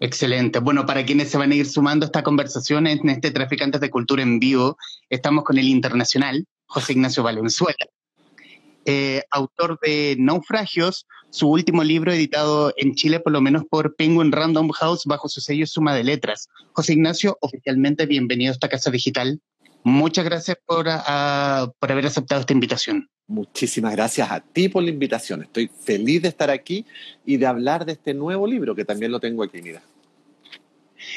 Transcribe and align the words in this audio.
Excelente. 0.00 0.60
Bueno, 0.60 0.86
para 0.86 1.04
quienes 1.04 1.28
se 1.28 1.38
van 1.38 1.50
a 1.50 1.54
ir 1.56 1.66
sumando 1.66 2.04
a 2.04 2.08
esta 2.08 2.22
conversación 2.22 2.86
en 2.86 3.08
este 3.08 3.32
Traficantes 3.32 3.80
de 3.80 3.90
Cultura 3.90 4.22
en 4.22 4.38
vivo, 4.38 4.76
estamos 5.10 5.44
con 5.44 5.58
el 5.58 5.68
internacional 5.68 6.46
José 6.66 6.92
Ignacio 6.92 7.22
Valenzuela, 7.24 7.86
eh, 8.84 9.22
autor 9.30 9.78
de 9.80 10.16
Naufragios, 10.18 11.06
su 11.30 11.48
último 11.48 11.82
libro 11.82 12.12
editado 12.12 12.72
en 12.76 12.94
Chile, 12.94 13.18
por 13.20 13.32
lo 13.32 13.40
menos 13.40 13.64
por 13.68 13.96
Penguin 13.96 14.30
Random 14.30 14.70
House, 14.70 15.04
bajo 15.04 15.28
su 15.28 15.40
sello 15.40 15.66
Suma 15.66 15.94
de 15.94 16.04
Letras. 16.04 16.48
José 16.72 16.92
Ignacio, 16.92 17.36
oficialmente 17.40 18.06
bienvenido 18.06 18.50
a 18.50 18.54
esta 18.54 18.68
casa 18.68 18.90
digital. 18.90 19.40
Muchas 19.84 20.24
gracias 20.24 20.58
por, 20.66 20.86
por 21.78 21.92
haber 21.92 22.06
aceptado 22.06 22.40
esta 22.40 22.52
invitación. 22.52 23.08
Muchísimas 23.26 23.92
gracias 23.92 24.30
a 24.30 24.40
ti 24.40 24.68
por 24.68 24.82
la 24.82 24.90
invitación. 24.90 25.42
Estoy 25.42 25.70
feliz 25.82 26.22
de 26.22 26.28
estar 26.28 26.50
aquí 26.50 26.86
y 27.26 27.36
de 27.36 27.46
hablar 27.46 27.84
de 27.84 27.92
este 27.92 28.14
nuevo 28.14 28.46
libro 28.46 28.74
que 28.74 28.84
también 28.84 29.12
lo 29.12 29.20
tengo 29.20 29.42
aquí, 29.42 29.60
mira. 29.60 29.82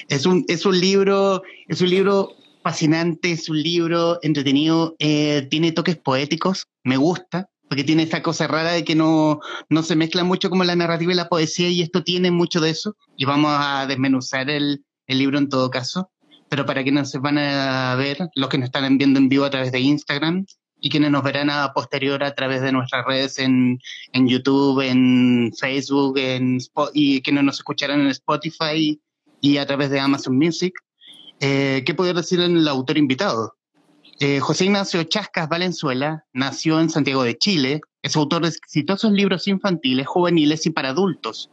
Es 0.09 0.25
un, 0.25 0.45
es 0.47 0.65
un 0.65 0.79
libro, 0.79 1.41
es 1.67 1.81
un 1.81 1.89
libro 1.89 2.35
fascinante, 2.63 3.31
es 3.31 3.49
un 3.49 3.61
libro 3.61 4.19
entretenido, 4.21 4.95
eh, 4.99 5.47
tiene 5.49 5.71
toques 5.71 5.97
poéticos, 5.97 6.67
me 6.83 6.97
gusta, 6.97 7.49
porque 7.67 7.83
tiene 7.83 8.03
esta 8.03 8.21
cosa 8.21 8.47
rara 8.47 8.73
de 8.73 8.83
que 8.83 8.95
no, 8.95 9.39
no 9.69 9.81
se 9.81 9.95
mezcla 9.95 10.23
mucho 10.23 10.49
como 10.49 10.63
la 10.63 10.75
narrativa 10.75 11.13
y 11.13 11.15
la 11.15 11.29
poesía, 11.29 11.69
y 11.69 11.81
esto 11.81 12.03
tiene 12.03 12.29
mucho 12.29 12.59
de 12.59 12.69
eso, 12.69 12.95
y 13.15 13.25
vamos 13.25 13.51
a 13.55 13.87
desmenuzar 13.87 14.49
el, 14.49 14.83
el 15.07 15.17
libro 15.17 15.37
en 15.37 15.49
todo 15.49 15.71
caso. 15.71 16.11
Pero 16.51 16.65
para 16.65 16.83
quienes 16.83 17.09
se 17.09 17.17
van 17.17 17.37
a 17.37 17.95
ver, 17.95 18.29
los 18.35 18.49
que 18.49 18.57
nos 18.57 18.65
están 18.65 18.97
viendo 18.97 19.19
en 19.19 19.29
vivo 19.29 19.45
a 19.45 19.49
través 19.49 19.71
de 19.71 19.79
Instagram, 19.79 20.45
y 20.81 20.89
quienes 20.89 21.09
nos 21.09 21.23
verán 21.23 21.49
a 21.49 21.71
posterior 21.71 22.21
a 22.25 22.35
través 22.35 22.61
de 22.61 22.73
nuestras 22.73 23.05
redes 23.05 23.39
en, 23.39 23.79
en 24.11 24.27
YouTube, 24.27 24.81
en 24.81 25.53
Facebook, 25.57 26.17
en, 26.17 26.57
y 26.93 27.21
quienes 27.21 27.45
nos 27.45 27.55
escucharán 27.55 28.01
en 28.01 28.07
Spotify 28.07 28.99
y 29.39 29.57
a 29.57 29.65
través 29.65 29.91
de 29.91 30.01
Amazon 30.01 30.37
Music. 30.37 30.73
Eh, 31.39 31.83
¿Qué 31.85 31.93
puedo 31.93 32.13
decir 32.13 32.41
el 32.41 32.67
autor 32.67 32.97
invitado? 32.97 33.55
Eh, 34.19 34.41
José 34.41 34.65
Ignacio 34.65 35.01
Chascas 35.03 35.47
Valenzuela 35.47 36.25
nació 36.33 36.81
en 36.81 36.89
Santiago 36.89 37.23
de 37.23 37.37
Chile, 37.37 37.79
es 38.01 38.17
autor 38.17 38.41
de 38.41 38.49
exitosos 38.49 39.13
libros 39.13 39.47
infantiles, 39.47 40.05
juveniles 40.05 40.65
y 40.65 40.71
para 40.71 40.89
adultos. 40.89 41.49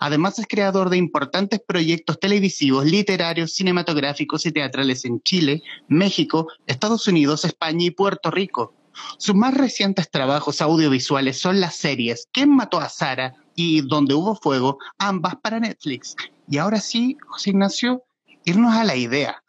Además 0.00 0.38
es 0.38 0.46
creador 0.46 0.90
de 0.90 0.96
importantes 0.96 1.60
proyectos 1.66 2.18
televisivos, 2.20 2.84
literarios, 2.84 3.52
cinematográficos 3.52 4.46
y 4.46 4.52
teatrales 4.52 5.04
en 5.04 5.20
Chile, 5.22 5.62
México, 5.88 6.48
Estados 6.66 7.06
Unidos, 7.06 7.44
España 7.44 7.86
y 7.86 7.90
Puerto 7.90 8.30
Rico. 8.30 8.74
Sus 9.16 9.34
más 9.34 9.54
recientes 9.54 10.10
trabajos 10.10 10.60
audiovisuales 10.60 11.38
son 11.38 11.60
las 11.60 11.76
series 11.76 12.28
¿Quién 12.32 12.50
mató 12.50 12.80
a 12.80 12.88
Sara? 12.88 13.34
y 13.54 13.80
Donde 13.80 14.14
hubo 14.14 14.36
fuego, 14.36 14.78
ambas 14.98 15.36
para 15.42 15.60
Netflix. 15.60 16.14
Y 16.48 16.58
ahora 16.58 16.80
sí, 16.80 17.16
José 17.26 17.50
Ignacio, 17.50 18.04
irnos 18.44 18.74
a 18.74 18.84
la 18.84 18.94
idea. 18.94 19.42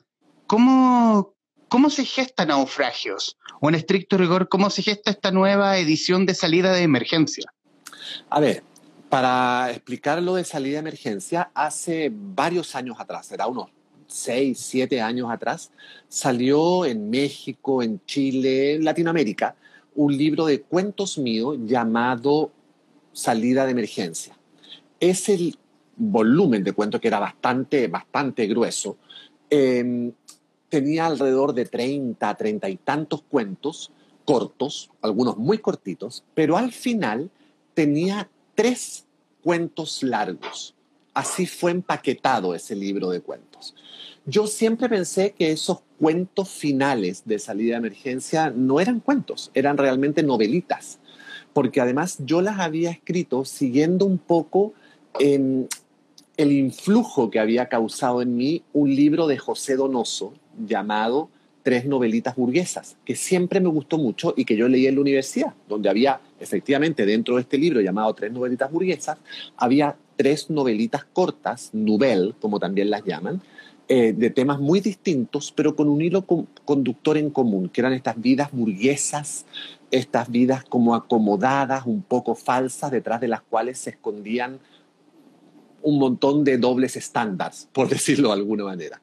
¿Cómo, 0.47 1.33
cómo 1.67 1.89
se 1.91 2.05
gestan 2.05 2.47
naufragios? 2.47 3.37
O 3.61 3.69
en 3.69 3.75
estricto 3.75 4.17
rigor, 4.17 4.49
¿cómo 4.49 4.69
se 4.71 4.81
gesta 4.81 5.11
esta 5.11 5.31
nueva 5.31 5.77
edición 5.77 6.25
de 6.25 6.33
salida 6.33 6.73
de 6.73 6.81
emergencia? 6.81 7.53
A 8.29 8.39
ver, 8.39 8.63
para 9.09 9.71
explicar 9.71 10.21
lo 10.21 10.35
de 10.35 10.43
salida 10.43 10.73
de 10.73 10.79
emergencia, 10.79 11.51
hace 11.53 12.11
varios 12.13 12.75
años 12.75 12.97
atrás, 12.99 13.31
era 13.31 13.47
unos 13.47 13.69
seis, 14.07 14.59
siete 14.59 15.01
años 15.01 15.29
atrás, 15.31 15.71
salió 16.07 16.85
en 16.85 17.09
México, 17.09 17.81
en 17.81 18.01
Chile, 18.05 18.75
en 18.75 18.85
Latinoamérica, 18.85 19.55
un 19.95 20.15
libro 20.15 20.45
de 20.45 20.61
cuentos 20.61 21.17
mío 21.17 21.55
llamado 21.55 22.51
Salida 23.11 23.65
de 23.65 23.71
Emergencia. 23.71 24.37
Es 24.99 25.29
el 25.29 25.57
volumen 25.95 26.63
de 26.63 26.73
cuentos 26.73 27.01
que 27.01 27.07
era 27.07 27.19
bastante, 27.19 27.87
bastante 27.87 28.47
grueso. 28.47 28.97
Em, 29.49 30.13
tenía 30.69 31.07
alrededor 31.07 31.53
de 31.53 31.65
30, 31.65 32.35
30 32.35 32.69
y 32.69 32.77
tantos 32.77 33.23
cuentos 33.23 33.91
cortos, 34.23 34.91
algunos 35.01 35.37
muy 35.37 35.57
cortitos, 35.57 36.23
pero 36.35 36.57
al 36.57 36.71
final 36.71 37.31
tenía 37.73 38.29
tres 38.59 39.05
cuentos 39.41 40.03
largos. 40.03 40.75
Así 41.13 41.45
fue 41.45 41.71
empaquetado 41.71 42.53
ese 42.53 42.75
libro 42.75 43.09
de 43.09 43.21
cuentos. 43.21 43.73
Yo 44.25 44.47
siempre 44.47 44.89
pensé 44.89 45.31
que 45.31 45.51
esos 45.51 45.79
cuentos 45.97 46.49
finales 46.49 47.21
de 47.23 47.39
salida 47.39 47.75
de 47.75 47.87
emergencia 47.87 48.49
no 48.49 48.81
eran 48.81 48.99
cuentos, 48.99 49.49
eran 49.53 49.77
realmente 49.77 50.23
novelitas, 50.23 50.99
porque 51.53 51.79
además 51.79 52.17
yo 52.25 52.41
las 52.41 52.59
había 52.59 52.91
escrito 52.91 53.45
siguiendo 53.45 54.05
un 54.05 54.17
poco 54.17 54.73
el 55.17 56.51
influjo 56.51 57.31
que 57.31 57.39
había 57.39 57.69
causado 57.69 58.21
en 58.21 58.35
mí 58.35 58.63
un 58.73 58.93
libro 58.93 59.27
de 59.27 59.37
José 59.37 59.77
Donoso 59.77 60.33
llamado 60.67 61.29
tres 61.63 61.85
novelitas 61.85 62.35
burguesas, 62.35 62.97
que 63.05 63.15
siempre 63.15 63.61
me 63.61 63.69
gustó 63.69 63.97
mucho 63.97 64.33
y 64.35 64.43
que 64.43 64.57
yo 64.57 64.67
leí 64.67 64.85
en 64.85 64.95
la 64.95 65.01
universidad, 65.01 65.53
donde 65.69 65.87
había 65.87 66.19
efectivamente 66.39 67.05
dentro 67.05 67.35
de 67.35 67.41
este 67.41 67.57
libro 67.57 67.81
llamado 67.81 68.13
Tres 68.13 68.31
novelitas 68.31 68.71
burguesas, 68.71 69.17
había 69.57 69.95
tres 70.15 70.49
novelitas 70.49 71.05
cortas, 71.05 71.69
nouvelle, 71.73 72.33
como 72.39 72.59
también 72.59 72.89
las 72.89 73.03
llaman, 73.05 73.41
eh, 73.87 74.13
de 74.13 74.29
temas 74.29 74.59
muy 74.59 74.81
distintos, 74.81 75.51
pero 75.51 75.75
con 75.75 75.89
un 75.89 76.01
hilo 76.01 76.23
conductor 76.65 77.17
en 77.17 77.31
común, 77.31 77.69
que 77.69 77.81
eran 77.81 77.93
estas 77.93 78.21
vidas 78.21 78.51
burguesas, 78.51 79.45
estas 79.89 80.29
vidas 80.29 80.63
como 80.63 80.93
acomodadas, 80.93 81.85
un 81.87 82.03
poco 82.03 82.35
falsas, 82.35 82.91
detrás 82.91 83.19
de 83.19 83.29
las 83.29 83.41
cuales 83.41 83.79
se 83.79 83.89
escondían 83.89 84.59
un 85.81 85.97
montón 85.97 86.43
de 86.43 86.57
dobles 86.57 86.95
estándares, 86.95 87.67
por 87.73 87.89
decirlo 87.89 88.29
de 88.29 88.35
alguna 88.35 88.65
manera. 88.65 89.01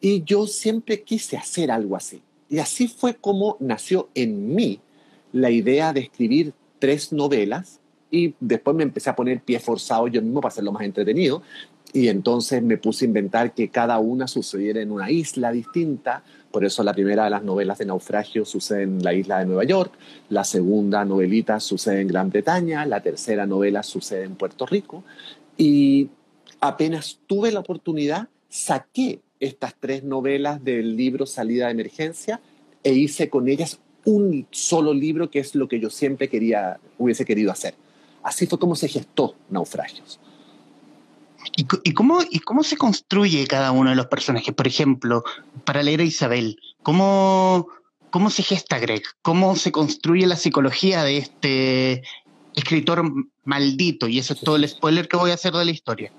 Y 0.00 0.22
yo 0.22 0.46
siempre 0.46 1.02
quise 1.02 1.36
hacer 1.36 1.70
algo 1.70 1.96
así. 1.96 2.22
Y 2.48 2.58
así 2.58 2.86
fue 2.86 3.14
como 3.14 3.56
nació 3.58 4.08
en 4.14 4.54
mí 4.54 4.78
la 5.32 5.50
idea 5.50 5.92
de 5.92 6.00
escribir 6.00 6.52
tres 6.82 7.12
novelas 7.12 7.78
y 8.10 8.34
después 8.40 8.74
me 8.74 8.82
empecé 8.82 9.08
a 9.08 9.14
poner 9.14 9.40
pie 9.40 9.60
forzado 9.60 10.08
yo 10.08 10.20
mismo 10.20 10.40
para 10.40 10.50
hacerlo 10.50 10.72
más 10.72 10.82
entretenido. 10.82 11.40
Y 11.92 12.08
entonces 12.08 12.60
me 12.60 12.76
puse 12.76 13.04
a 13.04 13.08
inventar 13.08 13.54
que 13.54 13.68
cada 13.68 14.00
una 14.00 14.26
sucediera 14.26 14.80
en 14.80 14.90
una 14.90 15.08
isla 15.08 15.52
distinta. 15.52 16.24
Por 16.50 16.64
eso 16.64 16.82
la 16.82 16.92
primera 16.92 17.22
de 17.22 17.30
las 17.30 17.44
novelas 17.44 17.78
de 17.78 17.84
naufragio 17.86 18.44
sucede 18.44 18.82
en 18.82 19.00
la 19.00 19.14
isla 19.14 19.38
de 19.38 19.46
Nueva 19.46 19.62
York, 19.62 19.92
la 20.28 20.42
segunda 20.42 21.04
novelita 21.04 21.60
sucede 21.60 22.00
en 22.00 22.08
Gran 22.08 22.30
Bretaña, 22.30 22.84
la 22.84 23.00
tercera 23.00 23.46
novela 23.46 23.84
sucede 23.84 24.24
en 24.24 24.34
Puerto 24.34 24.66
Rico. 24.66 25.04
Y 25.56 26.10
apenas 26.60 27.20
tuve 27.28 27.52
la 27.52 27.60
oportunidad, 27.60 28.26
saqué 28.48 29.20
estas 29.38 29.76
tres 29.78 30.02
novelas 30.02 30.64
del 30.64 30.96
libro 30.96 31.26
Salida 31.26 31.66
de 31.66 31.72
Emergencia 31.74 32.40
e 32.82 32.92
hice 32.92 33.30
con 33.30 33.46
ellas 33.46 33.78
un 34.04 34.46
solo 34.50 34.92
libro 34.92 35.30
que 35.30 35.38
es 35.38 35.54
lo 35.54 35.68
que 35.68 35.80
yo 35.80 35.90
siempre 35.90 36.28
quería, 36.28 36.78
hubiese 36.98 37.24
querido 37.24 37.52
hacer. 37.52 37.74
Así 38.22 38.46
fue 38.46 38.58
como 38.58 38.76
se 38.76 38.88
gestó 38.88 39.34
Naufragios. 39.50 40.20
¿Y, 41.56 41.92
cómo, 41.92 42.20
¿Y 42.30 42.38
cómo 42.40 42.62
se 42.62 42.76
construye 42.76 43.46
cada 43.46 43.72
uno 43.72 43.90
de 43.90 43.96
los 43.96 44.06
personajes? 44.06 44.54
Por 44.54 44.66
ejemplo, 44.66 45.24
para 45.64 45.82
leer 45.82 46.00
a 46.00 46.04
Isabel, 46.04 46.58
¿cómo, 46.82 47.68
¿cómo 48.10 48.30
se 48.30 48.42
gesta 48.42 48.78
Greg? 48.78 49.02
¿Cómo 49.22 49.56
se 49.56 49.72
construye 49.72 50.26
la 50.26 50.36
psicología 50.36 51.04
de 51.04 51.18
este 51.18 52.02
escritor 52.54 53.02
maldito? 53.44 54.08
Y 54.08 54.18
eso 54.18 54.34
es 54.34 54.40
todo 54.40 54.56
el 54.56 54.68
spoiler 54.68 55.08
que 55.08 55.16
voy 55.16 55.30
a 55.30 55.34
hacer 55.34 55.52
de 55.52 55.64
la 55.64 55.70
historia. 55.70 56.12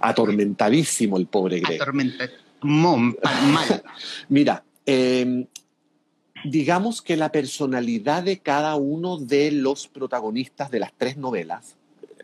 Atormentadísimo 0.00 1.16
el 1.16 1.26
pobre 1.26 1.60
Greg. 1.60 1.80
Atormentadísimo 1.80 2.42
mal. 2.62 3.82
Mira, 4.28 4.64
em, 4.86 5.46
digamos 6.44 7.02
que 7.02 7.16
la 7.16 7.32
personalidad 7.32 8.22
de 8.22 8.38
cada 8.38 8.76
uno 8.76 9.16
de 9.16 9.52
los 9.52 9.88
protagonistas 9.88 10.70
de 10.70 10.80
las 10.80 10.92
tres 10.92 11.16
novelas, 11.16 11.76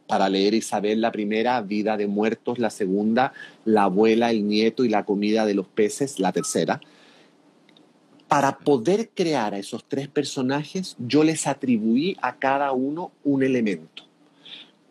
para 0.06 0.28
leer 0.28 0.54
Isabel 0.54 1.00
la 1.00 1.12
primera, 1.12 1.60
Vida 1.60 1.96
de 1.96 2.06
Muertos, 2.06 2.58
la 2.58 2.70
segunda, 2.70 3.32
La 3.64 3.84
abuela, 3.84 4.30
el 4.30 4.46
nieto 4.46 4.84
y 4.84 4.88
la 4.88 5.04
comida 5.04 5.44
de 5.44 5.54
los 5.54 5.66
peces, 5.66 6.18
la 6.18 6.32
tercera, 6.32 6.80
para 8.26 8.58
poder 8.58 9.10
crear 9.14 9.54
a 9.54 9.58
esos 9.58 9.84
tres 9.84 10.08
personajes, 10.08 10.96
yo 10.98 11.24
les 11.24 11.46
atribuí 11.46 12.16
a 12.20 12.36
cada 12.36 12.72
uno 12.72 13.12
un 13.24 13.42
elemento 13.42 14.08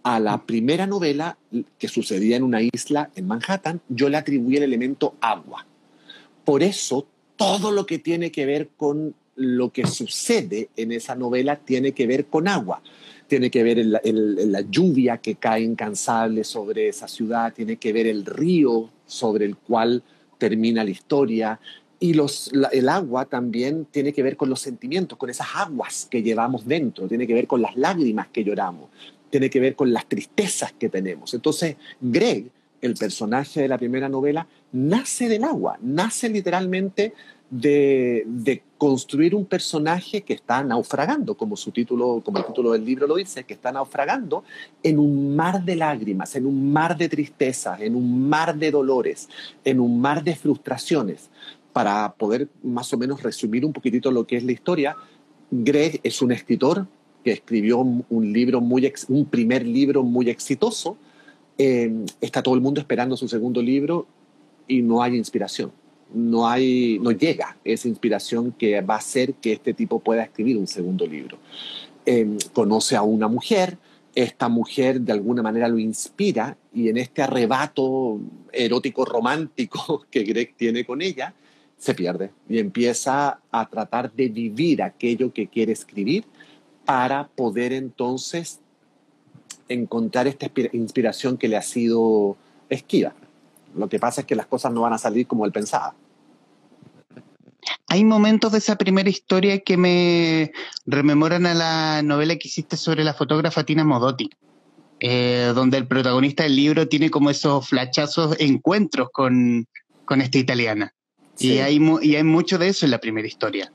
a 0.07 0.21
la 0.21 0.45
primera 0.45 0.87
novela 0.87 1.37
que 1.77 1.89
sucedía 1.89 2.37
en 2.37 2.43
una 2.43 2.61
isla 2.61 3.09
en 3.15 3.27
Manhattan, 3.27 3.81
yo 3.89 4.07
le 4.07 4.15
atribuí 4.15 4.55
el 4.55 4.63
elemento 4.63 5.15
agua. 5.19 5.65
Por 6.45 6.63
eso, 6.63 7.05
todo 7.37 7.71
lo 7.71 7.85
que 7.85 7.99
tiene 7.99 8.31
que 8.31 8.45
ver 8.45 8.69
con 8.75 9.15
lo 9.35 9.71
que 9.71 9.85
sucede 9.87 10.69
en 10.75 10.91
esa 10.91 11.15
novela 11.15 11.57
tiene 11.57 11.93
que 11.93 12.07
ver 12.07 12.25
con 12.25 12.47
agua. 12.47 12.81
Tiene 13.27 13.51
que 13.51 13.63
ver 13.63 13.85
la 13.85 14.61
lluvia 14.61 15.17
que 15.17 15.35
cae 15.35 15.61
incansable 15.61 16.43
sobre 16.43 16.87
esa 16.89 17.07
ciudad, 17.07 17.53
tiene 17.53 17.77
que 17.77 17.93
ver 17.93 18.07
el 18.07 18.25
río 18.25 18.89
sobre 19.05 19.45
el 19.45 19.57
cual 19.57 20.01
termina 20.37 20.83
la 20.83 20.91
historia, 20.91 21.59
y 21.99 22.15
el 22.71 22.89
agua 22.89 23.25
también 23.25 23.85
tiene 23.85 24.13
que 24.13 24.23
ver 24.23 24.37
con 24.37 24.49
los 24.49 24.61
sentimientos, 24.61 25.17
con 25.17 25.29
esas 25.29 25.47
aguas 25.55 26.07
que 26.09 26.21
llevamos 26.21 26.65
dentro, 26.65 27.07
tiene 27.07 27.25
que 27.25 27.33
ver 27.33 27.47
con 27.47 27.61
las 27.61 27.75
lágrimas 27.75 28.27
que 28.27 28.43
lloramos, 28.43 28.89
tiene 29.29 29.49
que 29.49 29.59
ver 29.59 29.75
con 29.75 29.91
las 29.91 30.07
tristezas 30.07 30.73
que 30.73 30.89
tenemos. 30.89 31.33
Entonces, 31.33 31.75
Greg 31.99 32.49
el 32.81 32.95
personaje 32.95 33.61
de 33.61 33.67
la 33.67 33.77
primera 33.77 34.09
novela, 34.09 34.47
nace 34.71 35.27
del 35.29 35.43
agua, 35.43 35.77
nace 35.81 36.29
literalmente 36.29 37.13
de, 37.49 38.63
construir 38.77 39.33
un 39.33 39.45
personaje 39.45 40.21
que 40.21 40.33
está 40.33 40.63
naufragando, 40.63 41.35
como 41.35 41.57
su 41.57 41.71
título, 41.71 42.21
como 42.23 42.37
el 42.37 42.45
título 42.45 42.73
del 42.73 42.85
libro 42.85 43.07
lo 43.07 43.15
dice, 43.15 43.43
que 43.43 43.55
está 43.55 43.71
naufragando 43.71 44.43
en 44.83 44.99
un 44.99 45.35
mar 45.35 45.63
de 45.63 45.75
lágrimas, 45.75 46.35
en 46.35 46.45
un 46.45 46.71
mar 46.71 46.95
de 46.95 47.09
tristezas, 47.09 47.81
en 47.81 47.95
un 47.95 48.29
mar 48.29 48.55
de 48.55 48.69
dolores, 48.69 49.29
en 49.63 49.79
un 49.79 49.99
mar 49.99 50.23
de 50.23 50.35
frustraciones. 50.35 51.29
Para 51.73 52.13
poder 52.13 52.49
más 52.61 52.93
o 52.93 52.97
menos 52.97 53.23
resumir 53.23 53.65
un 53.65 53.73
poquitito 53.73 54.11
lo 54.11 54.27
que 54.27 54.37
es 54.37 54.43
la 54.43 54.51
historia, 54.51 54.95
Greg 55.49 55.99
es 56.03 56.21
un 56.21 56.31
escritor 56.31 56.85
que 57.23 57.31
escribió 57.31 57.79
un 57.79 58.33
libro 58.33 58.61
muy, 58.61 58.91
un 59.07 59.25
primer 59.25 59.65
libro 59.65 60.03
muy 60.03 60.29
exitoso. 60.29 60.97
Eh, 61.57 61.91
está 62.21 62.43
todo 62.43 62.55
el 62.55 62.61
mundo 62.61 62.79
esperando 62.79 63.17
su 63.17 63.27
segundo 63.27 63.61
libro 63.61 64.05
y 64.67 64.81
no 64.81 65.01
hay 65.01 65.15
inspiración 65.15 65.71
no, 66.13 66.47
hay, 66.47 66.99
no 66.99 67.11
llega 67.11 67.57
esa 67.63 67.87
inspiración 67.87 68.51
que 68.51 68.79
va 68.81 68.95
a 68.95 68.97
hacer 68.97 69.33
que 69.35 69.53
este 69.53 69.73
tipo 69.73 69.99
pueda 69.99 70.23
escribir 70.23 70.57
un 70.57 70.67
segundo 70.67 71.05
libro. 71.05 71.37
Em, 72.05 72.37
conoce 72.53 72.95
a 72.95 73.01
una 73.01 73.27
mujer, 73.27 73.77
esta 74.15 74.47
mujer 74.49 75.01
de 75.01 75.11
alguna 75.11 75.43
manera 75.43 75.67
lo 75.67 75.77
inspira 75.77 76.57
y 76.73 76.89
en 76.89 76.97
este 76.97 77.21
arrebato 77.21 78.19
erótico 78.51 79.05
romántico 79.05 80.05
que 80.11 80.23
Greg 80.23 80.55
tiene 80.55 80.85
con 80.85 81.01
ella, 81.01 81.33
se 81.77 81.93
pierde 81.93 82.31
y 82.49 82.57
empieza 82.57 83.39
a 83.51 83.69
tratar 83.69 84.11
de 84.11 84.29
vivir 84.29 84.81
aquello 84.81 85.31
que 85.31 85.47
quiere 85.47 85.73
escribir 85.73 86.25
para 86.85 87.27
poder 87.27 87.73
entonces 87.73 88.61
encontrar 89.69 90.27
esta 90.27 90.49
inspiración 90.73 91.37
que 91.37 91.47
le 91.47 91.57
ha 91.57 91.61
sido 91.61 92.37
esquiva. 92.69 93.13
Lo 93.75 93.89
que 93.89 93.99
pasa 93.99 94.21
es 94.21 94.27
que 94.27 94.35
las 94.35 94.47
cosas 94.47 94.71
no 94.71 94.81
van 94.81 94.93
a 94.93 94.97
salir 94.97 95.27
como 95.27 95.45
él 95.45 95.51
pensaba. 95.51 95.93
Hay 97.87 98.03
momentos 98.03 98.51
de 98.51 98.57
esa 98.57 98.75
primera 98.75 99.09
historia 99.09 99.59
que 99.59 99.77
me 99.77 100.51
rememoran 100.85 101.45
a 101.45 101.53
la 101.53 102.01
novela 102.01 102.35
que 102.35 102.47
hiciste 102.47 102.77
sobre 102.77 103.03
la 103.03 103.13
fotógrafa 103.13 103.63
Tina 103.63 103.83
Modotti, 103.83 104.29
eh, 104.99 105.51
donde 105.53 105.77
el 105.77 105.87
protagonista 105.87 106.43
del 106.43 106.55
libro 106.55 106.87
tiene 106.87 107.09
como 107.09 107.29
esos 107.29 107.67
flachazos 107.67 108.35
encuentros 108.39 109.09
con, 109.11 109.67
esta 110.17 110.37
italiana. 110.37 110.93
Y, 111.39 111.59
hay, 111.59 111.79
y 112.01 112.15
hay 112.15 112.23
mucho 112.23 112.57
de 112.57 112.69
eso 112.69 112.85
en 112.85 112.91
la 112.91 112.99
primera 112.99 113.27
historia. 113.27 113.71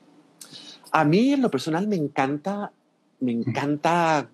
A 0.91 1.05
mí 1.05 1.33
en 1.33 1.43
lo 1.43 1.51
personal 1.51 1.87
me 1.87 1.97
encanta, 1.97 2.73
me 3.21 3.33
encanta 3.33 4.29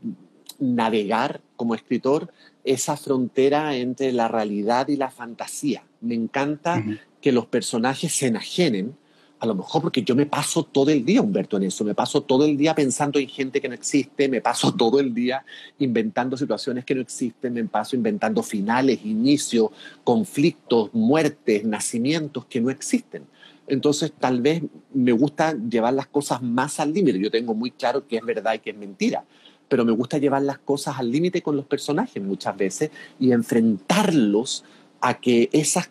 navegar 0.58 1.40
como 1.56 1.74
escritor 1.74 2.32
esa 2.64 2.96
frontera 2.96 3.76
entre 3.76 4.12
la 4.12 4.28
realidad 4.28 4.88
y 4.88 4.96
la 4.96 5.10
fantasía. 5.10 5.84
Me 6.00 6.14
encanta 6.14 6.84
que 7.20 7.32
los 7.32 7.46
personajes 7.46 8.12
se 8.12 8.26
enajenen, 8.26 8.94
a 9.40 9.46
lo 9.46 9.54
mejor 9.54 9.82
porque 9.82 10.02
yo 10.02 10.16
me 10.16 10.26
paso 10.26 10.64
todo 10.64 10.90
el 10.90 11.04
día, 11.04 11.22
Humberto, 11.22 11.56
en 11.56 11.64
eso, 11.64 11.84
me 11.84 11.94
paso 11.94 12.22
todo 12.22 12.44
el 12.44 12.56
día 12.56 12.74
pensando 12.74 13.18
en 13.18 13.28
gente 13.28 13.60
que 13.60 13.68
no 13.68 13.74
existe, 13.74 14.28
me 14.28 14.40
paso 14.40 14.74
todo 14.76 15.00
el 15.00 15.14
día 15.14 15.44
inventando 15.78 16.36
situaciones 16.36 16.84
que 16.84 16.94
no 16.94 17.00
existen, 17.00 17.54
me 17.54 17.64
paso 17.64 17.96
inventando 17.96 18.42
finales, 18.42 19.00
inicios, 19.04 19.70
conflictos, 20.04 20.92
muertes, 20.92 21.64
nacimientos 21.64 22.46
que 22.46 22.60
no 22.60 22.70
existen. 22.70 23.24
Entonces, 23.68 24.12
tal 24.18 24.40
vez 24.40 24.62
me 24.94 25.12
gusta 25.12 25.54
llevar 25.54 25.92
las 25.92 26.06
cosas 26.06 26.42
más 26.42 26.80
al 26.80 26.92
límite. 26.92 27.18
Yo 27.18 27.30
tengo 27.30 27.54
muy 27.54 27.70
claro 27.70 28.06
que 28.06 28.16
es 28.16 28.24
verdad 28.24 28.54
y 28.54 28.58
que 28.60 28.70
es 28.70 28.76
mentira, 28.76 29.24
pero 29.68 29.84
me 29.84 29.92
gusta 29.92 30.18
llevar 30.18 30.42
las 30.42 30.58
cosas 30.58 30.98
al 30.98 31.10
límite 31.10 31.42
con 31.42 31.56
los 31.56 31.66
personajes 31.66 32.22
muchas 32.22 32.56
veces 32.56 32.90
y 33.20 33.32
enfrentarlos 33.32 34.64
a 35.00 35.14
que 35.14 35.48
esas 35.52 35.90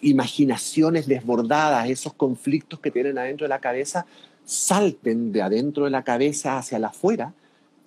imaginaciones 0.00 1.06
desbordadas, 1.06 1.88
esos 1.88 2.14
conflictos 2.14 2.80
que 2.80 2.90
tienen 2.90 3.18
adentro 3.18 3.44
de 3.44 3.50
la 3.50 3.60
cabeza, 3.60 4.06
salten 4.44 5.32
de 5.32 5.42
adentro 5.42 5.84
de 5.84 5.90
la 5.90 6.02
cabeza 6.02 6.58
hacia 6.58 6.78
la 6.78 6.88
afuera 6.88 7.32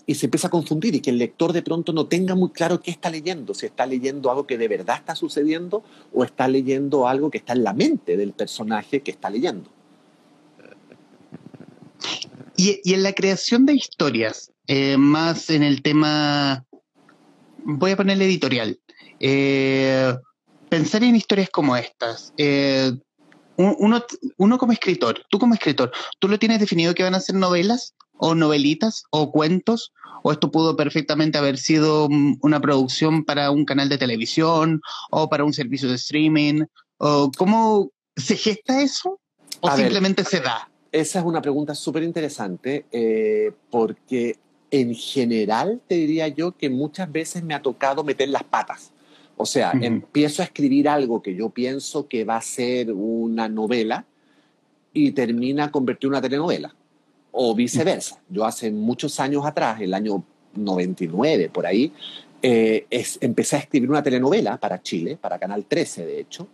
y 0.07 0.15
se 0.15 0.27
empieza 0.27 0.47
a 0.47 0.51
confundir 0.51 0.95
y 0.95 1.01
que 1.01 1.09
el 1.09 1.17
lector 1.17 1.51
de 1.51 1.61
pronto 1.61 1.91
no 1.91 2.05
tenga 2.05 2.35
muy 2.35 2.49
claro 2.49 2.79
qué 2.81 2.91
está 2.91 3.09
leyendo, 3.09 3.53
si 3.53 3.65
está 3.65 3.85
leyendo 3.85 4.29
algo 4.29 4.45
que 4.45 4.57
de 4.57 4.67
verdad 4.67 4.97
está 4.97 5.15
sucediendo 5.15 5.83
o 6.13 6.23
está 6.23 6.47
leyendo 6.47 7.07
algo 7.07 7.31
que 7.31 7.39
está 7.39 7.53
en 7.53 7.63
la 7.63 7.73
mente 7.73 8.15
del 8.15 8.31
personaje 8.31 9.01
que 9.01 9.11
está 9.11 9.29
leyendo. 9.29 9.69
Y, 12.57 12.81
en 12.93 13.03
la 13.03 13.13
creación 13.13 13.65
de 13.65 13.73
historias, 13.73 14.51
eh, 14.67 14.97
más 14.97 15.49
en 15.49 15.63
el 15.63 15.81
tema, 15.81 16.65
voy 17.63 17.91
a 17.91 17.97
ponerle 17.97 18.25
editorial, 18.25 18.79
eh, 19.19 20.13
pensar 20.69 21.03
en 21.03 21.15
historias 21.15 21.49
como 21.49 21.75
estas, 21.75 22.33
eh, 22.37 22.91
uno, 23.57 24.03
uno 24.37 24.57
como 24.57 24.73
escritor, 24.73 25.23
tú 25.29 25.39
como 25.39 25.53
escritor, 25.53 25.91
¿tú 26.19 26.27
lo 26.27 26.37
tienes 26.39 26.59
definido 26.59 26.93
que 26.93 27.03
van 27.03 27.15
a 27.15 27.21
ser 27.21 27.35
novelas 27.35 27.95
o 28.17 28.35
novelitas 28.35 29.03
o 29.11 29.31
cuentos? 29.31 29.93
¿O 30.23 30.31
esto 30.31 30.51
pudo 30.51 30.75
perfectamente 30.75 31.37
haber 31.37 31.57
sido 31.57 32.07
una 32.41 32.59
producción 32.59 33.23
para 33.23 33.51
un 33.51 33.63
canal 33.63 33.89
de 33.89 33.99
televisión 33.99 34.81
o 35.11 35.29
para 35.29 35.43
un 35.43 35.53
servicio 35.53 35.87
de 35.87 35.95
streaming? 35.95 36.63
¿O 36.97 37.31
¿Cómo 37.37 37.91
se 38.17 38.35
gesta 38.35 38.81
eso? 38.81 39.19
¿O 39.61 39.71
simplemente 39.71 40.23
se 40.23 40.39
da? 40.39 40.67
Esa 40.95 41.19
es 41.19 41.25
una 41.25 41.41
pregunta 41.41 41.75
súper 41.75 42.03
interesante 42.03 42.85
eh, 42.89 43.51
porque 43.69 44.37
en 44.71 44.95
general 44.95 45.81
te 45.89 45.95
diría 45.95 46.29
yo 46.29 46.53
que 46.53 46.69
muchas 46.69 47.11
veces 47.11 47.43
me 47.43 47.53
ha 47.53 47.61
tocado 47.61 48.05
meter 48.05 48.29
las 48.29 48.45
patas. 48.45 48.93
O 49.35 49.45
sea, 49.45 49.73
empiezo 49.73 50.41
a 50.41 50.45
escribir 50.45 50.87
algo 50.87 51.21
que 51.21 51.35
yo 51.35 51.49
pienso 51.49 52.07
que 52.07 52.23
va 52.23 52.37
a 52.37 52.41
ser 52.41 52.93
una 52.93 53.49
novela 53.49 54.05
y 54.93 55.11
termina 55.11 55.69
convertir 55.69 56.09
una 56.09 56.21
telenovela. 56.21 56.73
O 57.33 57.53
viceversa. 57.53 58.21
Yo 58.29 58.45
hace 58.45 58.71
muchos 58.71 59.19
años 59.19 59.45
atrás, 59.45 59.81
el 59.81 59.93
año 59.93 60.23
99, 60.53 61.49
por 61.49 61.65
ahí, 61.65 61.91
eh, 62.41 62.87
empecé 63.19 63.57
a 63.57 63.59
escribir 63.59 63.89
una 63.89 64.01
telenovela 64.01 64.55
para 64.55 64.81
Chile, 64.81 65.17
para 65.19 65.39
Canal 65.39 65.65
13, 65.65 66.05
de 66.05 66.21
hecho, 66.21 66.47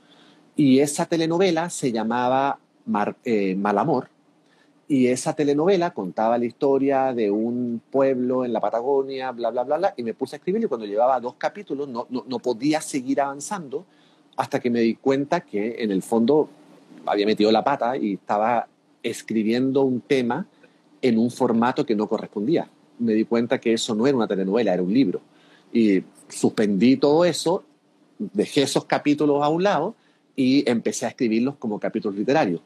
y 0.56 0.80
esa 0.80 1.06
telenovela 1.06 1.70
se 1.70 1.92
llamaba 1.92 2.58
eh, 3.24 3.54
Mal 3.54 3.78
Amor, 3.78 4.10
y 4.92 5.08
esa 5.08 5.34
telenovela 5.34 5.92
contaba 5.92 6.38
la 6.38 6.44
historia 6.44 7.14
de 7.14 7.32
un 7.32 7.82
pueblo 7.90 8.44
en 8.44 8.52
la 8.52 8.60
Patagonia, 8.60 9.32
bla, 9.32 9.50
bla, 9.50 9.64
bla, 9.64 9.78
bla, 9.78 9.94
y 9.96 10.04
me 10.04 10.14
puse 10.14 10.36
a 10.36 10.38
escribir 10.38 10.62
y 10.62 10.68
cuando 10.68 10.86
llevaba 10.86 11.18
dos 11.22 11.36
capítulos 11.36 11.88
no, 11.88 12.08
no, 12.10 12.26
no 12.28 12.40
podía 12.40 12.82
seguir 12.82 13.22
avanzando 13.22 13.86
hasta 14.36 14.60
que 14.60 14.70
me 14.70 14.82
di 14.82 14.96
cuenta 14.96 15.40
que 15.40 15.78
en 15.80 15.92
el 15.92 16.02
fondo 16.02 16.50
había 17.06 17.26
metido 17.26 17.54
la 17.54 17.64
pata 17.64 17.96
y 17.96 18.16
estaba 18.16 18.68
escribiendo 19.02 19.84
un 19.84 20.02
tema 20.02 20.46
en 21.02 21.18
un 21.18 21.32
formato 21.32 21.86
que 21.86 21.96
no 21.96 22.10
correspondía. 22.10 22.68
Me 23.00 23.14
di 23.14 23.24
cuenta 23.24 23.62
que 23.62 23.72
eso 23.72 23.96
no 23.96 24.08
era 24.08 24.18
una 24.18 24.28
telenovela, 24.28 24.74
era 24.74 24.84
un 24.84 24.94
libro. 24.94 25.22
Y 25.72 26.04
suspendí 26.28 26.98
todo 26.98 27.24
eso, 27.24 27.64
dejé 28.20 28.64
esos 28.64 28.84
capítulos 28.84 29.42
a 29.42 29.48
un 29.48 29.64
lado 29.64 29.96
y 30.36 30.70
empecé 30.70 31.06
a 31.06 31.10
escribirlos 31.10 31.56
como 31.56 31.80
capítulos 31.80 32.18
literarios. 32.18 32.60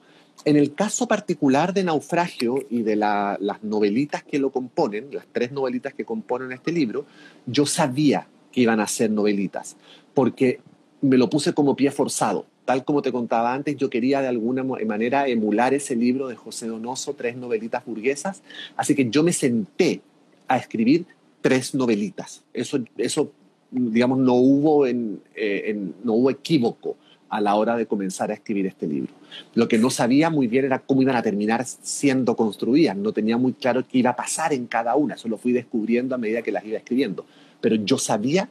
En 0.44 0.58
el 0.58 0.76
caso 0.76 1.08
particular 1.08 1.74
de 1.74 1.84
Naufragio 1.84 2.66
y 2.70 2.84
de 2.84 2.96
las 2.96 3.64
novelitas 3.64 4.24
que 4.24 4.38
lo 4.38 4.52
componen, 4.52 5.08
las 5.12 5.26
tres 5.32 5.52
novelitas 5.52 5.94
que 5.94 6.06
componen 6.06 6.52
este 6.52 6.72
libro, 6.72 7.06
yo 7.46 7.66
sabía 7.66 8.28
que 8.52 8.62
iban 8.62 8.80
a 8.80 8.88
ser 8.88 9.10
novelitas, 9.10 9.76
porque 10.14 10.60
me 11.02 11.18
lo 11.18 11.30
puse 11.30 11.54
como 11.54 11.76
pie 11.76 11.92
forzado. 11.92 12.46
Tal 12.66 12.84
como 12.84 13.02
te 13.02 13.12
contaba 13.12 13.54
antes, 13.54 13.76
yo 13.78 13.90
quería 13.90 14.22
de 14.22 14.28
alguna 14.28 14.64
manera 14.64 15.28
emular 15.28 15.74
ese 15.74 15.96
libro 15.96 16.28
de 16.28 16.36
José 16.36 16.68
Donoso, 16.68 17.14
tres 17.14 17.38
novelitas 17.38 17.86
burguesas, 17.86 18.42
así 18.76 18.96
que 18.96 19.10
yo 19.10 19.24
me 19.24 19.34
senté 19.34 20.02
a 20.48 20.58
escribir 20.58 21.06
tres 21.42 21.76
novelitas. 21.76 22.44
Eso, 22.54 22.80
eso 22.98 23.32
digamos, 23.72 24.20
no 24.20 24.34
hubo, 24.34 24.88
en, 24.88 25.22
eh, 25.36 25.78
no 26.04 26.14
hubo 26.14 26.30
equívoco 26.30 26.98
a 27.30 27.42
la 27.42 27.56
hora 27.56 27.76
de 27.76 27.86
comenzar 27.86 28.32
a 28.32 28.34
escribir 28.34 28.68
este 28.68 28.88
libro. 28.88 29.14
Lo 29.54 29.68
que 29.68 29.78
no 29.78 29.90
sabía 29.90 30.30
muy 30.30 30.48
bien 30.48 30.66
era 30.66 30.80
cómo 30.80 31.02
iban 31.02 31.16
a 31.16 31.22
terminar 31.22 31.66
siendo 31.66 32.36
construidas, 32.36 32.96
no 32.96 33.12
tenía 33.12 33.38
muy 33.38 33.54
claro 33.54 33.86
qué 33.88 34.00
iba 34.00 34.12
a 34.12 34.16
pasar 34.16 34.54
en 34.54 34.68
cada 34.68 34.96
una, 34.96 35.16
eso 35.16 35.28
lo 35.28 35.38
fui 35.38 35.54
descubriendo 35.54 36.16
a 36.16 36.18
medida 36.18 36.42
que 36.42 36.52
las 36.52 36.66
iba 36.66 36.78
escribiendo. 36.78 37.26
Pero 37.62 37.76
yo 37.76 37.98
sabía 37.98 38.50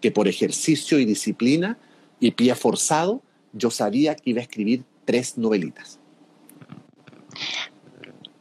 que 0.00 0.10
por 0.10 0.28
ejercicio 0.28 0.98
y 0.98 1.04
disciplina 1.04 1.78
y 2.20 2.32
pie 2.32 2.54
forzado, 2.54 3.22
yo 3.52 3.70
sabía 3.70 4.14
que 4.14 4.30
iba 4.30 4.40
a 4.40 4.42
escribir 4.42 4.84
tres 5.04 5.38
novelitas. 5.38 5.98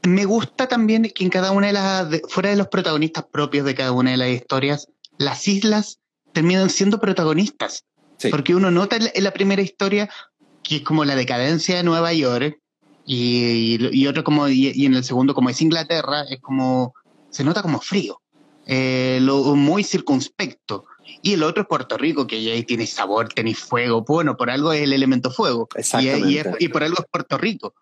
Me 0.03 0.25
gusta 0.25 0.67
también 0.67 1.11
que 1.13 1.23
en 1.23 1.29
cada 1.29 1.51
una 1.51 1.67
de 1.67 1.73
las, 1.73 2.21
fuera 2.27 2.49
de 2.49 2.55
los 2.55 2.67
protagonistas 2.67 3.25
propios 3.31 3.65
de 3.65 3.75
cada 3.75 3.91
una 3.91 4.11
de 4.11 4.17
las 4.17 4.29
historias, 4.29 4.87
las 5.17 5.47
islas 5.47 5.99
terminan 6.33 6.69
siendo 6.69 6.99
protagonistas. 6.99 7.85
Porque 8.29 8.53
uno 8.53 8.69
nota 8.69 8.97
en 8.97 9.23
la 9.23 9.31
primera 9.31 9.63
historia 9.63 10.07
que 10.63 10.77
es 10.77 10.81
como 10.81 11.05
la 11.05 11.15
decadencia 11.15 11.77
de 11.77 11.83
Nueva 11.83 12.13
York 12.13 12.59
y, 13.05 14.07
otro 14.07 14.23
como, 14.23 14.47
y, 14.47 14.85
en 14.85 14.93
el 14.93 15.03
segundo 15.03 15.33
como 15.33 15.49
es 15.49 15.61
Inglaterra, 15.61 16.23
es 16.29 16.39
como, 16.39 16.93
se 17.29 17.43
nota 17.43 17.61
como 17.61 17.79
frío, 17.79 18.21
eh, 18.65 19.19
lo, 19.21 19.55
muy 19.55 19.83
circunspecto. 19.83 20.85
Y 21.21 21.33
el 21.33 21.43
otro 21.43 21.63
es 21.63 21.67
Puerto 21.67 21.97
Rico, 21.97 22.25
que 22.25 22.35
ahí 22.35 22.63
tiene 22.63 22.85
sabor, 22.85 23.27
tiene 23.29 23.53
fuego. 23.53 24.03
Bueno, 24.03 24.37
por 24.37 24.49
algo 24.49 24.71
es 24.71 24.81
el 24.83 24.93
elemento 24.93 25.29
fuego. 25.31 25.67
Exactamente. 25.75 26.55
Y, 26.59 26.67
por 26.69 26.83
algo 26.83 26.97
es 26.99 27.05
Puerto 27.11 27.37
Rico. 27.37 27.73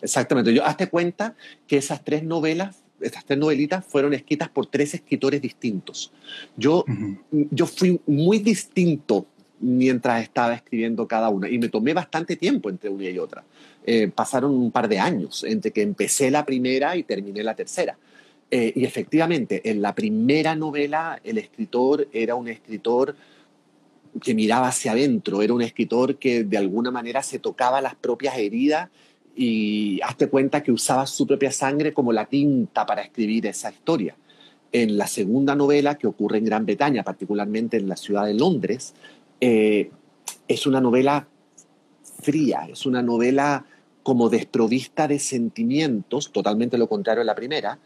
Exactamente. 0.00 0.54
Yo 0.54 0.64
hazte 0.64 0.88
cuenta 0.88 1.36
que 1.66 1.76
esas 1.76 2.04
tres 2.04 2.22
novelas, 2.22 2.82
estas 3.00 3.24
tres 3.24 3.38
novelitas 3.38 3.84
fueron 3.84 4.14
escritas 4.14 4.48
por 4.48 4.66
tres 4.66 4.94
escritores 4.94 5.42
distintos. 5.42 6.12
Yo, 6.56 6.84
yo 7.30 7.66
fui 7.66 8.00
muy 8.06 8.38
distinto 8.38 9.26
mientras 9.60 10.22
estaba 10.22 10.54
escribiendo 10.54 11.06
cada 11.06 11.28
una 11.28 11.48
y 11.48 11.58
me 11.58 11.68
tomé 11.68 11.94
bastante 11.94 12.36
tiempo 12.36 12.68
entre 12.70 12.90
una 12.90 13.08
y 13.08 13.18
otra. 13.18 13.44
Eh, 13.86 14.08
pasaron 14.08 14.52
un 14.52 14.70
par 14.70 14.88
de 14.88 14.98
años 14.98 15.44
entre 15.44 15.70
que 15.70 15.82
empecé 15.82 16.30
la 16.30 16.44
primera 16.44 16.96
y 16.96 17.02
terminé 17.02 17.42
la 17.42 17.54
tercera. 17.54 17.96
Eh, 18.50 18.72
y 18.76 18.84
efectivamente, 18.84 19.68
en 19.70 19.82
la 19.82 19.94
primera 19.94 20.54
novela 20.54 21.20
el 21.24 21.38
escritor 21.38 22.08
era 22.12 22.34
un 22.34 22.48
escritor 22.48 23.16
que 24.22 24.34
miraba 24.34 24.68
hacia 24.68 24.92
adentro, 24.92 25.42
era 25.42 25.54
un 25.54 25.62
escritor 25.62 26.16
que 26.16 26.44
de 26.44 26.56
alguna 26.56 26.90
manera 26.90 27.22
se 27.22 27.38
tocaba 27.38 27.80
las 27.80 27.94
propias 27.94 28.38
heridas 28.38 28.90
y 29.34 30.00
hazte 30.02 30.28
cuenta 30.28 30.62
que 30.62 30.70
usaba 30.70 31.06
su 31.06 31.26
propia 31.26 31.50
sangre 31.50 31.92
como 31.92 32.12
la 32.12 32.26
tinta 32.26 32.86
para 32.86 33.02
escribir 33.02 33.46
esa 33.46 33.70
historia. 33.70 34.14
En 34.70 34.96
la 34.98 35.06
segunda 35.06 35.54
novela, 35.54 35.96
que 35.96 36.06
ocurre 36.06 36.38
en 36.38 36.44
Gran 36.44 36.64
Bretaña, 36.64 37.02
particularmente 37.02 37.76
en 37.76 37.88
la 37.88 37.96
ciudad 37.96 38.26
de 38.26 38.34
Londres, 38.34 38.94
eh, 39.46 39.90
es 40.48 40.66
una 40.66 40.80
novela 40.80 41.28
fría, 42.22 42.66
es 42.70 42.86
una 42.86 43.02
novela 43.02 43.66
como 44.02 44.30
desprovista 44.30 45.06
de 45.06 45.18
sentimientos, 45.18 46.32
totalmente 46.32 46.78
lo 46.78 46.88
contrario 46.88 47.20
a 47.20 47.26
la 47.26 47.34
primera, 47.34 47.78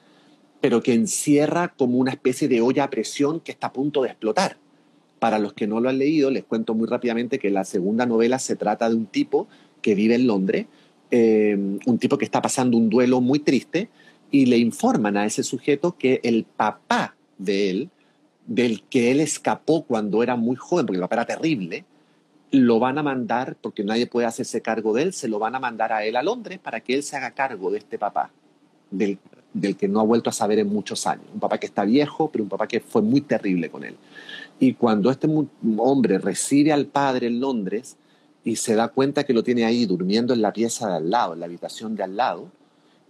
pero 0.61 0.85
que 0.85 0.95
encierra 0.95 1.75
como 1.77 1.99
una 1.99 2.13
especie 2.13 2.47
de 2.47 2.61
olla 2.61 2.85
a 2.85 2.91
presión 2.91 3.41
que 3.41 3.51
está 3.51 3.67
a 3.67 3.73
punto 3.73 4.03
de 4.03 4.11
explotar. 4.11 4.57
Para 5.19 5.41
los 5.41 5.53
que 5.53 5.67
no 5.67 5.81
lo 5.81 5.89
han 5.89 5.99
leído, 5.99 6.31
les 6.31 6.45
cuento 6.45 6.75
muy 6.75 6.87
rápidamente 6.87 7.41
que 7.41 7.51
la 7.51 7.65
segunda 7.65 8.07
novela 8.07 8.39
se 8.39 8.55
trata 8.55 8.89
de 8.89 8.95
un 8.95 9.07
tipo 9.07 9.49
que 9.83 9.97
vive 9.97 10.15
en 10.15 10.29
Londres, 10.29 10.67
eh, 11.11 11.59
un 11.87 11.99
tipo 11.99 12.19
que 12.19 12.25
está 12.25 12.41
pasando 12.41 12.77
un 12.77 12.89
duelo 12.89 13.21
muy 13.21 13.41
triste 13.41 13.89
y 14.31 14.47
le 14.47 14.59
informan 14.59 15.17
a 15.17 15.27
ese 15.27 15.43
sujeto 15.43 15.97
que 15.99 16.21
el 16.23 16.45
papá 16.45 17.17
de 17.37 17.71
él, 17.71 17.91
del 18.49 18.83
que 18.83 19.11
él 19.11 19.21
escapó 19.21 19.85
cuando 19.85 20.23
era 20.23 20.35
muy 20.35 20.57
joven, 20.57 20.87
porque 20.87 20.97
el 20.97 21.03
papá 21.03 21.17
era 21.17 21.27
terrible, 21.27 21.85
lo 22.51 22.79
van 22.81 22.97
a 22.97 23.03
mandar, 23.03 23.57
porque 23.61 23.85
nadie 23.85 24.07
puede 24.07 24.27
hacerse 24.27 24.63
cargo 24.63 24.95
de 24.95 25.03
él, 25.03 25.13
se 25.13 25.29
lo 25.29 25.39
van 25.39 25.55
a 25.55 25.61
mandar 25.61 25.93
a 25.93 26.03
él 26.05 26.17
a 26.17 26.23
Londres 26.23 26.59
para 26.59 26.81
que 26.81 26.95
él 26.95 27.03
se 27.03 27.15
haga 27.17 27.33
cargo 27.33 27.71
de 27.71 27.79
este 27.79 27.99
papá, 27.99 28.31
del, 28.91 29.19
del 29.53 29.77
que 29.77 29.87
no 29.87 30.01
ha 30.01 30.05
vuelto 30.05 30.31
a 30.31 30.33
saber 30.33 30.59
en 30.59 30.69
muchos 30.69 31.07
años. 31.07 31.27
Un 31.33 31.41
papá 31.41 31.59
que 31.59 31.67
está 31.67 31.85
viejo, 31.85 32.31
pero 32.33 32.43
un 32.43 32.49
papá 32.49 32.67
que 32.67 32.81
fue 32.81 33.03
muy 33.03 33.21
terrible 33.21 33.69
con 33.69 33.85
él. 33.85 33.97
Y 34.59 34.73
cuando 34.73 35.11
este 35.11 35.29
hombre 35.77 36.17
recibe 36.17 36.73
al 36.73 36.87
padre 36.87 37.27
en 37.27 37.41
Londres 37.41 37.99
y 38.45 38.57
se 38.57 38.75
da 38.77 38.89
cuenta 38.89 39.25
que 39.25 39.35
lo 39.35 39.43
tiene 39.43 39.67
ahí 39.67 39.85
durmiendo 39.85 40.33
en 40.33 40.41
la 40.41 40.55
pieza 40.55 40.89
de 40.89 40.97
al 40.97 41.11
lado, 41.11 41.35
en 41.35 41.41
la 41.41 41.47
habitación 41.47 41.97
de 41.97 42.03
al 42.03 42.17
lado, 42.17 42.51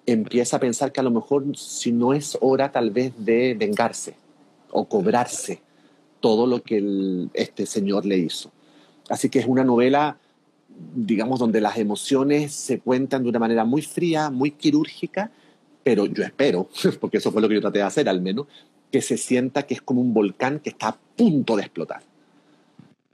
empieza 0.04 0.57
a 0.57 0.61
pensar 0.61 0.90
que 0.90 0.99
a 0.99 1.04
lo 1.04 1.12
mejor 1.12 1.45
si 1.57 1.92
no 1.92 2.12
es 2.12 2.37
hora 2.40 2.73
tal 2.73 2.90
vez 2.90 3.12
de 3.18 3.54
vengarse 3.54 4.16
o 4.71 4.89
cobrarse 4.89 5.61
todo 6.21 6.47
lo 6.47 6.63
que 6.63 7.29
este 7.35 7.67
señor 7.67 8.05
le 8.05 8.19
hizo. 8.19 8.51
Así 9.09 9.29
que 9.29 9.39
es 9.39 9.47
una 9.47 9.65
novela, 9.65 10.19
digamos, 10.95 11.39
donde 11.39 11.61
las 11.61 11.79
emociones 11.79 12.53
se 12.53 12.81
cuentan 12.81 13.23
de 13.23 13.29
una 13.31 13.39
manera 13.39 13.65
muy 13.65 13.83
fría, 13.83 14.31
muy 14.31 14.51
quirúrgica, 14.51 15.31
pero 15.83 16.07
yo 16.07 16.23
espero, 16.23 16.69
porque 17.01 17.19
eso 17.19 17.33
fue 17.33 17.41
lo 17.41 17.49
que 17.49 17.55
yo 17.55 17.61
traté 17.61 17.79
de 17.79 17.85
hacer 17.85 18.09
al 18.09 18.21
menos, 18.21 18.47
que 18.91 19.03
se 19.03 19.17
sienta 19.17 19.65
que 19.65 19.75
es 19.75 19.83
como 19.83 20.01
un 20.01 20.15
volcán 20.15 20.61
que 20.61 20.71
está 20.71 20.89
a 20.89 20.99
punto 21.17 21.57
de 21.57 21.63
explotar. 21.63 22.03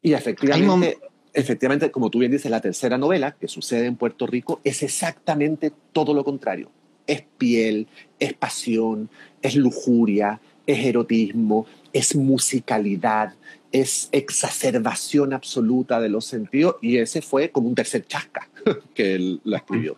Y 0.02 0.12
efectivamente, 0.12 0.98
efectivamente, 1.32 1.90
como 1.90 2.10
tú 2.10 2.18
bien 2.18 2.30
dices, 2.30 2.50
la 2.50 2.60
tercera 2.60 2.98
novela, 2.98 3.32
que 3.32 3.48
sucede 3.48 3.86
en 3.86 3.96
Puerto 3.96 4.26
Rico, 4.26 4.60
es 4.64 4.82
exactamente 4.82 5.72
todo 5.92 6.14
lo 6.14 6.24
contrario. 6.24 6.70
Es 7.06 7.22
piel, 7.38 7.88
es 8.18 8.34
pasión, 8.34 9.10
es 9.42 9.56
lujuria, 9.56 10.40
es 10.66 10.86
erotismo, 10.86 11.66
es 11.92 12.14
musicalidad, 12.14 13.34
es 13.72 14.08
exacerbación 14.12 15.32
absoluta 15.32 16.00
de 16.00 16.08
los 16.08 16.24
sentidos 16.24 16.76
y 16.80 16.98
ese 16.98 17.22
fue 17.22 17.50
como 17.50 17.68
un 17.68 17.74
tercer 17.74 18.06
chasca 18.06 18.48
que 18.94 19.14
él 19.14 19.40
lo 19.44 19.56
escribió. 19.56 19.96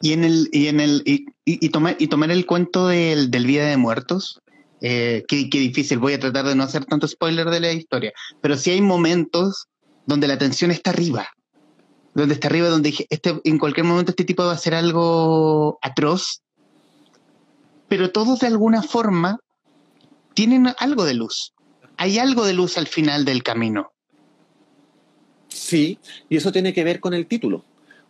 Y 0.00 0.12
en 0.12 0.24
el 0.24 0.48
y 0.52 0.66
en 0.66 0.80
el 0.80 1.02
y, 1.04 1.26
y, 1.44 1.68
tomar 1.68 1.96
y 1.98 2.08
tomar 2.08 2.30
el 2.30 2.46
cuento 2.46 2.88
del, 2.88 3.30
del 3.30 3.46
Vida 3.46 3.66
de 3.66 3.76
Muertos, 3.76 4.42
eh, 4.84 5.24
qué, 5.28 5.44
difícil, 5.44 5.98
voy 5.98 6.14
a 6.14 6.18
tratar 6.18 6.44
de 6.44 6.56
no 6.56 6.64
hacer 6.64 6.84
tanto 6.84 7.06
spoiler 7.06 7.48
de 7.50 7.60
la 7.60 7.72
historia, 7.72 8.12
pero 8.40 8.56
sí 8.56 8.70
hay 8.70 8.80
momentos 8.80 9.68
donde 10.06 10.26
la 10.26 10.38
tensión 10.38 10.72
está 10.72 10.90
arriba, 10.90 11.28
donde 12.14 12.34
está 12.34 12.48
arriba, 12.48 12.68
donde 12.68 12.92
este, 13.08 13.40
en 13.44 13.58
cualquier 13.58 13.86
momento 13.86 14.10
este 14.10 14.24
tipo 14.24 14.42
va 14.42 14.50
a 14.50 14.54
hacer 14.54 14.74
algo 14.74 15.78
atroz, 15.82 16.42
pero 17.92 18.10
todos 18.10 18.40
de 18.40 18.46
alguna 18.46 18.82
forma 18.82 19.38
tienen 20.32 20.66
algo 20.78 21.04
de 21.04 21.12
luz. 21.12 21.52
Hay 21.98 22.18
algo 22.18 22.46
de 22.46 22.54
luz 22.54 22.78
al 22.78 22.86
final 22.86 23.26
del 23.26 23.42
camino. 23.42 23.92
Sí, 25.48 25.98
y 26.30 26.38
eso 26.38 26.50
tiene 26.52 26.72
que 26.72 26.84
ver 26.84 27.00
con 27.00 27.12
el 27.12 27.26
título. 27.26 27.66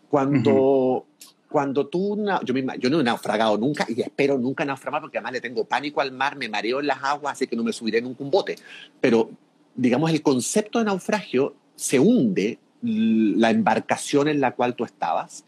Cuando, 0.09 1.07
cuando 1.49 1.89
tú, 1.89 2.17
yo, 2.45 2.55
yo 2.79 2.91
no 2.91 3.01
he 3.01 3.03
naufragado 3.03 3.59
nunca 3.59 3.85
y 3.89 4.01
espero 4.03 4.39
nunca 4.39 4.65
naufragar 4.65 5.01
porque 5.01 5.19
además 5.19 5.33
le 5.33 5.41
tengo 5.41 5.65
pánico 5.65 6.01
al 6.01 6.13
mar, 6.13 6.37
me 6.37 6.49
mareo 6.49 6.79
en 6.79 6.87
las 6.87 7.03
aguas, 7.03 7.33
así 7.33 7.49
que 7.49 7.57
no 7.57 7.65
me 7.65 7.73
subiré 7.73 7.99
en 7.99 8.07
un 8.07 8.31
bote. 8.31 8.55
Pero, 9.01 9.31
digamos, 9.75 10.13
el 10.13 10.23
concepto 10.23 10.79
de 10.79 10.85
naufragio 10.85 11.57
se 11.75 11.99
hunde 11.99 12.61
la 12.83 13.51
embarcación 13.51 14.29
en 14.29 14.41
la 14.41 14.55
cual 14.55 14.77
tú 14.77 14.85
estabas, 14.85 15.45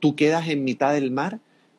tú 0.00 0.16
quedas 0.16 0.48
en 0.48 0.64
mitad 0.64 0.92
del 0.94 1.12
mar 1.12 1.38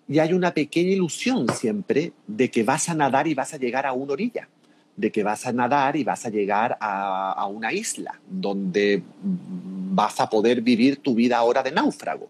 y 0.09 0.17
hay 0.17 0.33
una 0.33 0.53
pequeña 0.55 0.89
ilusión 0.89 1.47
siempre 1.53 2.13
de 2.25 2.49
que 2.49 2.63
vas 2.63 2.89
a 2.89 2.95
nadar 2.95 3.27
y 3.27 3.35
vas 3.35 3.53
a 3.53 3.57
llegar 3.57 3.85
a 3.85 3.93
una 3.93 4.13
orilla, 4.13 4.49
de 4.97 5.11
que 5.11 5.23
vas 5.23 5.45
a 5.45 5.53
nadar 5.53 5.95
y 5.95 6.03
vas 6.03 6.25
a 6.25 6.29
llegar 6.29 6.77
a, 6.81 7.45
una 7.45 7.71
isla 7.71 8.19
donde 8.27 9.03
vas 9.21 10.19
a 10.19 10.27
poder 10.27 10.61
vivir 10.61 10.97
tu 10.97 11.13
vida 11.13 11.37
ahora 11.37 11.61
de 11.61 11.71
náufrago. 11.71 12.27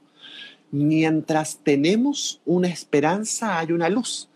Mientras 0.71 1.57
tenemos 1.63 2.41
una 2.45 2.67
esperanza, 2.67 3.57
hay 3.57 3.71
una 3.71 3.87
luz. 3.87 4.27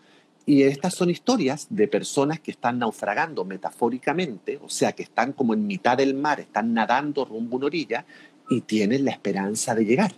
Y 0.46 0.62
estas 0.62 0.94
son 0.94 1.10
historias 1.10 1.66
de 1.68 1.86
personas 1.86 2.40
que 2.40 2.50
están 2.50 2.78
naufragando 2.78 3.44
metafóricamente, 3.44 4.58
o 4.62 4.70
sea, 4.70 4.92
que 4.92 5.02
están 5.02 5.32
como 5.32 5.54
en 5.54 5.66
mitad 5.66 5.98
del 5.98 6.14
mar, 6.14 6.40
están 6.40 6.72
nadando 6.72 7.24
rumbo 7.26 7.56
a 7.56 7.58
una 7.58 7.66
orilla 7.66 8.04
y 8.48 8.62
tienen 8.62 9.04
la 9.04 9.10
esperanza 9.10 9.74
de 9.74 9.84
llegar. 9.84 10.12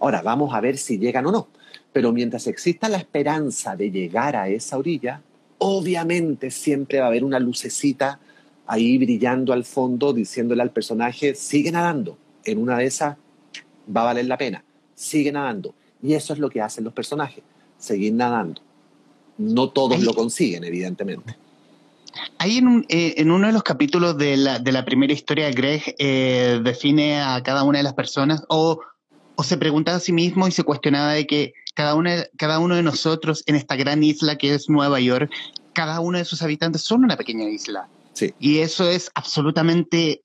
Ahora, 0.00 0.20
vamos 0.22 0.52
a 0.54 0.60
ver 0.60 0.78
si 0.78 0.98
llegan 0.98 1.26
o 1.26 1.32
no. 1.32 1.48
Pero 1.92 2.12
mientras 2.12 2.46
exista 2.46 2.88
la 2.88 2.98
esperanza 2.98 3.76
de 3.76 3.90
llegar 3.90 4.36
a 4.36 4.48
esa 4.48 4.78
orilla, 4.78 5.22
obviamente 5.58 6.50
siempre 6.50 6.98
va 6.98 7.06
a 7.06 7.08
haber 7.08 7.24
una 7.24 7.38
lucecita 7.38 8.18
ahí 8.66 8.98
brillando 8.98 9.52
al 9.52 9.64
fondo, 9.64 10.12
diciéndole 10.12 10.62
al 10.62 10.70
personaje, 10.70 11.34
sigue 11.34 11.70
nadando. 11.70 12.16
En 12.44 12.58
una 12.58 12.78
de 12.78 12.86
esas 12.86 13.16
va 13.94 14.02
a 14.02 14.04
valer 14.04 14.26
la 14.26 14.38
pena. 14.38 14.64
Sigue 14.94 15.30
nadando. 15.30 15.74
Y 16.02 16.14
eso 16.14 16.32
es 16.32 16.38
lo 16.38 16.50
que 16.50 16.60
hacen 16.60 16.84
los 16.84 16.92
personajes, 16.92 17.44
seguir 17.78 18.12
nadando. 18.14 18.60
No 19.38 19.70
todos 19.70 20.00
lo 20.02 20.14
consiguen, 20.14 20.64
evidentemente. 20.64 21.36
Ahí 22.38 22.58
en, 22.58 22.84
eh, 22.88 23.14
en, 23.16 23.30
uno 23.30 23.46
de 23.46 23.52
los 23.52 23.62
capítulos 23.62 24.18
de 24.18 24.36
la, 24.36 24.58
de 24.58 24.72
la 24.72 24.84
primera 24.84 25.12
historia, 25.12 25.50
Greg 25.50 25.94
eh, 25.98 26.60
define 26.62 27.20
a 27.20 27.42
cada 27.42 27.62
una 27.62 27.78
de 27.78 27.84
las 27.84 27.94
personas 27.94 28.44
o, 28.48 28.80
o 29.36 29.42
se 29.42 29.56
preguntaba 29.56 29.96
a 29.96 30.00
sí 30.00 30.12
mismo 30.12 30.46
y 30.46 30.50
se 30.50 30.64
cuestionaba 30.64 31.12
de 31.12 31.26
que 31.26 31.54
cada, 31.74 31.94
una, 31.94 32.24
cada 32.36 32.58
uno 32.58 32.74
de 32.74 32.82
nosotros 32.82 33.42
en 33.46 33.56
esta 33.56 33.76
gran 33.76 34.02
isla 34.02 34.36
que 34.36 34.54
es 34.54 34.68
Nueva 34.68 35.00
York, 35.00 35.30
cada 35.72 36.00
uno 36.00 36.18
de 36.18 36.24
sus 36.24 36.42
habitantes 36.42 36.82
son 36.82 37.04
una 37.04 37.16
pequeña 37.16 37.48
isla. 37.48 37.88
Sí. 38.12 38.34
Y 38.38 38.58
eso 38.58 38.88
es 38.88 39.10
absolutamente... 39.14 40.22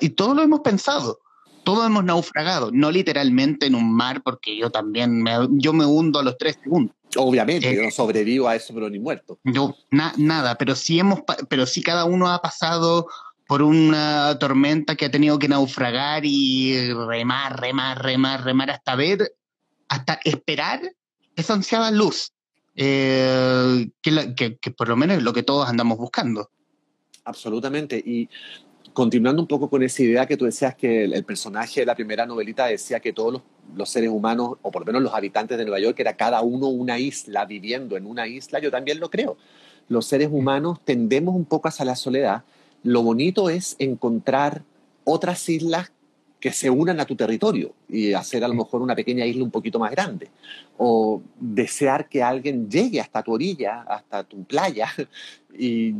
Y 0.00 0.10
todo 0.10 0.34
lo 0.34 0.42
hemos 0.42 0.60
pensado. 0.60 1.20
Todos 1.64 1.86
hemos 1.86 2.04
naufragado, 2.04 2.70
no 2.72 2.90
literalmente 2.90 3.66
en 3.66 3.74
un 3.74 3.94
mar, 3.94 4.22
porque 4.24 4.56
yo 4.56 4.70
también 4.70 5.22
me, 5.22 5.32
yo 5.50 5.72
me 5.72 5.84
hundo 5.84 6.18
a 6.18 6.22
los 6.22 6.38
tres 6.38 6.58
segundos. 6.62 6.96
Obviamente, 7.16 7.74
yo 7.74 7.82
no 7.82 7.88
eh, 7.88 7.92
sobrevivo 7.92 8.48
a 8.48 8.56
eso, 8.56 8.72
pero 8.72 8.88
ni 8.88 8.98
muerto. 8.98 9.38
No, 9.44 9.76
nada, 9.90 10.56
pero 10.56 10.74
sí 10.74 10.98
hemos, 10.98 11.20
pero 11.48 11.66
sí 11.66 11.82
cada 11.82 12.06
uno 12.06 12.28
ha 12.28 12.40
pasado 12.40 13.08
por 13.46 13.62
una 13.62 14.38
tormenta 14.38 14.94
que 14.94 15.06
ha 15.06 15.10
tenido 15.10 15.38
que 15.38 15.48
naufragar 15.48 16.22
y 16.24 16.92
remar, 16.92 17.60
remar, 17.60 18.02
remar, 18.02 18.44
remar 18.44 18.70
hasta 18.70 18.94
ver 18.94 19.32
hasta 19.90 20.20
esperar 20.24 20.80
esa 21.36 21.54
ansiada 21.54 21.90
luz, 21.90 22.32
eh, 22.76 23.90
que, 24.00 24.70
por 24.70 24.88
lo 24.88 24.96
menos 24.96 25.18
es 25.18 25.22
lo 25.22 25.32
que 25.32 25.42
todos 25.42 25.68
andamos 25.68 25.98
buscando. 25.98 26.48
Absolutamente. 27.24 27.98
Y 27.98 28.28
continuando 28.92 29.42
un 29.42 29.48
poco 29.48 29.68
con 29.68 29.82
esa 29.82 30.02
idea 30.02 30.26
que 30.26 30.36
tú 30.36 30.44
decías 30.44 30.76
que 30.76 31.04
el, 31.04 31.24
personaje 31.24 31.80
de 31.80 31.86
la 31.86 31.96
primera 31.96 32.24
novelita 32.24 32.66
decía 32.66 33.00
que 33.00 33.12
todos 33.12 33.42
los, 33.74 33.90
seres 33.90 34.10
humanos, 34.10 34.58
o 34.62 34.70
por 34.70 34.82
lo 34.82 34.86
menos 34.86 35.02
los 35.02 35.12
habitantes 35.12 35.58
de 35.58 35.64
Nueva 35.64 35.80
York, 35.80 35.98
era 35.98 36.16
cada 36.16 36.40
uno 36.40 36.68
una 36.68 36.98
isla, 36.98 37.44
viviendo 37.44 37.96
en 37.96 38.06
una 38.06 38.28
isla, 38.28 38.60
yo 38.60 38.70
también 38.70 39.00
lo 39.00 39.10
creo. 39.10 39.36
los 39.88 40.06
seres 40.06 40.28
humanos 40.30 40.78
tendemos 40.84 41.34
un 41.34 41.44
poco 41.44 41.66
hacia 41.66 41.84
la 41.84 41.96
soledad. 41.96 42.44
Lo 42.84 43.02
bonito 43.02 43.50
es 43.50 43.74
encontrar 43.80 44.62
otras 45.02 45.48
islas 45.48 45.90
que 46.40 46.52
se 46.52 46.70
unan 46.70 46.98
a 47.00 47.04
tu 47.04 47.14
territorio 47.14 47.74
y 47.88 48.14
hacer 48.14 48.42
a 48.42 48.48
lo 48.48 48.54
mejor 48.54 48.80
una 48.80 48.96
pequeña 48.96 49.26
isla 49.26 49.44
un 49.44 49.50
poquito 49.50 49.78
más 49.78 49.90
grande. 49.90 50.30
O 50.78 51.22
desear 51.38 52.08
que 52.08 52.22
alguien 52.22 52.68
llegue 52.68 53.00
hasta 53.00 53.22
tu 53.22 53.32
orilla, 53.32 53.82
hasta 53.82 54.24
tu 54.24 54.42
playa 54.44 54.88
y, 55.58 55.94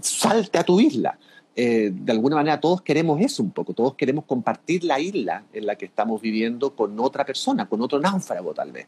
salte 0.00 0.58
a 0.58 0.64
tu 0.64 0.80
isla. 0.80 1.18
Eh, 1.54 1.92
de 1.92 2.12
alguna 2.12 2.36
manera 2.36 2.58
todos 2.58 2.80
queremos 2.80 3.20
eso 3.20 3.42
un 3.42 3.50
poco, 3.50 3.74
todos 3.74 3.94
queremos 3.94 4.24
compartir 4.24 4.84
la 4.84 4.98
isla 4.98 5.44
en 5.52 5.66
la 5.66 5.76
que 5.76 5.84
estamos 5.84 6.20
viviendo 6.20 6.74
con 6.74 6.98
otra 6.98 7.26
persona, 7.26 7.68
con 7.68 7.80
otro 7.82 8.00
náufrago 8.00 8.54
tal 8.54 8.72
vez. 8.72 8.86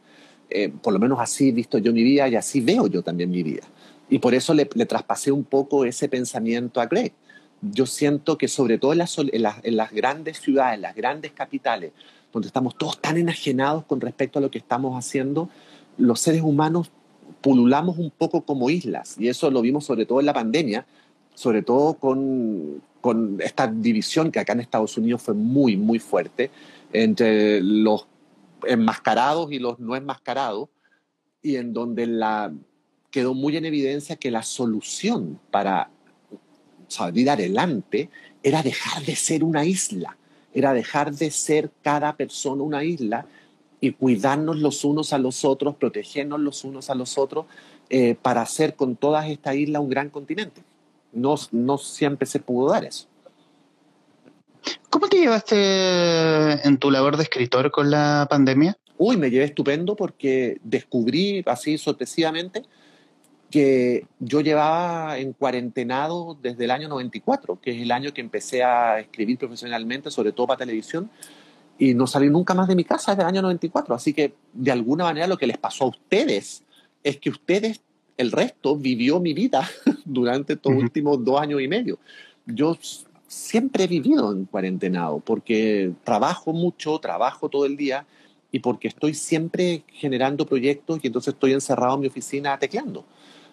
Eh, 0.49 0.69
por 0.69 0.93
lo 0.93 0.99
menos 0.99 1.19
así 1.19 1.49
he 1.49 1.51
visto 1.51 1.77
yo 1.77 1.93
mi 1.93 2.03
vida 2.03 2.27
y 2.27 2.35
así 2.35 2.61
veo 2.61 2.87
yo 2.87 3.01
también 3.01 3.29
mi 3.29 3.43
vida. 3.43 3.63
Y 4.09 4.19
por 4.19 4.33
eso 4.33 4.53
le, 4.53 4.65
traspasé 4.65 5.31
un 5.31 5.43
poco 5.43 5.85
ese 5.85 6.09
pensamiento 6.09 6.81
a 6.81 6.85
Greg. 6.85 7.13
Yo 7.61 7.85
siento 7.85 8.37
que 8.37 8.47
sobre 8.47 8.77
todo 8.77 8.93
en 8.93 8.99
las, 8.99 9.91
grandes 9.91 10.39
ciudades, 10.39 10.75
en 10.75 10.81
las 10.81 10.95
grandes 10.95 11.31
capitales, 11.31 11.91
donde 12.31 12.47
estamos 12.47 12.77
todos 12.77 12.99
tan 12.99 13.17
enajenados 13.17 13.85
con 13.85 14.01
respecto 14.01 14.39
a 14.39 14.41
lo 14.41 14.51
que 14.51 14.57
estamos 14.57 14.97
haciendo, 14.97 15.49
los 15.97 16.19
seres 16.19 16.41
humanos 16.41 16.91
pululamos 17.41 17.97
un 17.97 18.11
poco 18.11 18.41
como 18.41 18.69
islas. 18.69 19.15
Y 19.17 19.29
eso 19.29 19.49
lo 19.49 19.61
vimos 19.61 19.85
sobre 19.85 20.05
todo 20.05 20.19
en 20.19 20.25
la 20.25 20.33
pandemia, 20.33 20.85
sobre 21.33 21.61
todo 21.61 21.95
con, 21.95 22.81
esta 23.39 23.67
división 23.67 24.31
que 24.31 24.39
acá 24.39 24.53
en 24.53 24.61
Estados 24.61 24.97
Unidos 24.97 25.21
fue 25.21 25.35
muy, 25.35 25.77
muy 25.77 25.99
fuerte 25.99 26.49
entre 26.91 27.61
los 27.61 28.07
enmascarados 28.65 29.51
y 29.51 29.59
los 29.59 29.79
no 29.79 29.95
enmascarados, 29.95 30.69
y 31.43 31.57
en 31.57 31.71
donde 31.73 32.07
quedó 33.11 33.35
muy 33.35 33.55
en 33.57 33.65
evidencia 33.65 34.15
que 34.15 34.31
la 34.31 34.41
solución 34.41 35.39
para 35.51 35.91
salir 36.87 37.29
adelante 37.29 38.09
era 38.43 38.61
dejar 38.61 39.03
de 39.03 39.15
ser 39.15 39.43
una 39.43 39.65
isla, 39.65 40.17
era 40.53 40.73
dejar 40.73 41.13
de 41.13 41.31
ser 41.31 41.71
cada 41.81 42.15
persona 42.15 42.63
una 42.63 42.83
isla 42.83 43.25
y 43.81 43.91
cuidarnos 43.91 44.57
los 44.57 44.83
unos 44.83 45.13
a 45.13 45.17
los 45.17 45.45
otros, 45.45 45.75
protegernos 45.75 46.39
los 46.39 46.63
unos 46.63 46.89
a 46.89 46.95
los 46.95 47.17
otros, 47.17 47.45
eh, 47.89 48.15
para 48.21 48.41
hacer 48.41 48.75
con 48.75 48.95
todas 48.95 49.29
estas 49.29 49.55
islas 49.55 49.81
un 49.81 49.89
gran 49.89 50.09
continente. 50.09 50.63
No, 51.11 51.35
no 51.51 51.77
siempre 51.77 52.25
se 52.25 52.39
pudo 52.39 52.71
dar 52.71 52.83
eso. 52.83 53.07
¿Cómo 54.89 55.07
te 55.07 55.17
llevaste 55.17 56.67
en 56.67 56.77
tu 56.77 56.89
labor 56.89 57.17
de 57.17 57.23
escritor 57.23 57.69
con 57.71 57.91
la 57.91 58.27
pandemia? 58.29 58.77
Uy, 58.97 59.17
me 59.17 59.29
llevé 59.29 59.45
estupendo 59.45 59.95
porque 59.95 60.57
descubrí 60.63 61.43
así 61.45 61.77
sorpresivamente 61.77 62.63
que 63.49 64.05
yo 64.19 64.41
llevaba 64.41 65.17
en 65.17 65.33
cuarentenado 65.33 66.37
desde 66.41 66.65
el 66.65 66.71
año 66.71 66.89
94, 66.89 67.59
que 67.61 67.71
es 67.71 67.81
el 67.81 67.91
año 67.91 68.13
que 68.13 68.21
empecé 68.21 68.63
a 68.63 68.99
escribir 68.99 69.37
profesionalmente, 69.37 70.11
sobre 70.11 70.31
todo 70.31 70.47
para 70.47 70.59
televisión, 70.59 71.09
y 71.77 71.93
no 71.93 72.07
salí 72.07 72.29
nunca 72.29 72.53
más 72.53 72.67
de 72.67 72.75
mi 72.75 72.83
casa 72.83 73.11
desde 73.11 73.23
el 73.23 73.29
año 73.29 73.41
94. 73.41 73.95
Así 73.95 74.13
que 74.13 74.33
de 74.53 74.71
alguna 74.71 75.03
manera 75.03 75.27
lo 75.27 75.37
que 75.37 75.47
les 75.47 75.57
pasó 75.57 75.85
a 75.85 75.87
ustedes 75.89 76.63
es 77.03 77.17
que 77.17 77.29
ustedes, 77.29 77.81
el 78.17 78.31
resto, 78.31 78.77
vivió 78.77 79.19
mi 79.19 79.33
vida 79.33 79.69
durante 80.05 80.53
estos 80.53 80.73
últimos 80.73 81.23
dos 81.23 81.39
años 81.39 81.61
y 81.61 81.67
medio. 81.67 81.99
Yo 82.45 82.77
siempre 83.27 83.85
he 83.85 83.87
vivido 83.87 84.31
en 84.31 84.45
cuarentenado 84.45 85.19
porque 85.19 85.91
trabajo 86.03 86.53
mucho, 86.53 86.99
trabajo 86.99 87.49
todo 87.49 87.65
el 87.65 87.75
día 87.75 88.05
y 88.51 88.59
porque 88.59 88.87
estoy 88.87 89.13
siempre 89.13 89.83
generando 89.87 90.45
proyectos 90.45 90.99
y 91.03 91.07
entonces 91.07 91.33
estoy 91.33 91.53
encerrado 91.53 91.95
en 91.95 92.01
mi 92.01 92.07
oficina 92.07 92.57
tecleando. 92.57 93.05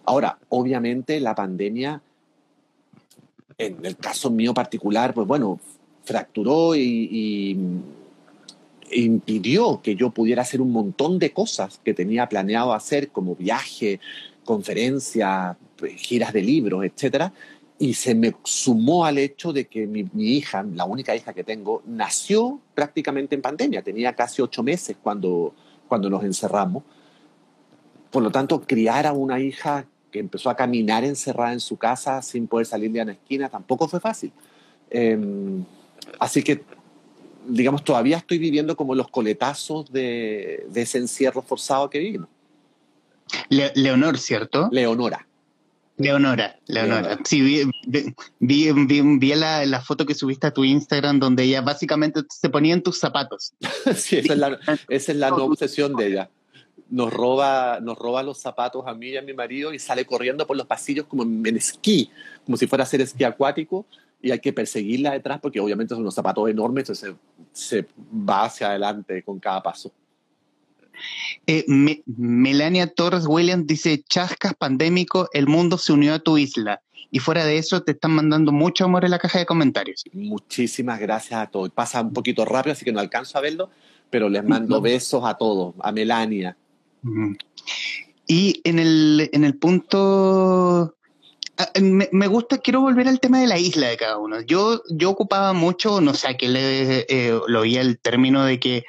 Ahora, 0.05 0.39
obviamente 0.49 1.21
la 1.21 1.35
pandemia, 1.35 2.03
en 3.59 3.85
el 3.85 3.97
caso 3.97 4.31
mío 4.31 4.53
particular, 4.53 5.15
pues 5.15 5.27
bueno, 5.27 5.61
fracturó 6.05 6.75
y, 6.75 7.59
impidió 8.91 9.81
que 9.81 9.97
yo 9.97 10.11
pudiera 10.11 10.43
hacer 10.43 10.61
un 10.61 10.71
montón 10.71 11.19
de 11.19 11.33
cosas 11.33 11.81
que 11.83 11.95
tenía 11.95 12.29
planeado 12.29 12.75
hacer, 12.75 13.09
como 13.09 13.35
viaje, 13.35 14.01
conferencias, 14.45 15.57
giras 15.97 16.35
de 16.35 16.43
libros, 16.43 16.85
etcétera, 16.85 17.33
y 17.79 17.95
se 17.95 18.15
me 18.15 18.35
sumó 18.45 19.07
al 19.07 19.19
hecho 19.19 19.53
de 19.53 19.67
que 19.67 19.87
mi, 19.87 20.07
hija, 20.15 20.63
la 20.63 20.85
única 20.85 21.17
hija 21.17 21.33
que 21.33 21.43
tengo, 21.43 21.83
nació 21.87 22.61
prácticamente 22.75 23.35
en 23.35 23.43
pandemia. 23.43 23.83
Tenía 23.83 24.15
casi 24.15 24.41
ocho 24.41 24.63
meses 24.63 24.97
cuando, 25.03 25.53
cuando 25.89 26.09
nos 26.09 26.23
encerramos. 26.23 26.85
Por 28.11 28.23
lo 28.23 28.31
tanto, 28.31 28.61
criar 28.61 29.07
a 29.07 29.13
una 29.13 29.41
hija 29.41 29.87
que 30.13 30.21
empezó 30.21 30.51
a 30.51 30.55
caminar 30.55 31.03
encerrada 31.03 31.53
en 31.53 31.61
su 31.61 31.77
casa 31.77 32.23
sin 32.23 32.47
poder 32.47 32.67
salir 32.67 32.93
de 32.93 33.03
una 33.03 33.13
esquina 33.13 33.49
tampoco 33.49 33.89
fue 33.89 33.99
fácil. 33.99 34.31
Em, 34.91 35.65
así 36.21 36.45
que, 36.45 36.63
digamos, 37.49 37.83
todavía 37.83 38.19
estoy 38.19 38.39
viviendo 38.39 38.77
como 38.77 38.95
los 38.95 39.09
coletazos 39.09 39.91
de, 39.91 40.67
ese 40.75 40.99
encierro 40.99 41.43
forzado 41.43 41.91
que 41.91 41.99
vivimos. 41.99 42.29
Leonor, 43.49 44.19
¿cierto? 44.19 44.69
Leonora. 44.71 45.27
Leonora, 45.97 46.59
Leonora. 46.67 47.19
Sí, 47.25 47.41
vi, 47.41 47.71
vi, 48.39 48.73
vi, 48.73 49.35
la, 49.35 49.65
la, 49.67 49.81
foto 49.81 50.05
que 50.05 50.15
subiste 50.15 50.47
a 50.47 50.51
tu 50.51 50.65
Instagram 50.65 51.21
donde 51.21 51.45
ella 51.45 51.61
básicamente 51.61 52.23
se 52.29 52.49
ponía 52.49 52.75
en 52.75 52.83
tus 52.83 52.99
zapatos. 52.99 53.55
sí, 53.95 54.19
esa 54.19 54.33
es 54.33 54.39
la, 54.39 54.59
esa 54.89 55.13
es 55.13 55.19
la 55.19 55.31
nueva 55.31 55.45
obsesión 55.45 55.95
de 55.95 56.07
ella. 56.07 56.31
Nos 56.93 57.13
roba, 57.13 57.81
nos 57.81 57.99
roba 57.99 58.23
los 58.23 58.39
zapatos 58.39 58.85
a 58.87 58.95
mí 58.95 59.09
y 59.09 59.17
a 59.17 59.23
mi 59.23 59.33
marido 59.33 59.73
y 59.73 59.79
sale 59.79 60.05
corriendo 60.05 60.47
por 60.47 60.57
los 60.57 60.67
pasillos 60.67 61.07
como 61.07 61.23
en 61.23 61.57
esquí, 61.57 62.11
como 62.45 62.57
si 62.57 62.67
fuera 62.67 62.85
a 62.85 62.87
hacer 62.87 63.01
esquí 63.01 63.25
acuático 63.25 63.87
y 64.21 64.31
hay 64.31 64.39
que 64.39 64.53
perseguirla 64.53 65.13
detrás 65.13 65.41
porque 65.41 65.59
obviamente 65.59 65.95
son 65.95 66.03
unos 66.03 66.15
zapatos 66.15 66.49
enormes, 66.49 66.83
entonces 66.83 67.17
se, 67.53 67.81
se 67.81 67.89
va 67.99 68.45
hacia 68.45 68.69
adelante 68.69 69.23
con 69.23 69.41
cada 69.41 69.63
paso. 69.63 69.91
Eh, 71.47 71.65
Melania 72.07 72.87
Torres 72.87 73.25
Williams 73.27 73.67
dice, 73.67 74.03
chascas 74.09 74.55
pandémico, 74.55 75.29
el 75.33 75.47
mundo 75.47 75.79
se 75.79 75.93
unió 75.93 76.15
a 76.15 76.19
tu 76.19 76.39
isla. 76.39 76.83
Y 77.11 77.19
fuera 77.19 77.45
de 77.45 77.59
eso, 77.59 77.83
te 77.83 77.93
están 77.93 78.13
mandando 78.13 78.53
mucho 78.53 78.87
amor 78.87 79.05
en 79.05 79.11
la 79.11 79.19
caja 79.19 79.39
de 79.39 79.45
comentarios. 79.45 80.05
Muchísimas 80.13 80.99
gracias 80.99 81.41
a 81.41 81.47
todos. 81.47 81.69
Pasa 81.71 82.01
un 82.01 82.13
poquito 82.13 82.45
rápido, 82.45 82.73
así 82.73 82.85
que 82.85 82.93
no 82.93 83.01
alcanzo 83.01 83.37
a 83.37 83.43
verlo, 83.43 83.71
pero 84.09 84.31
les 84.31 84.43
mando 84.45 84.81
besos 84.81 85.23
a 85.25 85.35
todos, 85.35 85.75
a 85.81 85.93
Melania. 85.93 86.57
Y 88.27 88.61
en 88.65 88.79
el, 88.79 89.31
en 89.33 89.45
el 89.45 89.57
punto 89.57 90.97
ah, 91.59 91.69
me, 91.81 92.27
gusta, 92.29 92.59
quiero 92.59 92.81
volver 92.81 93.09
al 93.09 93.21
tema 93.21 93.41
de 93.41 93.47
la 93.47 93.59
isla 93.59 93.89
de 93.89 93.97
cada 93.97 94.19
uno. 94.19 94.41
Yo, 94.41 94.83
yo 94.89 95.11
ocupaba 95.11 95.53
mucho, 95.53 96.01
no 96.01 96.15
sé, 96.15 96.37
que 96.37 96.49
le, 96.49 97.07
eh, 97.09 97.39
lo 97.47 97.61
oía 97.61 97.81
el 97.81 97.99
término 97.99 98.45
de 98.45 98.61
que 98.61 98.85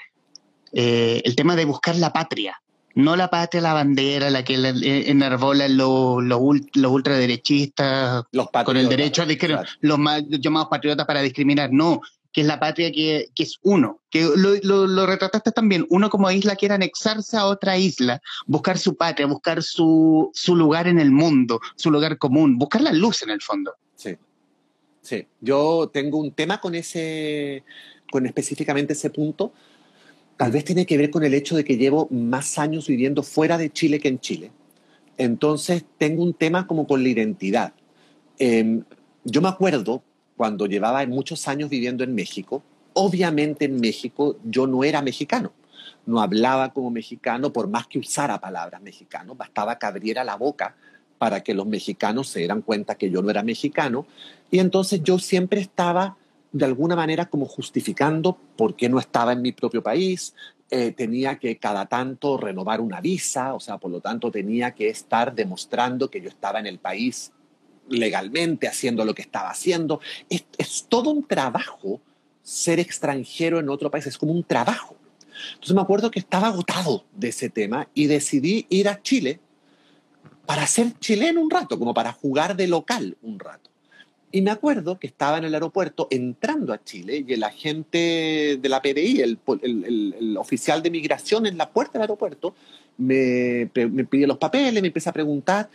eh, 0.71 1.21
el 1.25 1.35
tema 1.35 1.55
de 1.55 1.65
buscar 1.65 1.95
la 1.95 2.13
patria, 2.13 2.61
no 2.95 3.15
la 3.15 3.29
patria, 3.29 3.61
la 3.61 3.73
bandera, 3.73 4.29
la 4.29 4.43
que 4.43 4.55
eh, 4.55 5.09
enarbolan 5.09 5.77
los, 5.77 6.23
los, 6.23 6.91
ultraderechistas 6.91 8.23
con 8.65 8.77
el 8.77 8.89
derecho 8.89 9.23
a 9.23 9.25
discriminar, 9.25 9.67
los 9.81 9.99
más 9.99 10.23
llamados 10.27 10.69
patriotas 10.69 11.05
para 11.05 11.21
discriminar, 11.21 11.71
no, 11.71 12.01
que 12.33 12.41
es 12.41 12.47
la 12.47 12.59
patria 12.59 12.91
que, 12.91 13.29
es 13.37 13.59
uno, 13.61 14.01
que 14.09 14.23
lo, 14.35 14.87
lo, 14.87 15.05
retrataste 15.05 15.51
también, 15.51 15.85
uno 15.89 16.09
como 16.09 16.29
isla 16.31 16.55
quiere 16.55 16.73
anexarse 16.73 17.37
a 17.37 17.45
otra 17.45 17.77
isla, 17.77 18.21
buscar 18.47 18.77
su 18.77 18.95
patria, 18.95 19.27
buscar 19.27 19.63
su, 19.63 20.31
su 20.33 20.55
lugar 20.55 20.87
en 20.87 20.99
el 20.99 21.11
mundo, 21.11 21.61
su 21.75 21.91
lugar 21.91 22.17
común, 22.17 22.57
buscar 22.57 22.81
la 22.81 22.91
luz 22.91 23.21
en 23.21 23.29
el 23.29 23.41
fondo. 23.41 23.75
Sí, 23.95 24.17
sí, 25.01 25.27
yo 25.39 25.89
tengo 25.93 26.17
un 26.17 26.31
tema 26.31 26.59
con 26.59 26.75
ese, 26.75 27.63
con 28.11 28.25
específicamente 28.25 28.93
ese 28.93 29.11
punto, 29.11 29.53
Tal 30.37 30.51
vez 30.51 30.65
tiene 30.65 30.85
que 30.85 30.97
ver 30.97 31.09
con 31.11 31.23
el 31.23 31.33
hecho 31.33 31.55
de 31.55 31.63
que 31.63 31.77
llevo 31.77 32.07
más 32.09 32.57
años 32.57 32.87
viviendo 32.87 33.23
fuera 33.23 33.57
de 33.57 33.71
Chile 33.71 33.99
que 33.99 34.07
en 34.07 34.19
Chile. 34.19 34.51
Entonces 35.17 35.85
tengo 35.97 36.23
un 36.23 36.33
tema 36.33 36.65
como 36.65 36.87
con 36.87 37.03
la 37.03 37.09
identidad. 37.09 37.73
Em, 38.39 38.83
yo 39.23 39.41
me 39.41 39.49
acuerdo 39.49 40.03
cuando 40.43 40.65
llevaba 40.65 41.05
muchos 41.05 41.47
años 41.47 41.69
viviendo 41.69 42.03
en 42.03 42.13
México, 42.13 42.61
obviamente 42.91 43.63
en 43.63 43.79
México 43.79 44.35
yo 44.43 44.67
no 44.67 44.83
era 44.83 45.01
mexicano, 45.01 45.53
no 46.05 46.19
hablaba 46.19 46.73
como 46.73 46.91
mexicano 46.91 47.53
por 47.53 47.69
más 47.69 47.87
que 47.87 47.97
usara 47.97 48.41
palabras 48.41 48.81
mexicano, 48.81 49.35
bastaba 49.35 49.79
que 49.79 49.85
abriera 49.85 50.25
la 50.25 50.35
boca 50.35 50.75
para 51.17 51.43
que 51.43 51.53
los 51.53 51.65
mexicanos 51.65 52.27
se 52.27 52.39
dieran 52.39 52.61
cuenta 52.61 52.95
que 52.95 53.09
yo 53.09 53.21
no 53.21 53.29
era 53.29 53.41
mexicano. 53.41 54.05
Y 54.51 54.59
entonces 54.59 55.01
yo 55.01 55.17
siempre 55.17 55.61
estaba 55.61 56.17
de 56.51 56.65
alguna 56.65 56.97
manera 56.97 57.27
como 57.27 57.45
justificando 57.45 58.37
por 58.57 58.75
qué 58.75 58.89
no 58.89 58.99
estaba 58.99 59.31
en 59.31 59.41
mi 59.41 59.53
propio 59.53 59.81
país, 59.81 60.35
eh, 60.69 60.91
tenía 60.91 61.39
que 61.39 61.55
cada 61.55 61.85
tanto 61.85 62.35
renovar 62.35 62.81
una 62.81 62.99
visa, 62.99 63.53
o 63.53 63.61
sea, 63.61 63.77
por 63.77 63.91
lo 63.91 64.01
tanto 64.01 64.29
tenía 64.29 64.71
que 64.71 64.89
estar 64.89 65.33
demostrando 65.33 66.09
que 66.09 66.19
yo 66.19 66.27
estaba 66.27 66.59
en 66.59 66.67
el 66.67 66.79
país 66.79 67.31
legalmente, 67.89 68.67
haciendo 68.67 69.05
lo 69.05 69.13
que 69.13 69.21
estaba 69.21 69.49
haciendo. 69.49 69.99
Es, 70.29 70.85
todo 70.87 71.09
un 71.11 71.25
trabajo 71.25 72.01
ser 72.41 72.79
extranjero 72.79 73.59
en 73.59 73.69
otro 73.69 73.89
país, 73.89 74.07
es 74.07 74.17
como 74.17 74.33
un 74.33 74.43
trabajo. 74.43 74.95
Entonces 75.53 75.75
me 75.75 75.81
acuerdo 75.81 76.11
que 76.11 76.19
estaba 76.19 76.47
agotado 76.47 77.05
de 77.13 77.29
ese 77.29 77.49
tema 77.49 77.87
y 77.93 78.07
decidí 78.07 78.65
ir 78.69 78.87
a 78.87 79.01
Chile 79.01 79.39
para 80.45 80.67
ser 80.67 80.97
chileno 80.99 81.41
un 81.41 81.49
rato, 81.49 81.79
como 81.79 81.93
para 81.93 82.11
jugar 82.11 82.55
de 82.55 82.67
local 82.67 83.17
un 83.21 83.39
rato. 83.39 83.69
Y 84.31 84.41
me 84.41 84.51
acuerdo 84.51 84.97
que 84.97 85.07
estaba 85.07 85.37
en 85.37 85.45
el 85.45 85.53
aeropuerto 85.53 86.07
entrando 86.09 86.73
a 86.73 86.83
Chile 86.83 87.23
y 87.27 87.33
el 87.33 87.43
agente 87.43 88.57
de 88.59 88.69
la 88.69 88.81
PDI, 88.81 89.21
el, 89.21 90.37
oficial 90.37 90.81
de 90.81 90.89
migración 90.89 91.45
en 91.45 91.55
la 91.57 91.69
puerta 91.69 91.93
del 91.93 92.01
aeropuerto, 92.01 92.55
me, 92.97 93.69
me 93.75 94.05
pidió 94.05 94.25
los 94.25 94.39
papeles, 94.39 94.81
me 94.81 94.87
empezó 94.87 95.11
a 95.11 95.13
preguntar, 95.13 95.69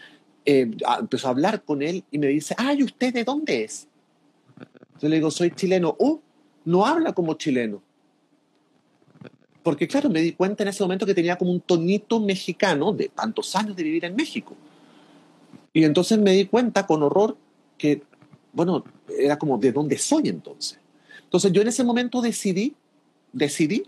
eh, 0.51 0.67
empezó 0.99 1.27
a 1.27 1.33
hablar 1.33 1.63
con 1.63 1.83
él 1.83 2.05
y 2.11 2.17
me 2.17 2.29
dice, 2.29 2.55
ay, 2.57 2.83
¿usted 2.83 3.13
de 3.13 3.23
dónde 3.23 3.65
es? 3.65 3.87
Yo 4.99 5.07
le 5.11 5.17
digo, 5.17 5.31
soy 5.31 5.51
chileno. 5.51 5.95
Oh, 5.99 6.23
no 6.65 6.87
habla 6.87 7.13
como 7.13 7.35
chileno. 7.35 7.83
Porque 9.63 9.87
claro, 9.87 10.09
me 10.09 10.23
di 10.23 10.33
cuenta 10.33 10.63
en 10.63 10.71
ese 10.71 10.83
momento 10.83 11.05
que 11.05 11.13
tenía 11.13 11.37
como 11.37 11.51
un 11.51 11.61
tonito 11.61 12.19
mexicano 12.19 12.95
de 12.95 13.11
tantos 13.11 13.55
años 13.57 13.77
de 13.77 13.83
vivir 13.83 14.07
en 14.07 14.17
México. 14.17 14.57
Y 15.75 15.85
entonces 15.85 16.19
me 16.19 16.33
di 16.33 16.47
cuenta 16.47 16.87
con 16.87 17.03
horror 17.03 17.37
que, 17.77 18.03
bueno, 18.55 18.85
era 19.19 19.39
como 19.39 19.59
de 19.59 19.71
dónde 19.71 19.99
soy 19.99 20.31
entonces. 20.31 20.81
Entonces 21.25 21.53
yo 21.53 21.61
en 21.61 21.69
ese 21.69 21.85
momento 21.85 22.23
decidí, 22.23 22.75
decidí 23.35 23.83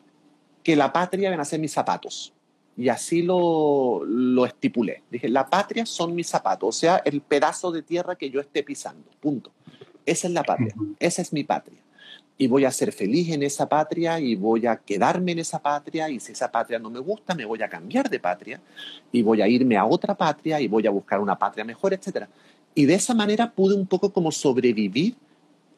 que 0.63 0.77
la 0.77 0.93
patria 0.93 1.29
iban 1.31 1.41
a 1.41 1.47
ser 1.47 1.59
mis 1.59 1.73
zapatos. 1.73 2.35
Y 2.77 2.89
así 2.89 3.23
lo, 3.23 4.03
lo 4.05 4.47
estipulé. 4.47 5.03
Dije, 5.11 5.29
la 5.29 5.47
patria 5.47 5.85
son 5.85 6.15
mis 6.15 6.29
zapatos, 6.29 6.69
o 6.69 6.79
sea, 6.79 7.03
el 7.05 7.21
pedazo 7.21 7.73
de 7.73 7.83
tierra 7.83 8.17
que 8.17 8.31
yo 8.31 8.41
esté 8.41 8.63
pisando. 8.63 9.11
Punto. 9.21 9.53
Esa 10.07 10.29
es 10.29 10.33
la 10.33 10.43
patria, 10.43 10.75
esa 10.99 11.23
es 11.23 11.33
mi 11.33 11.45
patria 11.45 11.81
y 12.41 12.47
voy 12.47 12.65
a 12.65 12.71
ser 12.71 12.91
feliz 12.91 13.29
en 13.29 13.43
esa 13.43 13.69
patria 13.69 14.19
y 14.19 14.35
voy 14.35 14.67
a 14.67 14.77
quedarme 14.77 15.33
en 15.33 15.41
esa 15.41 15.59
patria 15.59 16.09
y 16.09 16.19
si 16.21 16.33
esa 16.33 16.51
patria 16.51 16.79
no 16.79 16.89
me 16.89 16.99
gusta, 16.99 17.35
me 17.35 17.45
voy 17.45 17.61
a 17.61 17.69
cambiar 17.69 18.09
de 18.09 18.19
patria 18.19 18.59
y 19.13 19.21
voy 19.21 19.43
a 19.43 19.47
irme 19.47 19.77
a 19.77 19.85
otra 19.85 20.15
patria 20.15 20.59
y 20.59 20.67
voy 20.67 20.87
a 20.87 20.91
buscar 20.91 21.21
una 21.21 21.39
patria 21.39 21.67
mejor, 21.67 21.93
etc. 21.93 22.25
Y 22.75 22.87
de 22.87 22.95
esa 22.95 23.13
manera 23.13 23.53
pude 23.53 23.75
un 23.75 23.87
poco 23.87 24.11
como 24.11 24.33
sobrevivir 24.33 25.17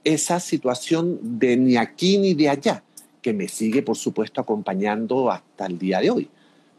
esa 0.04 0.38
situación 0.38 1.18
de 1.20 1.56
ni 1.56 1.76
aquí 1.76 2.18
ni 2.18 2.32
de 2.34 2.50
allá, 2.50 2.84
que 3.20 3.32
me 3.32 3.48
sigue, 3.48 3.82
por 3.82 3.96
supuesto, 3.96 4.40
acompañando 4.40 5.32
hasta 5.32 5.66
el 5.66 5.76
día 5.80 5.98
de 5.98 6.10
hoy. 6.10 6.30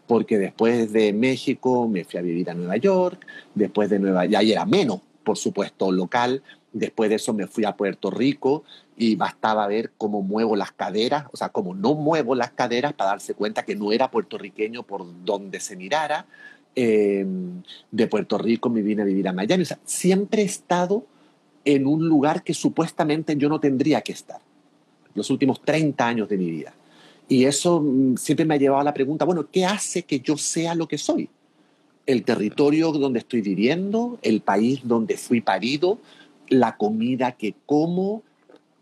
Porque 0.08 0.38
después 0.38 0.92
de 0.92 1.14
México 1.14 1.88
me 1.88 2.04
fui 2.04 2.20
a 2.20 2.24
vivir 2.24 2.50
a 2.50 2.54
Nueva 2.54 2.78
York, 2.78 3.26
después 3.56 3.90
de 3.90 4.00
Nueva 4.00 4.26
York, 4.26 4.46
ya 4.46 4.54
era 4.54 4.66
menos, 4.66 5.02
por 5.24 5.38
supuesto, 5.38 5.92
local, 5.92 6.44
después 6.74 7.10
de 7.10 7.16
eso 7.16 7.34
me 7.34 7.48
fui 7.48 7.66
a 7.66 7.78
Puerto 7.78 8.12
Rico, 8.12 8.64
y 8.96 9.16
bastaba 9.16 9.68
ver 9.68 9.92
cómo 9.98 10.22
muevo 10.22 10.56
las 10.56 10.72
caderas, 10.72 11.26
o 11.32 11.38
sea, 11.38 11.50
cómo 11.50 11.74
no 11.74 11.96
muevo 11.96 12.36
las 12.36 12.52
caderas 12.52 12.94
para 12.94 13.12
darse 13.12 13.34
cuenta 13.34 13.64
que 13.66 13.76
no 13.76 13.92
era 13.92 14.12
puertorriqueño 14.12 14.84
por 14.84 15.06
donde 15.26 15.60
se 15.60 15.76
mirara. 15.76 16.26
Em, 16.76 17.62
de 17.92 18.08
Puerto 18.08 18.38
Rico 18.38 18.70
me 18.70 18.82
vine 18.82 19.04
a 19.04 19.06
vivir 19.06 19.28
a 19.28 19.34
Miami. 19.34 19.64
O 19.64 19.66
sea, 19.66 19.80
siempre 19.86 20.42
he 20.42 20.46
estado 20.46 21.06
en 21.66 21.88
un 21.88 22.08
lugar 22.08 22.44
que 22.44 22.54
supuestamente 22.54 23.36
yo 23.38 23.50
no 23.50 23.60
tendría 23.60 24.02
que 24.02 24.12
estar, 24.12 24.40
los 25.16 25.30
últimos 25.30 25.62
30 25.62 26.06
años 26.06 26.30
de 26.30 26.38
mi 26.38 26.50
vida. 26.50 26.74
Y 27.28 27.46
eso 27.46 27.82
mm, 27.82 28.18
siempre 28.18 28.46
me 28.46 28.56
ha 28.56 28.58
llevado 28.58 28.82
a 28.82 28.86
la 28.86 28.94
pregunta, 28.94 29.26
bueno, 29.26 29.48
¿qué 29.52 29.66
hace 29.66 30.04
que 30.04 30.20
yo 30.20 30.38
sea 30.38 30.76
lo 30.76 30.88
que 30.88 30.98
soy? 30.98 31.30
El 32.06 32.24
territorio 32.24 32.92
donde 32.92 33.20
estoy 33.20 33.42
viviendo, 33.42 34.20
el 34.22 34.42
país 34.42 34.82
donde 34.84 35.18
fui 35.18 35.42
parido, 35.42 36.00
la 36.50 36.76
comida 36.76 37.34
que 37.34 37.56
como, 37.66 38.24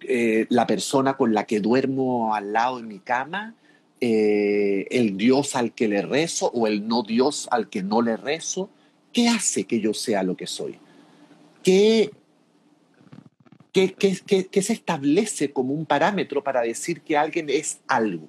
eh, 0.01 0.47
la 0.49 0.65
persona 0.65 1.15
con 1.15 1.33
la 1.33 1.45
que 1.45 1.59
duermo 1.59 2.33
al 2.33 2.53
lado 2.53 2.77
de 2.77 2.83
mi 2.83 2.99
cama, 2.99 3.55
eh, 3.99 4.87
el 4.89 5.15
Dios 5.15 5.55
al 5.55 5.73
que 5.73 5.87
le 5.87 6.01
rezo 6.01 6.47
o 6.47 6.65
el 6.65 6.87
no 6.87 7.03
Dios 7.03 7.47
al 7.51 7.69
que 7.69 7.83
no 7.83 8.01
le 8.01 8.17
rezo, 8.17 8.69
¿qué 9.13 9.27
hace 9.27 9.65
que 9.65 9.79
yo 9.79 9.93
sea 9.93 10.23
lo 10.23 10.35
que 10.35 10.47
soy? 10.47 10.77
¿Qué, 11.61 12.09
qué 13.71 14.61
se 14.61 14.73
establece 14.73 15.51
como 15.51 15.73
un 15.73 15.85
parámetro 15.85 16.43
para 16.43 16.61
decir 16.61 17.01
que 17.01 17.17
alguien 17.17 17.49
es 17.49 17.79
algo? 17.87 18.27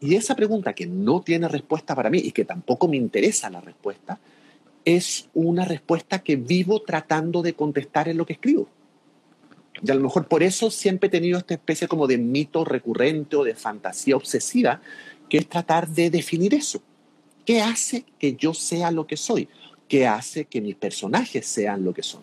Y 0.00 0.14
esa 0.14 0.34
pregunta 0.34 0.74
que 0.74 0.86
no 0.86 1.22
tiene 1.22 1.48
respuesta 1.48 1.94
para 1.94 2.10
mí 2.10 2.18
y 2.18 2.32
que 2.32 2.44
tampoco 2.44 2.88
me 2.88 2.96
interesa 2.96 3.50
la 3.50 3.60
respuesta, 3.60 4.18
es 4.84 5.28
una 5.34 5.64
respuesta 5.64 6.20
que 6.20 6.36
vivo 6.36 6.82
tratando 6.82 7.42
de 7.42 7.54
contestar 7.54 8.08
en 8.08 8.16
lo 8.16 8.26
que 8.26 8.34
escribo. 8.34 8.68
Y 9.82 9.90
a 9.90 9.94
lo 9.94 10.02
mejor 10.02 10.28
por 10.28 10.42
eso 10.42 10.70
siempre 10.70 11.08
he 11.08 11.10
tenido 11.10 11.38
esta 11.38 11.54
especie 11.54 11.88
como 11.88 12.06
de 12.06 12.18
mito 12.18 12.64
recurrente 12.64 13.36
o 13.36 13.44
de 13.44 13.54
fantasía 13.54 14.16
obsesiva, 14.16 14.80
que 15.28 15.38
es 15.38 15.48
tratar 15.48 15.88
de 15.88 16.08
definir 16.08 16.54
eso. 16.54 16.80
¿Qué 17.44 17.60
hace 17.60 18.04
que 18.18 18.36
yo 18.36 18.54
sea 18.54 18.90
lo 18.90 19.06
que 19.06 19.16
soy? 19.16 19.48
¿Qué 19.88 20.06
hace 20.06 20.44
que 20.44 20.60
mis 20.60 20.76
personajes 20.76 21.46
sean 21.46 21.84
lo 21.84 21.92
que 21.92 22.02
son? 22.02 22.22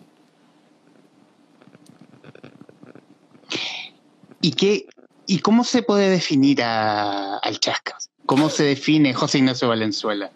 ¿Y, 4.44 4.50
qué, 4.50 4.86
y 5.26 5.38
cómo 5.38 5.64
se 5.64 5.82
puede 5.82 6.10
definir 6.10 6.62
al 6.62 7.58
Chascas? 7.60 8.10
¿Cómo 8.26 8.50
se 8.50 8.64
define 8.64 9.14
José 9.14 9.38
Ignacio 9.38 9.68
Valenzuela? 9.68 10.30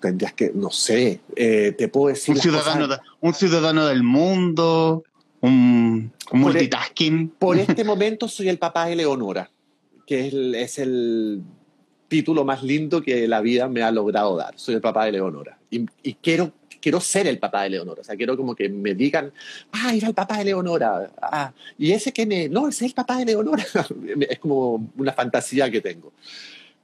Tendrías 0.00 0.32
que, 0.34 0.52
no 0.54 0.70
sé, 0.70 1.20
eh, 1.34 1.74
te 1.76 1.88
puedo 1.88 2.14
decir. 2.14 2.36
Un 2.36 2.40
ciudadano, 2.40 2.96
un 3.20 3.34
ciudadano 3.34 3.86
del 3.86 4.04
mundo, 4.04 5.02
un, 5.40 6.12
e- 6.32 6.36
multitasking. 6.36 7.30
Por, 7.30 7.58
este 7.58 7.82
momento 7.82 8.28
soy 8.28 8.48
el 8.48 8.58
papá 8.58 8.86
de 8.86 8.94
Leonora, 8.94 9.50
que 10.06 10.28
es 10.62 10.78
el, 10.78 11.42
título 12.12 12.44
más 12.44 12.62
lindo 12.62 13.00
que 13.00 13.26
la 13.26 13.40
vida 13.40 13.68
me 13.68 13.82
ha 13.82 13.90
logrado 13.90 14.36
dar. 14.36 14.52
Soy 14.56 14.74
el 14.74 14.82
papá 14.82 15.06
de 15.06 15.12
Leonora. 15.12 15.58
Y, 15.70 15.86
quiero, 16.20 16.52
quiero 16.82 17.00
ser 17.00 17.26
el 17.26 17.38
papá 17.38 17.62
de 17.62 17.70
Leonora. 17.70 18.02
O 18.02 18.04
sea, 18.04 18.16
quiero 18.16 18.36
como 18.36 18.54
que 18.54 18.68
me 18.68 18.94
digan, 18.94 19.32
ah, 19.72 19.94
era 19.94 20.08
el 20.08 20.14
papá 20.14 20.38
de 20.38 20.44
Leonora. 20.44 21.10
Ah, 21.22 21.52
y 21.78 21.92
ese 21.92 22.12
que 22.12 22.26
me, 22.26 22.48
no, 22.48 22.68
ese 22.68 22.84
es 22.84 22.90
el 22.90 22.94
papá 22.94 23.16
de 23.16 23.24
Leonora. 23.24 23.64
es 24.28 24.38
como 24.38 24.90
una 24.98 25.12
fantasía 25.12 25.70
que 25.70 25.80
tengo. 25.80 26.12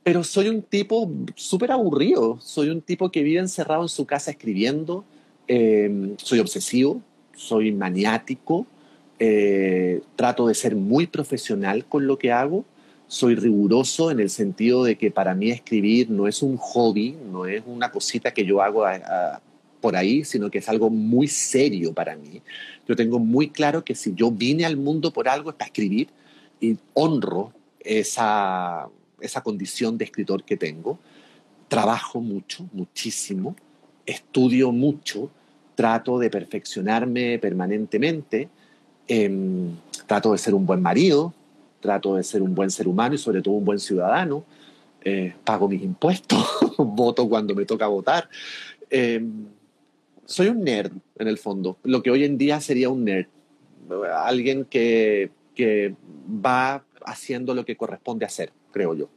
Pero 0.03 0.25
soy 0.25 0.49
un 0.49 0.63
tipo 0.63 1.11
súper 1.35 1.73
aburrido. 1.73 2.39
Soy 2.41 2.71
un 2.71 2.81
tipo 2.81 3.11
que 3.11 3.23
vive 3.23 3.41
encerrado 3.41 3.83
en 3.83 3.89
su 3.91 4.07
casa 4.07 4.31
escribiendo. 4.31 5.05
Eh, 5.49 6.15
soy 6.17 6.39
obsesivo 6.39 7.03
soy 7.39 7.73
maniático, 7.73 8.67
eh, 9.19 10.03
trato 10.17 10.49
de 10.49 10.55
ser 10.55 10.77
muy 10.77 11.07
profesional 11.07 11.87
con 11.87 12.07
lo 12.07 12.19
que 12.19 12.33
hago, 12.33 12.65
soy 13.07 13.37
riguroso 13.37 14.11
en 14.11 14.21
el 14.21 14.29
sentido 14.29 14.85
de 14.85 14.99
que 14.99 15.11
para 15.11 15.35
mí 15.35 15.51
escribir 15.51 16.11
no 16.11 16.29
es 16.29 16.43
un 16.43 16.59
hobby, 16.59 17.17
no 17.33 17.47
es 17.47 17.63
una 17.67 17.91
cosita 17.91 18.35
que 18.35 18.45
yo 18.45 18.61
hago 18.61 18.85
por 19.81 19.97
ahí, 19.97 20.25
sino 20.25 20.51
que 20.51 20.59
es 20.59 20.69
algo 20.69 20.91
muy 20.91 21.29
serio 21.29 21.93
para 21.93 22.17
mí. 22.17 22.43
Yo 22.87 22.97
tengo 22.97 23.19
muy 23.19 23.51
claro 23.51 23.85
que 23.85 23.95
si 23.95 24.15
yo 24.15 24.31
vine 24.31 24.65
al 24.65 24.77
mundo 24.77 25.13
por 25.13 25.29
algo 25.29 25.51
es 25.51 25.57
para 25.57 25.67
escribir 25.67 26.09
y 26.61 26.77
honro 26.95 27.53
esa, 27.81 28.89
esa 29.21 29.43
condición 29.43 29.99
de 29.99 30.05
escritor 30.05 30.45
que 30.45 30.57
tengo. 30.57 30.99
Trabajo 31.69 32.21
mucho, 32.21 32.69
muchísimo, 32.73 33.57
estudio 34.07 34.73
mucho, 34.73 35.31
trato 35.75 36.19
de 36.19 36.31
perfeccionarme 36.31 37.39
permanentemente, 37.39 38.49
em, 39.07 39.77
trato 40.07 40.33
de 40.33 40.39
ser 40.39 40.55
un 40.55 40.67
buen 40.67 40.83
marido, 40.83 41.33
trato 41.81 42.17
de 42.17 42.25
ser 42.25 42.43
un 42.43 42.55
buen 42.55 42.71
ser 42.71 42.89
humano 42.89 43.15
y 43.15 43.19
sobre 43.19 43.43
todo 43.43 43.55
un 43.55 43.65
buen 43.65 43.79
ciudadano, 43.79 44.45
eh, 45.03 45.35
pago 45.45 45.69
mis 45.69 45.83
impuestos, 45.83 46.45
voto 46.79 47.29
cuando 47.29 47.55
me 47.55 47.65
toca 47.65 47.87
votar. 47.87 48.29
Em, 48.91 49.47
soy 50.29 50.49
un 50.49 50.61
nerd 50.63 50.93
en 51.19 51.27
el 51.27 51.39
fondo, 51.39 51.79
lo 51.83 52.03
que 52.03 52.11
hoy 52.11 52.25
en 52.25 52.37
día 52.37 52.61
sería 52.61 52.91
un 52.91 53.05
nerd, 53.05 53.27
alguien 54.15 54.67
que, 54.67 55.31
que 55.55 55.95
va 56.29 56.85
haciendo 57.05 57.55
lo 57.55 57.65
que 57.65 57.77
corresponde 57.77 58.27
hacer, 58.27 58.53
creo 58.71 58.95
yo. 58.95 59.09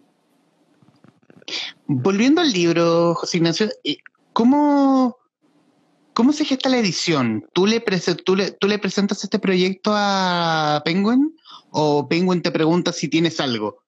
Volviendo 1.86 2.40
al 2.40 2.52
libro, 2.54 3.14
José 3.16 3.38
Ignacio, 3.38 3.70
eh, 3.84 3.98
¿cómo, 4.32 5.18
¿Cómo 6.14 6.34
se 6.34 6.46
gesta 6.46 6.70
la 6.70 6.78
edición? 6.78 7.46
¿Tú 7.54 7.66
le, 7.66 7.82
tú, 8.24 8.36
le, 8.36 8.80
presentas 8.80 9.24
este 9.24 9.40
proyecto 9.40 9.92
a 9.94 10.82
Penguin 10.86 11.36
o 11.72 12.08
Penguin 12.08 12.42
te 12.42 12.52
pregunta 12.52 12.94
si 12.94 13.10
tienes 13.10 13.40
algo? 13.40 13.84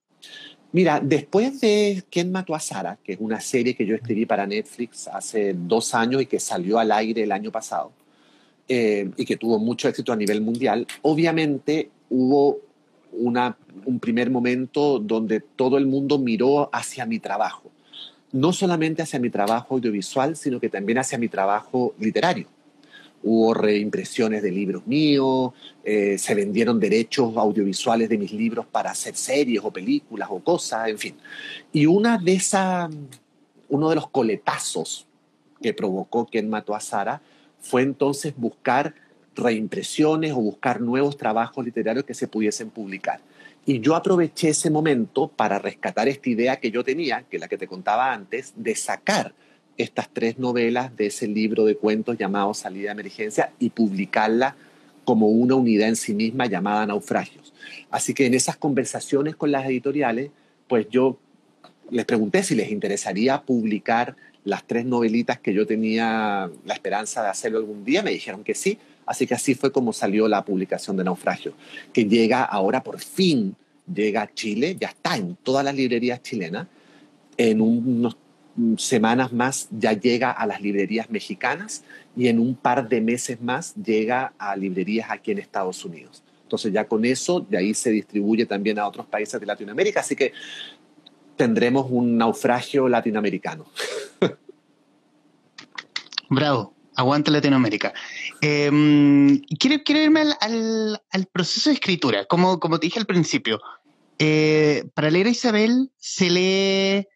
Mira, 0.74 1.00
después 1.00 1.62
de 1.62 2.04
¿Quién 2.10 2.32
mató 2.32 2.54
a 2.54 2.60
Sara? 2.60 2.98
que 3.02 3.14
es 3.14 3.20
una 3.22 3.40
serie 3.40 3.76
que 3.76 3.86
yo 3.86 3.96
escribí 3.96 4.26
para 4.26 4.46
Netflix 4.46 5.08
hace 5.08 5.54
dos 5.54 5.94
años 5.96 6.22
y 6.22 6.26
que 6.26 6.40
salió 6.40 6.80
al 6.80 6.92
aire 6.92 7.24
el 7.24 7.32
año 7.32 7.52
pasado 7.52 7.92
eh, 8.68 9.10
y 9.16 9.24
que 9.24 9.38
tuvo 9.38 9.60
mucho 9.60 9.88
éxito 9.88 10.12
a 10.12 10.16
nivel 10.16 10.42
mundial, 10.42 10.86
obviamente 11.04 11.90
hubo 12.10 12.60
un 13.16 14.00
primer 14.00 14.32
momento 14.32 14.98
donde 15.00 15.40
todo 15.40 15.78
el 15.78 15.86
mundo 15.86 16.18
miró 16.18 16.70
hacia 16.74 17.06
mi 17.06 17.20
trabajo 17.20 17.72
no 18.34 18.52
solamente 18.52 19.04
hacia 19.04 19.20
mi 19.20 19.30
trabajo 19.30 19.76
audiovisual, 19.76 20.36
sino 20.36 20.60
que 20.60 20.68
también 20.68 20.98
hacia 20.98 21.18
mi 21.18 21.30
trabajo 21.30 21.94
literario. 22.00 22.48
Hubo 23.24 23.54
reimpresiones 23.54 24.44
de 24.44 24.52
libros 24.52 24.86
míos, 24.86 25.54
eh, 25.84 26.18
se 26.18 26.36
vendieron 26.36 26.80
derechos 26.80 27.36
audiovisuales 27.38 28.10
de 28.10 28.18
mis 28.18 28.34
libros 28.34 28.66
para 28.66 28.92
hacer 28.92 29.16
series 29.16 29.62
o 29.64 29.72
películas 29.72 30.28
o 30.32 30.40
cosas, 30.40 30.90
en 30.90 30.98
fin. 30.98 31.16
Y 31.72 31.86
una 31.86 32.18
de 32.18 32.34
esas, 32.34 32.92
uno 33.70 33.90
de 33.90 33.96
los 33.96 34.10
coletazos 34.10 35.08
que 35.62 35.74
provocó 35.74 36.26
quien 36.26 36.50
mató 36.50 36.76
a 36.76 36.80
Sara 36.80 37.22
fue 37.62 37.82
entonces 37.82 38.34
buscar 38.36 38.94
reimpresiones 39.36 40.34
o 40.34 40.38
buscar 40.38 40.82
nuevos 40.82 41.18
trabajos 41.18 41.64
literarios 41.66 42.06
que 42.06 42.14
se 42.14 42.28
pudiesen 42.28 42.70
publicar. 42.70 43.22
Y 43.66 43.80
yo 43.80 43.96
aproveché 43.96 44.50
ese 44.50 44.70
momento 44.70 45.30
para 45.30 45.58
rescatar 45.58 46.08
esta 46.08 46.30
idea 46.30 46.58
que 46.58 46.70
yo 46.70 46.84
tenía, 46.84 47.24
que 47.24 47.38
es 47.38 47.42
la 47.42 47.48
que 47.48 47.58
te 47.58 47.68
contaba 47.68 48.12
antes, 48.12 48.54
de 48.58 48.76
sacar 48.76 49.34
estas 49.78 50.10
tres 50.10 50.38
novelas 50.38 50.96
de 50.96 51.08
ese 51.08 51.28
libro 51.28 51.66
de 51.66 51.76
cuentos 51.76 52.18
llamado 52.18 52.54
Salida 52.54 52.88
de 52.88 53.02
Emergencia 53.02 53.52
y 53.60 53.70
publicarla 53.70 54.56
como 55.04 55.28
una 55.28 55.56
unidad 55.56 55.90
en 55.90 55.96
sí 55.96 56.14
misma 56.14 56.46
llamada 56.46 56.86
Naufragios. 56.86 57.54
Así 57.90 58.14
que 58.14 58.26
en 58.26 58.34
esas 58.34 58.58
conversaciones 58.58 59.36
con 59.36 59.52
las 59.52 59.66
editoriales, 59.66 60.32
pues 60.68 60.88
yo 60.90 61.18
les 61.90 62.06
pregunté 62.06 62.44
si 62.44 62.56
les 62.56 62.72
interesaría 62.72 63.42
publicar 63.42 64.16
las 64.46 64.66
tres 64.66 64.86
novelitas 64.86 65.40
que 65.40 65.54
yo 65.54 65.66
tenía 65.66 66.50
la 66.66 66.74
esperanza 66.74 67.24
de 67.24 67.30
hacerlo 67.30 67.60
algún 67.60 67.86
día. 67.86 68.04
Me 68.04 68.12
dijeron 68.12 68.44
que 68.44 68.56
sí. 68.56 68.78
Así 69.06 69.28
que 69.28 69.34
así 69.34 69.54
fue 69.54 69.72
como 69.72 69.92
salió 69.92 70.28
la 70.28 70.46
publicación 70.46 70.96
de 70.96 71.04
Naufragio, 71.04 71.54
que 71.92 72.06
llega 72.06 72.42
ahora 72.44 72.84
por 72.84 73.00
fin, 73.00 73.54
llega 73.94 74.22
a 74.22 74.34
Chile, 74.34 74.78
ya 74.80 74.88
está 74.88 75.18
en 75.18 75.36
todas 75.36 75.66
las 75.66 75.76
librerías 75.76 76.22
chilenas. 76.24 76.68
En 77.36 77.60
unas 77.60 78.16
semanas 78.78 79.34
más 79.34 79.68
ya 79.72 79.94
llega 79.94 80.32
a 80.32 80.46
las 80.46 80.62
librerías 80.62 81.10
mexicanas 81.10 81.84
y 82.16 82.28
en 82.28 82.40
un 82.40 82.56
par 82.56 82.88
de 82.88 83.02
meses 83.02 83.42
más 83.42 83.74
llega 83.76 84.34
a 84.38 84.56
librerías 84.56 85.10
aquí 85.10 85.32
en 85.32 85.40
Estados 85.40 85.84
Unidos. 85.84 86.24
Entonces 86.44 86.72
ya 86.72 86.88
con 86.88 87.04
eso, 87.04 87.40
de 87.40 87.58
ahí 87.58 87.74
se 87.74 87.90
distribuye 87.90 88.46
también 88.46 88.78
a 88.78 88.88
otros 88.88 89.08
países 89.08 89.40
de 89.40 89.46
Latinoamérica. 89.46 90.02
Así 90.02 90.16
que 90.16 90.34
tendremos 91.36 91.88
un 91.90 92.18
naufragio 92.18 92.88
latinoamericano. 92.88 93.66
Bravo, 96.30 96.74
aguanta 96.96 97.32
Latinoamérica. 97.32 97.94
Em, 98.42 99.42
quiero, 99.60 99.84
quiero 99.84 100.02
irme 100.02 100.22
al, 100.40 101.26
proceso 101.32 101.70
de 101.70 101.76
escritura. 101.76 102.26
Como, 102.26 102.60
como 102.60 102.80
te 102.80 102.88
dije 102.88 103.00
al 103.00 103.06
principio, 103.06 103.60
eh, 104.20 104.86
para 104.94 105.10
leer 105.10 105.28
a 105.28 105.32
Isabel 105.32 105.92
se 105.98 106.30
lee 106.30 107.08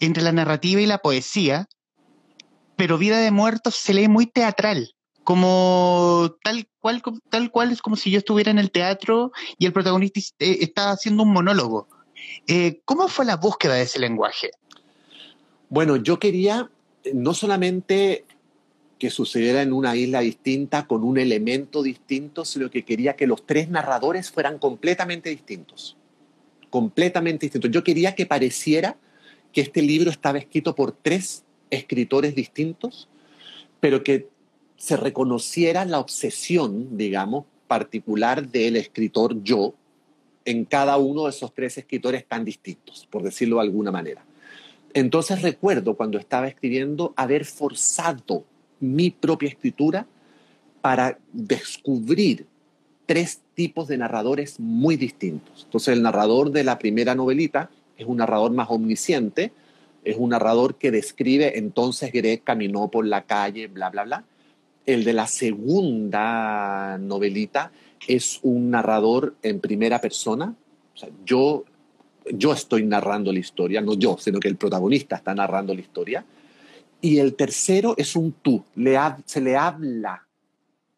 entre 0.00 0.22
la 0.22 0.32
narrativa 0.32 0.80
y 0.80 0.86
la 0.86 0.98
poesía, 0.98 1.68
pero 2.76 2.98
Vida 2.98 3.18
de 3.18 3.30
Muertos 3.30 3.74
se 3.74 3.94
lee 3.94 4.08
muy 4.08 4.26
teatral, 4.26 4.94
como 5.24 6.36
tal 6.44 6.68
cual, 6.78 7.02
tal 7.30 7.50
cual 7.50 7.72
es 7.72 7.82
como 7.82 7.96
si 7.96 8.10
yo 8.10 8.18
estuviera 8.18 8.50
en 8.50 8.58
el 8.58 8.70
teatro 8.70 9.32
y 9.58 9.66
el 9.66 9.72
protagonista 9.72 10.20
eh, 10.38 10.58
está 10.60 10.90
haciendo 10.90 11.22
un 11.22 11.32
monólogo. 11.32 11.88
Eh, 12.46 12.80
¿Cómo 12.84 13.08
fue 13.08 13.24
la 13.24 13.36
búsqueda 13.36 13.74
de 13.74 13.82
ese 13.82 13.98
lenguaje? 13.98 14.50
Bueno, 15.68 15.96
yo 15.96 16.18
quería 16.18 16.70
eh, 17.04 17.12
no 17.14 17.34
solamente 17.34 18.24
que 18.98 19.10
sucediera 19.10 19.62
en 19.62 19.72
una 19.72 19.96
isla 19.96 20.20
distinta, 20.20 20.86
con 20.86 21.04
un 21.04 21.18
elemento 21.18 21.82
distinto, 21.82 22.44
sino 22.44 22.70
que 22.70 22.84
quería 22.84 23.14
que 23.14 23.26
los 23.26 23.44
tres 23.44 23.68
narradores 23.68 24.30
fueran 24.30 24.58
completamente 24.58 25.28
distintos. 25.28 25.96
Completamente 26.70 27.46
distintos. 27.46 27.70
Yo 27.70 27.84
quería 27.84 28.14
que 28.14 28.26
pareciera 28.26 28.96
que 29.56 29.62
este 29.62 29.80
libro 29.80 30.10
estaba 30.10 30.36
escrito 30.36 30.74
por 30.74 30.92
tres 30.92 31.42
escritores 31.70 32.34
distintos, 32.34 33.08
pero 33.80 34.04
que 34.04 34.28
se 34.76 34.98
reconociera 34.98 35.86
la 35.86 35.98
obsesión, 35.98 36.98
digamos, 36.98 37.46
particular 37.66 38.50
del 38.50 38.76
escritor 38.76 39.42
yo 39.42 39.72
en 40.44 40.66
cada 40.66 40.98
uno 40.98 41.24
de 41.24 41.30
esos 41.30 41.54
tres 41.54 41.78
escritores 41.78 42.26
tan 42.26 42.44
distintos, 42.44 43.08
por 43.10 43.22
decirlo 43.22 43.56
de 43.56 43.62
alguna 43.62 43.90
manera. 43.90 44.26
Entonces 44.92 45.40
recuerdo 45.40 45.96
cuando 45.96 46.18
estaba 46.18 46.48
escribiendo 46.48 47.14
haber 47.16 47.46
forzado 47.46 48.44
mi 48.78 49.10
propia 49.10 49.48
escritura 49.48 50.06
para 50.82 51.18
descubrir 51.32 52.46
tres 53.06 53.40
tipos 53.54 53.88
de 53.88 53.96
narradores 53.96 54.60
muy 54.60 54.96
distintos. 54.96 55.62
Entonces 55.64 55.96
el 55.96 56.02
narrador 56.02 56.50
de 56.50 56.62
la 56.62 56.78
primera 56.78 57.14
novelita 57.14 57.70
es 57.96 58.06
un 58.06 58.18
narrador 58.18 58.52
más 58.52 58.68
omnisciente, 58.70 59.52
es 60.04 60.16
un 60.16 60.30
narrador 60.30 60.76
que 60.76 60.90
describe 60.90 61.58
entonces 61.58 62.12
Greg 62.12 62.42
caminó 62.44 62.88
por 62.88 63.06
la 63.06 63.22
calle, 63.22 63.66
bla, 63.66 63.90
bla, 63.90 64.04
bla. 64.04 64.24
El 64.84 65.02
de 65.02 65.12
la 65.12 65.26
segunda 65.26 66.96
novelita 66.98 67.72
es 68.06 68.38
un 68.42 68.70
narrador 68.70 69.34
en 69.42 69.58
primera 69.58 70.00
persona. 70.00 70.54
O 70.94 70.96
sea, 70.96 71.08
yo, 71.24 71.64
yo 72.32 72.52
estoy 72.52 72.84
narrando 72.84 73.32
la 73.32 73.40
historia, 73.40 73.80
no 73.80 73.94
yo, 73.94 74.16
sino 74.18 74.38
que 74.38 74.46
el 74.46 74.56
protagonista 74.56 75.16
está 75.16 75.34
narrando 75.34 75.74
la 75.74 75.80
historia. 75.80 76.24
Y 77.00 77.18
el 77.18 77.34
tercero 77.34 77.94
es 77.96 78.14
un 78.14 78.32
tú, 78.32 78.64
se 79.24 79.40
le 79.40 79.56
habla 79.56 80.24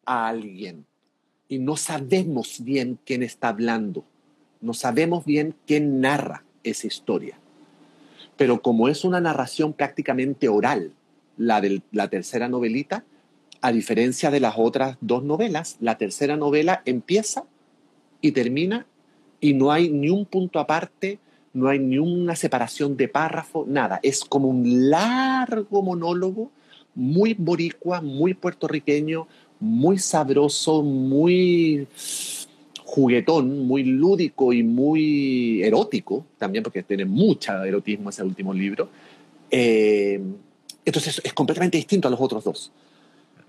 a 0.05 0.29
alguien 0.29 0.85
y 1.49 1.59
no 1.59 1.77
sabemos 1.77 2.63
bien 2.63 2.99
quién 3.07 3.23
está 3.23 3.49
hablando, 3.49 4.05
no 4.61 4.75
sabemos 4.75 5.25
bien 5.25 5.55
quién 5.67 6.01
narra 6.01 6.45
esa 6.71 6.87
historia. 6.87 7.39
Pero 8.37 8.63
como 8.63 8.89
es 8.89 9.05
una 9.05 9.21
narración 9.21 9.73
prácticamente 9.73 10.49
oral, 10.49 10.93
la 11.37 11.61
de 11.61 11.83
la 11.93 12.09
tercera 12.09 12.49
novelita, 12.49 13.05
a 13.61 13.73
diferencia 13.73 14.31
de 14.31 14.41
las 14.41 14.55
otras 14.57 14.97
dos 15.01 15.25
novelas, 15.25 15.77
la 15.81 15.99
tercera 15.99 16.37
novela 16.37 16.83
empieza 16.85 17.45
y 18.21 18.33
termina 18.33 18.87
y 19.41 19.55
no 19.55 19.73
hay 19.73 19.89
ni 19.89 20.11
un 20.11 20.27
punto 20.27 20.59
aparte, 20.59 21.19
no 21.53 21.69
hay 21.69 21.79
ni 21.79 21.99
una 21.99 22.37
separación 22.37 22.97
de 22.97 23.09
párrafo, 23.09 23.65
nada. 23.67 24.01
Es 24.03 24.25
como 24.25 24.49
un 24.49 24.91
largo 24.91 25.83
monólogo, 25.83 26.51
muy 26.95 27.35
boricua, 27.35 28.01
muy 28.01 28.35
puertorriqueño, 28.35 29.27
muy 29.61 29.99
sabroso, 29.99 30.83
muy 30.83 31.87
juguetón, 32.89 33.67
muy 33.67 33.85
lúdico 33.85 34.51
y 34.55 34.63
muy 34.63 35.63
erótico, 35.63 36.25
también 36.39 36.65
porque 36.65 36.83
tiene 36.83 37.05
mucho 37.05 37.63
erotismo 37.63 38.09
ese 38.09 38.23
último 38.23 38.55
libro. 38.55 38.89
Eh, 39.51 40.19
entonces 40.87 41.21
es 41.23 41.35
completamente 41.35 41.77
distinto 41.77 42.09
a 42.09 42.11
los 42.11 42.19
otros 42.19 42.45
dos. 42.45 42.73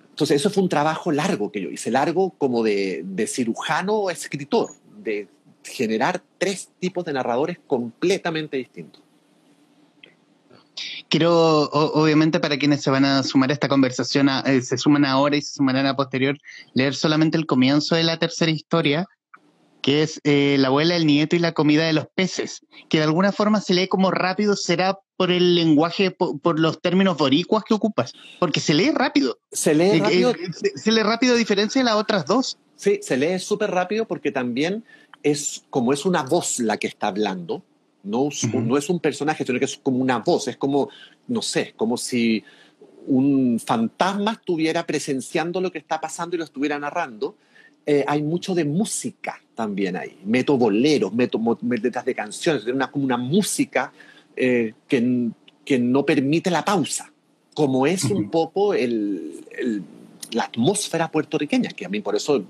Entonces, 0.10 0.36
eso 0.36 0.50
fue 0.50 0.62
un 0.62 0.68
trabajo 0.68 1.14
largo 1.14 1.54
que 1.54 1.62
yo 1.62 1.70
hice, 1.70 1.90
largo 1.90 2.32
como 2.32 2.64
de, 2.64 3.06
cirujano 3.28 3.94
o 3.94 4.12
escritor, 4.12 4.72
de 5.02 5.30
generar 5.64 6.22
tres 6.38 6.70
tipos 6.78 7.06
de 7.06 7.14
narradores 7.14 7.60
completamente 7.66 8.58
distintos. 8.58 9.02
Quiero, 11.08 11.70
obviamente, 11.70 12.42
para 12.42 12.58
quienes 12.58 12.82
se 12.82 12.90
van 12.90 13.06
a 13.06 13.24
sumar 13.24 13.52
a 13.52 13.54
esta 13.54 13.70
conversación, 13.70 14.28
eh, 14.46 14.62
se 14.62 14.78
suman 14.78 15.06
ahora 15.06 15.38
y 15.38 15.42
se 15.42 15.54
sumarán 15.54 15.86
a 15.86 15.96
posterior, 15.96 16.38
leer 16.74 16.94
solamente 16.94 17.38
el 17.38 17.46
comienzo 17.46 17.96
de 17.96 18.04
la 18.04 18.20
tercera 18.20 18.52
historia, 18.52 19.08
que 19.90 20.04
es 20.04 20.22
eh, 20.24 20.58
La 20.60 20.68
abuela, 20.68 20.96
el 20.96 21.08
nieto 21.08 21.36
y 21.36 21.40
la 21.40 21.54
comida 21.54 21.84
de 21.84 21.94
los 21.94 22.06
peces, 22.14 22.62
que 22.90 23.00
de 23.00 23.06
alguna 23.06 23.32
forma 23.32 23.60
se 23.60 23.74
lee 23.74 23.88
como 23.88 24.12
rápido, 24.12 24.56
será 24.56 25.00
por 25.18 25.32
el 25.32 25.56
lenguaje, 25.56 26.12
por, 26.12 26.60
los 26.60 26.80
términos 26.80 27.18
boricuas 27.18 27.64
que 27.64 27.74
ocupas, 27.74 28.14
porque 28.38 28.60
se 28.60 28.76
lee 28.76 28.92
rápido. 28.92 29.40
Se 29.52 29.74
lee 29.74 29.98
eh, 29.98 30.00
rápido. 30.00 30.30
Eh, 30.30 30.52
se, 30.76 30.92
lee 30.92 31.02
rápido 31.02 31.34
a 31.34 31.38
diferencia 31.38 31.82
de 31.82 31.86
las 31.86 31.96
otras 31.96 32.28
dos. 32.28 32.60
Sí, 32.76 33.00
se 33.02 33.18
lee 33.18 33.40
súper 33.40 33.72
rápido 33.72 34.06
porque 34.06 34.32
también 34.32 34.84
es 35.24 35.64
como 35.72 35.92
es 35.92 36.06
una 36.06 36.22
voz 36.22 36.60
la 36.60 36.78
que 36.78 36.86
está 36.86 37.08
hablando, 37.08 37.64
no, 38.04 38.30
no 38.54 38.78
es 38.78 38.92
un 38.92 39.00
personaje, 39.00 39.44
sino 39.44 39.58
que 39.58 39.66
es 39.66 39.78
como 39.82 39.98
una 39.98 40.20
voz, 40.20 40.48
es 40.50 40.58
como, 40.58 40.90
no 41.28 41.42
sé, 41.42 41.74
como 41.76 41.98
si 41.98 42.44
un 43.08 43.60
fantasma 43.60 44.34
estuviera 44.34 44.86
presenciando 44.86 45.60
lo 45.62 45.72
que 45.72 45.80
está 45.80 46.00
pasando 46.00 46.36
y 46.36 46.38
lo 46.38 46.46
estuviera 46.46 46.78
narrando 46.78 47.36
eh, 47.92 48.06
hay 48.06 48.22
mucho 48.22 48.54
de 48.54 48.66
música 48.66 49.42
también 49.56 49.98
ahí. 49.98 50.16
Meto 50.24 50.56
boleros, 50.60 51.12
meto 51.12 51.42
letras 51.64 52.06
de 52.06 52.14
canciones, 52.14 52.68
una, 52.68 52.92
como 52.92 53.04
una 53.04 53.18
música 53.18 53.92
eh, 54.36 54.76
que, 54.88 55.32
que 55.66 55.80
no 55.80 56.06
permite 56.06 56.52
la 56.52 56.64
pausa, 56.64 57.12
como 57.56 57.88
es 57.88 58.04
un 58.04 58.30
poco 58.30 58.76
el, 58.76 59.44
la 60.34 60.44
atmósfera 60.44 61.10
puertorriqueña, 61.10 61.72
que 61.72 61.88
a 61.88 61.90
mí 61.90 62.00
por 62.00 62.16
eso 62.16 62.44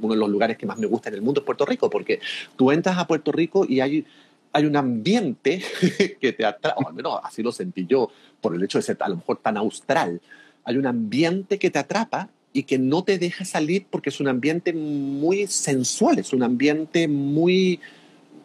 uno 0.00 0.14
de 0.14 0.20
los 0.20 0.28
lugares 0.28 0.56
que 0.56 0.64
más 0.64 0.78
me 0.78 0.86
gusta 0.86 1.08
en 1.08 1.16
el 1.16 1.22
mundo 1.22 1.40
es 1.40 1.44
Puerto 1.44 1.66
Rico, 1.66 1.90
porque 1.90 2.20
tú 2.54 2.70
entras 2.70 2.98
a 2.98 3.06
Puerto 3.08 3.32
Rico 3.32 3.66
y 3.68 3.80
hay, 3.80 4.06
hay 4.52 4.64
un 4.64 4.76
ambiente 4.76 5.60
que 6.20 6.32
te 6.32 6.44
atrapa, 6.46 6.80
o 6.80 6.86
al 6.86 6.94
menos 6.94 7.18
así 7.24 7.42
lo 7.42 7.50
sentí 7.50 7.84
yo, 7.84 8.12
por 8.40 8.54
el 8.54 8.62
hecho 8.62 8.78
de 8.78 8.82
ser 8.82 8.96
a 9.00 9.08
lo 9.08 9.16
mejor 9.16 9.38
tan 9.38 9.56
austral, 9.56 10.20
hay 10.62 10.76
un 10.76 10.86
ambiente 10.86 11.58
que 11.58 11.68
te 11.68 11.80
atrapa 11.80 12.28
y 12.52 12.62
que 12.64 12.78
no 12.78 13.04
te 13.04 13.18
deja 13.18 13.44
salir 13.44 13.86
porque 13.90 14.10
es 14.10 14.20
un 14.20 14.28
ambiente 14.28 14.72
muy 14.72 15.46
sensual, 15.46 16.18
es 16.18 16.32
un 16.32 16.42
ambiente 16.42 17.08
muy, 17.08 17.80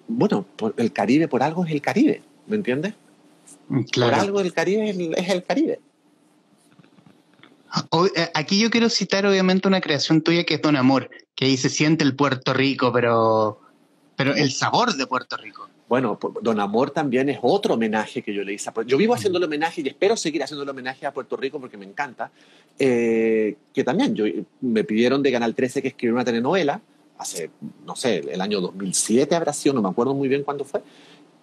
bueno, 0.07 0.45
el 0.77 0.91
Caribe 0.91 1.27
por 1.27 1.43
algo 1.43 1.65
es 1.65 1.71
el 1.71 1.81
Caribe, 1.81 2.21
¿me 2.47 2.55
entiendes? 2.55 2.93
Mm, 3.69 3.83
por 3.93 4.13
algo 4.13 4.41
el 4.41 4.53
Caribe 4.53 4.89
es 4.89 5.29
el, 5.29 5.43
Caribe. 5.43 5.79
Eh, 8.15 8.29
aquí 8.33 8.59
yo 8.59 8.69
quiero 8.69 8.89
citar 8.89 9.25
obviamente 9.25 9.67
una 9.67 9.81
creación 9.81 10.21
tuya 10.21 10.43
que 10.43 10.55
es 10.55 10.61
Don 10.61 10.75
Amor, 10.75 11.09
que 11.35 11.45
ahí 11.45 11.57
se 11.57 11.69
siente 11.69 12.03
el 12.03 12.15
Puerto 12.15 12.53
Rico, 12.53 12.91
pero, 12.93 13.59
pero 14.15 14.35
el 14.35 14.51
sabor 14.51 14.93
de 14.95 15.07
Puerto 15.07 15.37
Rico. 15.37 15.69
Bueno, 15.93 16.17
Don 16.41 16.59
Amor 16.59 16.89
también 16.89 17.29
es 17.29 17.37
otro 17.43 17.75
homenaje 17.75 18.23
que 18.23 18.33
yo 18.33 18.43
le 18.43 18.53
hice. 18.53 18.71
Yo 18.87 18.97
vivo 18.97 19.13
haciendo 19.13 19.37
el 19.37 19.43
homenaje 19.43 19.81
y 19.81 19.87
espero 19.87 20.17
seguir 20.17 20.41
haciendo 20.41 20.63
el 20.63 20.69
homenaje 20.69 21.05
a 21.05 21.13
Puerto 21.13 21.37
Rico 21.37 21.59
porque 21.59 21.77
me 21.77 21.85
encanta. 21.85 22.31
Eh, 22.79 23.57
que 23.71 23.83
también 23.83 24.15
yo, 24.15 24.25
me 24.61 24.83
pidieron 24.85 25.21
de 25.21 25.31
Canal 25.31 25.53
13 25.53 25.83
que 25.83 25.89
escribiera 25.89 26.15
una 26.15 26.25
telenovela 26.25 26.81
hace, 27.19 27.51
no 27.85 27.95
sé, 27.95 28.23
el 28.27 28.41
año 28.41 28.59
2007 28.59 29.35
habrá 29.35 29.53
sido, 29.53 29.75
no 29.75 29.83
me 29.83 29.89
acuerdo 29.89 30.15
muy 30.15 30.27
bien 30.27 30.41
cuándo 30.41 30.65
fue. 30.65 30.81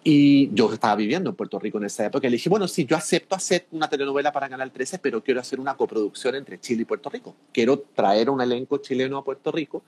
Y 0.03 0.53
yo 0.53 0.73
estaba 0.73 0.97
viviendo 0.97 1.31
en 1.31 1.37
Puerto 1.37 1.61
Rico 1.61 1.79
en 1.79 1.85
esa 1.85 2.07
época 2.07 2.27
y 2.27 2.31
le 2.31 2.37
dije, 2.37 2.49
bueno, 2.49 2.67
sí, 2.67 2.85
yo 2.85 2.97
acepto 2.97 3.37
hacer 3.37 3.69
una 3.71 3.89
telenovela 3.89 4.33
para 4.33 4.49
Canal 4.49 4.73
13, 4.73 4.99
pero 4.99 5.23
quiero 5.23 5.39
hacer 5.39 5.61
una 5.61 5.77
coproducción 5.77 6.35
entre 6.35 6.59
Chile 6.59 6.83
y 6.83 6.87
Puerto 6.87 7.09
Rico. 7.09 7.37
Quiero 7.53 7.79
traer 7.79 8.29
un 8.31 8.41
elenco 8.41 8.79
chileno 8.79 9.17
a 9.17 9.23
Puerto 9.23 9.53
Rico, 9.53 9.85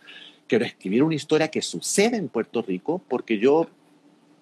quiero 0.47 0.65
escribir 0.65 1.03
una 1.03 1.17
historia 1.17 1.49
que 1.49 1.63
sucede 1.63 2.17
en 2.17 2.29
Puerto 2.29 2.63
Rico, 2.63 3.03
porque 3.09 3.41
yo, 3.41 3.67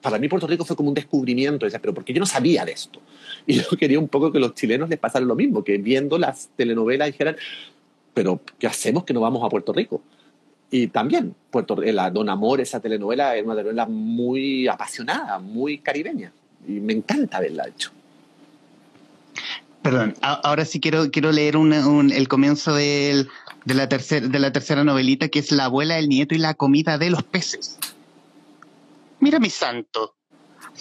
para 0.00 0.18
mí 0.18 0.28
Puerto 0.28 0.46
Rico 0.46 0.64
fue 0.64 0.76
como 0.76 0.88
un 0.88 0.94
descubrimiento, 0.94 1.66
decía, 1.66 1.80
pero 1.80 1.94
porque 1.94 2.12
yo 2.12 2.20
no 2.20 2.26
sabía 2.26 2.64
de 2.64 2.72
esto. 2.72 3.00
Y 3.46 3.54
yo 3.54 3.68
quería 3.78 3.98
un 3.98 4.08
poco 4.08 4.30
que 4.30 4.38
los 4.38 4.54
chilenos 4.54 4.90
les 4.90 4.98
pasara 4.98 5.24
lo 5.24 5.34
mismo, 5.34 5.64
que 5.64 5.78
viendo 5.78 6.18
las 6.18 6.50
telenovelas 6.56 7.08
dijeran, 7.08 7.36
pero 8.12 8.40
¿qué 8.58 8.66
hacemos 8.66 9.04
que 9.04 9.14
no 9.14 9.20
vamos 9.20 9.42
a 9.42 9.48
Puerto 9.48 9.72
Rico? 9.72 10.02
Y 10.70 10.88
también, 10.88 11.34
Puerto, 11.50 11.76
la 11.76 12.10
Don 12.10 12.28
Amor, 12.28 12.60
esa 12.60 12.80
telenovela, 12.80 13.36
es 13.36 13.44
una 13.44 13.54
telenovela 13.54 13.86
muy 13.86 14.68
apasionada, 14.68 15.38
muy 15.38 15.78
caribeña. 15.78 16.32
Y 16.68 16.72
me 16.72 16.92
encanta 16.92 17.38
haberla 17.38 17.66
hecho. 17.66 17.90
Perdón, 19.82 20.14
ahora 20.20 20.64
sí 20.66 20.78
quiero, 20.78 21.10
quiero 21.10 21.32
leer 21.32 21.54
el 21.56 22.28
comienzo 22.28 22.74
de, 22.74 23.26
la 23.64 23.86
de 23.86 24.38
la 24.38 24.52
tercera 24.52 24.84
novelita, 24.84 25.28
que 25.28 25.38
es 25.38 25.50
La 25.52 25.64
abuela, 25.64 25.98
el 25.98 26.08
nieto 26.08 26.34
y 26.34 26.38
la 26.38 26.54
comida 26.54 26.98
de 26.98 27.10
los 27.10 27.22
peces. 27.22 27.78
Mira, 29.20 29.38
mi 29.38 29.50
santo, 29.50 30.16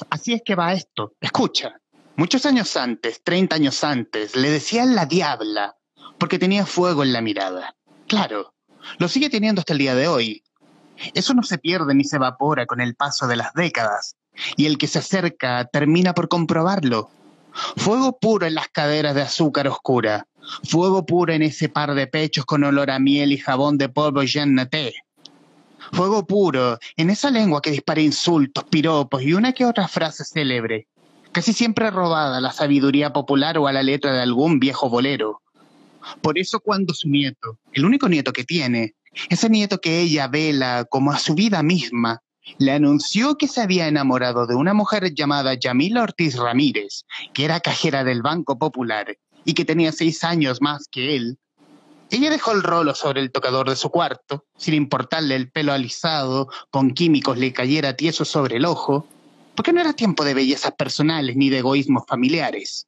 así 0.09 0.33
es 0.33 0.41
que 0.45 0.55
va 0.55 0.73
esto. 0.73 1.13
Escucha, 1.19 1.79
muchos 2.15 2.45
años 2.45 2.75
antes, 2.77 3.21
30 3.23 3.57
años 3.57 3.83
antes, 3.83 4.35
le 4.35 4.49
decían 4.49 4.95
la 4.95 5.05
diabla, 5.05 5.75
porque 6.17 6.39
tenía 6.39 6.65
fuego 6.65 7.03
en 7.03 7.11
la 7.11 7.21
mirada. 7.21 7.75
Claro, 8.07 8.53
lo 8.97 9.09
sigue 9.09 9.29
teniendo 9.29 9.59
hasta 9.59 9.73
el 9.73 9.79
día 9.79 9.93
de 9.93 10.07
hoy. 10.07 10.43
Eso 11.13 11.33
no 11.33 11.43
se 11.43 11.57
pierde 11.57 11.93
ni 11.93 12.05
se 12.05 12.15
evapora 12.15 12.65
con 12.65 12.79
el 12.79 12.95
paso 12.95 13.27
de 13.27 13.35
las 13.35 13.53
décadas, 13.53 14.15
y 14.55 14.67
el 14.67 14.77
que 14.77 14.87
se 14.87 14.99
acerca 14.99 15.65
termina 15.65 16.13
por 16.13 16.29
comprobarlo. 16.29 17.09
Fuego 17.75 18.19
puro 18.19 18.45
en 18.45 18.55
las 18.55 18.69
caderas 18.69 19.15
de 19.15 19.23
azúcar 19.23 19.67
oscura, 19.67 20.27
fuego 20.63 21.05
puro 21.05 21.33
en 21.33 21.41
ese 21.41 21.67
par 21.67 21.93
de 21.93 22.07
pechos 22.07 22.45
con 22.45 22.63
olor 22.63 22.89
a 22.89 22.99
miel 22.99 23.33
y 23.33 23.37
jabón 23.37 23.77
de 23.77 23.89
polvo 23.89 24.21
Naté. 24.45 24.93
Fuego 25.91 26.25
puro 26.25 26.77
en 26.97 27.09
esa 27.09 27.31
lengua 27.31 27.61
que 27.61 27.71
dispara 27.71 28.01
insultos, 28.01 28.63
piropos 28.65 29.21
y 29.23 29.33
una 29.33 29.53
que 29.53 29.65
otra 29.65 29.87
frase 29.87 30.23
célebre, 30.23 30.87
casi 31.31 31.53
siempre 31.53 31.89
robada 31.91 32.37
a 32.37 32.41
la 32.41 32.51
sabiduría 32.51 33.11
popular 33.11 33.57
o 33.57 33.67
a 33.67 33.73
la 33.73 33.83
letra 33.83 34.13
de 34.13 34.21
algún 34.21 34.59
viejo 34.59 34.89
bolero. 34.89 35.41
Por 36.21 36.37
eso 36.37 36.59
cuando 36.59 36.93
su 36.93 37.09
nieto, 37.09 37.59
el 37.73 37.85
único 37.85 38.07
nieto 38.07 38.33
que 38.33 38.43
tiene, 38.43 38.95
ese 39.29 39.49
nieto 39.49 39.79
que 39.79 39.99
ella 39.99 40.27
vela 40.27 40.85
como 40.89 41.11
a 41.11 41.19
su 41.19 41.35
vida 41.35 41.63
misma, 41.63 42.21
le 42.57 42.71
anunció 42.71 43.35
que 43.35 43.47
se 43.47 43.61
había 43.61 43.87
enamorado 43.87 44.47
de 44.47 44.55
una 44.55 44.73
mujer 44.73 45.13
llamada 45.13 45.53
Yamila 45.53 46.03
Ortiz 46.03 46.35
Ramírez, 46.35 47.03
que 47.33 47.45
era 47.45 47.59
cajera 47.59 48.03
del 48.03 48.21
Banco 48.21 48.57
Popular 48.57 49.17
y 49.45 49.53
que 49.53 49.65
tenía 49.65 49.91
seis 49.91 50.23
años 50.23 50.61
más 50.61 50.87
que 50.91 51.15
él, 51.15 51.37
ella 52.11 52.29
dejó 52.29 52.51
el 52.51 52.63
rolo 52.63 52.95
sobre 52.95 53.21
el 53.21 53.31
tocador 53.31 53.69
de 53.69 53.75
su 53.75 53.89
cuarto, 53.89 54.45
sin 54.57 54.73
importarle 54.73 55.35
el 55.35 55.51
pelo 55.51 55.73
alisado, 55.73 56.49
con 56.71 56.91
químicos 56.91 57.37
le 57.37 57.53
cayera 57.53 57.95
tieso 57.95 58.25
sobre 58.25 58.57
el 58.57 58.65
ojo, 58.65 59.07
porque 59.55 59.73
no 59.73 59.81
era 59.81 59.93
tiempo 59.93 60.23
de 60.23 60.33
bellezas 60.33 60.71
personales 60.71 61.35
ni 61.35 61.49
de 61.49 61.59
egoísmos 61.59 62.03
familiares. 62.07 62.87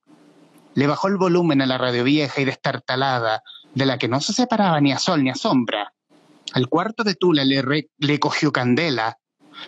Le 0.74 0.88
bajó 0.88 1.08
el 1.08 1.18
volumen 1.18 1.62
a 1.62 1.68
la 1.68 1.78
radio 1.78 2.04
vieja 2.04 2.42
y 2.42 2.46
destartalada, 2.46 3.44
de 3.76 3.86
la 3.86 3.98
que 3.98 4.08
no 4.08 4.22
se 4.22 4.34
separaba 4.34 4.82
ni 4.82 4.92
a 4.92 5.00
sol 5.00 5.24
ni 5.24 5.30
a 5.30 5.36
sombra. 5.36 5.94
Al 6.54 6.68
cuarto 6.68 7.04
de 7.04 7.16
Tula 7.16 7.46
le, 7.46 7.90
le 7.98 8.20
cogió 8.20 8.52
candela, 8.52 9.18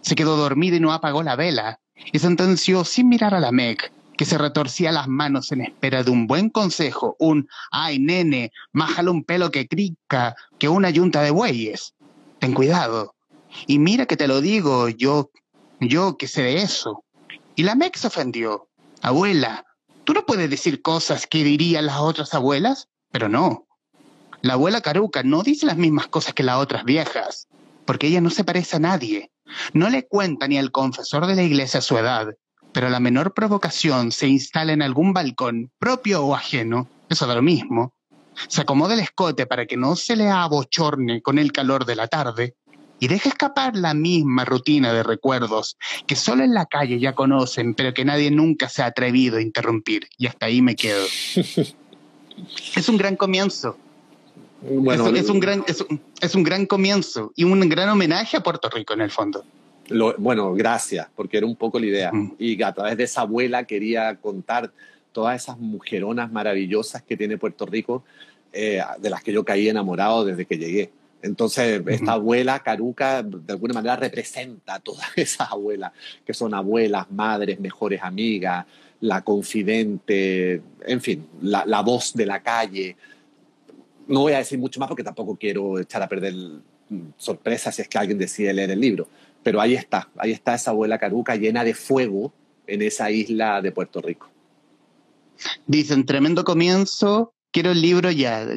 se 0.02 0.16
quedó 0.16 0.36
dormida 0.36 0.78
y 0.78 0.80
no 0.80 0.92
apagó 0.92 1.24
la 1.24 1.36
vela, 1.36 1.80
y 2.12 2.20
sentenció 2.20 2.84
sin 2.84 3.08
mirar 3.08 3.36
a 3.36 3.40
la 3.40 3.52
Meg, 3.52 3.92
que 4.18 4.26
se 4.26 4.38
retorcía 4.38 4.92
las 4.92 5.08
manos 5.08 5.52
en 5.52 5.62
espera 5.62 6.04
de 6.04 6.12
un 6.12 6.28
buen 6.28 6.50
consejo, 6.50 7.16
un 7.20 7.48
ay 7.72 8.00
nene, 8.00 8.52
májale 8.72 9.10
un 9.10 9.24
pelo 9.24 9.52
que 9.52 9.68
crica, 9.68 10.36
que 10.60 10.70
una 10.70 10.90
yunta 10.90 11.22
de 11.22 11.32
bueyes. 11.32 11.94
Ten 12.40 12.54
cuidado. 12.54 13.16
Y 13.68 13.80
mira 13.80 14.06
que 14.06 14.18
te 14.18 14.28
lo 14.28 14.42
digo, 14.42 14.90
yo, 14.90 15.32
yo 15.80 16.18
que 16.18 16.28
sé 16.28 16.44
de 16.44 16.62
eso. 16.62 17.04
Y 17.56 17.64
la 17.64 17.76
Meg 17.76 17.98
se 17.98 18.08
ofendió. 18.08 18.68
Abuela, 19.02 19.66
Tú 20.04 20.14
no 20.14 20.26
puedes 20.26 20.50
decir 20.50 20.82
cosas 20.82 21.28
que 21.28 21.44
dirían 21.44 21.86
las 21.86 22.00
otras 22.00 22.34
abuelas, 22.34 22.90
pero 23.12 23.30
no. 23.30 23.68
La 24.42 24.54
abuela 24.54 24.82
Caruca 24.82 25.24
no 25.24 25.44
dice 25.44 25.66
las 25.66 25.78
mismas 25.78 26.08
cosas 26.08 26.34
que 26.34 26.44
las 26.44 26.58
otras 26.58 26.84
viejas, 26.84 27.48
porque 27.86 28.08
ella 28.08 28.20
no 28.20 28.30
se 28.30 28.44
parece 28.44 28.76
a 28.76 28.80
nadie. 28.80 29.32
No 29.72 29.90
le 29.90 30.06
cuenta 30.06 30.48
ni 30.48 30.58
al 30.58 30.72
confesor 30.72 31.26
de 31.26 31.36
la 31.36 31.44
iglesia 31.44 31.80
su 31.80 31.98
edad, 31.98 32.28
pero 32.74 32.90
la 32.90 33.00
menor 33.00 33.34
provocación 33.34 34.12
se 34.12 34.28
instala 34.28 34.74
en 34.74 34.82
algún 34.82 35.14
balcón, 35.14 35.72
propio 35.80 36.24
o 36.26 36.36
ajeno, 36.36 36.88
eso 37.10 37.28
da 37.28 37.36
lo 37.36 37.42
mismo. 37.42 37.94
Se 38.48 38.62
acomoda 38.62 38.96
el 38.96 39.00
escote 39.00 39.46
para 39.46 39.66
que 39.66 39.78
no 39.78 39.96
se 39.96 40.16
le 40.16 40.30
abochorne 40.30 41.22
con 41.22 41.38
el 41.38 41.52
calor 41.52 41.86
de 41.86 41.96
la 41.96 42.08
tarde 42.08 42.56
y 43.00 43.08
deja 43.08 43.30
escapar 43.30 43.76
la 43.76 43.94
misma 43.94 44.46
rutina 44.46 44.94
de 44.94 45.04
recuerdos 45.04 45.78
que 46.08 46.16
solo 46.16 46.44
en 46.44 46.54
la 46.54 46.66
calle 46.66 47.00
ya 47.00 47.14
conocen, 47.14 47.76
pero 47.76 47.94
que 47.94 48.06
nadie 48.06 48.32
nunca 48.32 48.70
se 48.70 48.82
ha 48.82 48.88
atrevido 48.88 49.38
a 49.38 49.42
interrumpir. 49.42 50.08
Y 50.18 50.28
hasta 50.28 50.48
ahí 50.48 50.62
me 50.62 50.76
quedo. 50.76 51.06
es 51.36 52.90
un 52.90 52.98
gran 52.98 53.16
comienzo. 53.16 53.78
Bueno, 54.62 55.10
es, 55.10 55.30
un 55.30 55.42
gran, 55.42 55.66
es, 55.68 56.36
un, 56.36 56.44
gran 56.44 56.66
comienzo 56.66 57.34
y 57.36 57.44
un 57.44 57.68
gran 57.68 57.90
homenaje 57.90 58.38
a 58.38 58.44
Puerto 58.44 58.70
Rico 58.70 58.94
en 58.94 59.02
el 59.02 59.12
fondo. 59.12 59.44
Bueno, 60.18 60.54
gracias, 60.54 61.08
porque 61.16 61.38
era 61.38 61.46
un 61.46 61.56
poco 61.56 61.80
la 61.80 61.86
idea. 61.86 62.12
Y 62.38 62.62
a 62.62 62.74
través 62.74 62.98
de 62.98 63.04
esa 63.04 63.22
abuela 63.22 63.66
quería 63.66 64.16
contar 64.16 64.72
todas 65.12 65.42
esas 65.42 65.58
mujeronas 65.60 66.32
maravillosas 66.32 67.04
que 67.04 67.16
tiene 67.16 67.38
Puerto 67.38 67.66
Rico, 67.66 68.04
eh, 68.52 68.82
de 69.00 69.10
las 69.10 69.24
que 69.24 69.34
yo 69.34 69.44
caí 69.44 69.70
enamorado 69.70 70.26
desde 70.26 70.46
que 70.46 70.58
llegué. 70.58 70.92
Entonces, 71.24 71.82
esta 71.88 72.14
abuela 72.14 72.60
Caruca 72.60 73.24
de 73.24 73.54
alguna 73.54 73.74
manera 73.74 73.96
representa 73.96 74.76
a 74.76 74.80
todas 74.80 75.08
esas 75.16 75.52
abuelas, 75.52 75.94
que 76.26 76.34
son 76.34 76.54
abuelas, 76.54 77.10
madres, 77.10 77.60
mejores 77.60 78.02
amigas, 78.04 78.66
la 79.00 79.22
confidente, 79.22 80.62
en 80.86 81.02
fin, 81.02 81.28
la, 81.42 81.82
voz 81.82 82.14
de 82.14 82.26
la 82.26 82.42
calle. 82.44 82.96
No 84.08 84.22
voy 84.22 84.34
a 84.34 84.40
decir 84.40 84.60
mucho 84.60 84.80
más 84.80 84.88
porque 84.88 85.04
tampoco 85.04 85.36
quiero 85.36 85.80
echar 85.80 86.04
a 86.04 86.10
perder 86.10 86.34
sorpresas 87.18 87.76
si 87.76 87.82
es 87.82 87.88
que 87.88 87.98
alguien 87.98 88.18
decide 88.18 88.54
leer 88.54 88.72
el 88.72 88.80
libro. 88.80 89.08
Pero 89.44 89.62
ahí 89.62 89.76
está, 89.76 90.10
ahí 90.18 90.32
está 90.32 90.56
esa 90.56 90.72
abuela 90.72 90.98
Caruca 90.98 91.36
llena 91.36 91.64
de 91.64 91.74
fuego 91.74 92.34
en 92.68 92.82
esa 92.82 93.12
isla 93.12 93.62
de 93.62 93.72
Puerto 93.72 94.02
Rico. 94.02 94.30
Dicen, 95.68 96.06
tremendo 96.06 96.44
comienzo, 96.44 97.34
quiero 97.52 97.72
el 97.72 97.82
libro 97.82 98.12
ya. 98.12 98.48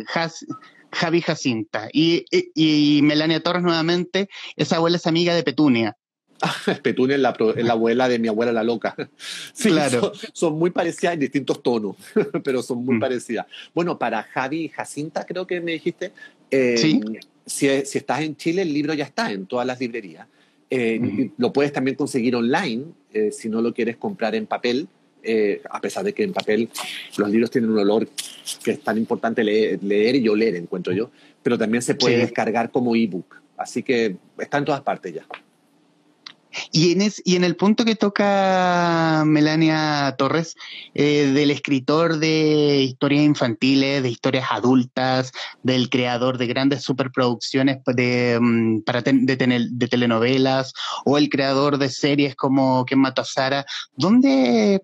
Javi 0.92 1.20
Jacinta. 1.20 1.88
Y, 1.92 2.24
y, 2.30 3.00
Melania 3.02 3.42
Torres 3.42 3.62
nuevamente, 3.62 4.28
esa 4.56 4.76
abuela 4.76 4.96
es 4.96 5.06
amiga 5.06 5.34
de 5.34 5.42
Petunia. 5.42 5.96
Petunia 6.82 7.16
es 7.16 7.22
la, 7.22 7.34
la, 7.56 7.72
abuela 7.72 8.08
de 8.08 8.18
mi 8.18 8.28
abuela 8.28 8.52
la 8.52 8.64
loca. 8.64 8.94
Sí, 9.52 9.70
claro. 9.70 10.12
Son, 10.32 10.58
muy 10.58 10.70
parecidas 10.70 11.14
en 11.14 11.20
distintos 11.20 11.62
tonos, 11.62 11.96
pero 12.44 12.62
son 12.62 12.84
muy 12.84 12.96
mm. 12.96 13.00
parecidas. 13.00 13.46
Bueno, 13.74 13.98
para 13.98 14.22
Javi 14.22 14.68
Jacinta, 14.68 15.24
creo 15.24 15.46
que 15.46 15.60
me 15.60 15.72
dijiste, 15.72 16.12
eh, 16.50 16.76
¿Sí? 16.76 17.00
si, 17.44 17.68
si, 17.84 17.98
estás 17.98 18.20
en 18.20 18.36
Chile, 18.36 18.62
el 18.62 18.72
libro 18.72 18.94
ya 18.94 19.04
está 19.04 19.32
en 19.32 19.46
todas 19.46 19.66
las 19.66 19.80
librerías. 19.80 20.26
Eh, 20.70 21.30
Lo 21.38 21.52
puedes 21.52 21.72
también 21.72 21.96
conseguir 21.96 22.34
online 22.34 22.84
eh, 23.12 23.30
si 23.30 23.48
no 23.48 23.60
lo 23.62 23.72
quieres 23.72 23.96
comprar 23.96 24.34
en 24.34 24.46
papel. 24.46 24.88
Eh, 25.22 25.60
a 25.70 25.80
pesar 25.80 26.04
de 26.04 26.12
que 26.12 26.22
en 26.22 26.32
papel 26.32 26.68
los 27.16 27.28
libros 27.28 27.50
tienen 27.50 27.70
un 27.70 27.78
olor 27.78 28.08
que 28.62 28.70
es 28.70 28.80
tan 28.80 28.96
importante 28.96 29.42
leer, 29.42 30.14
y 30.14 30.28
oler, 30.28 30.54
encuentro 30.54 30.92
yo, 30.92 31.10
pero 31.42 31.58
también 31.58 31.82
se 31.82 31.96
puede 31.96 32.18
descargar 32.18 32.70
como 32.70 32.94
ebook. 32.94 33.34
Así 33.56 33.82
que 33.82 34.16
está 34.38 34.58
en 34.58 34.64
todas 34.66 34.82
partes 34.82 35.14
ya. 35.14 35.26
Y 36.72 36.92
en, 36.92 37.12
y 37.24 37.36
en 37.36 37.44
el 37.44 37.56
punto 37.56 37.84
que 37.84 37.96
toca 37.96 39.24
Melania 39.26 40.14
Torres, 40.18 40.56
eh, 40.94 41.32
del 41.34 41.50
escritor 41.50 42.18
de 42.18 42.82
historias 42.82 43.24
infantiles, 43.24 44.02
de 44.02 44.10
historias 44.10 44.48
adultas, 44.50 45.32
del 45.62 45.90
creador 45.90 46.38
de 46.38 46.46
grandes 46.46 46.82
superproducciones 46.82 47.78
de, 47.86 48.38
mm, 48.40 48.80
para 48.80 49.02
de, 49.02 49.36
de, 49.36 49.88
telenovelas, 49.88 50.72
o 51.04 51.18
el 51.18 51.28
creador 51.28 51.78
de 51.78 51.88
series 51.90 52.36
como 52.36 52.84
Ken 52.84 52.98
mató 52.98 53.22
a 53.22 53.24
Sara, 53.24 53.66
¿dónde 53.96 54.80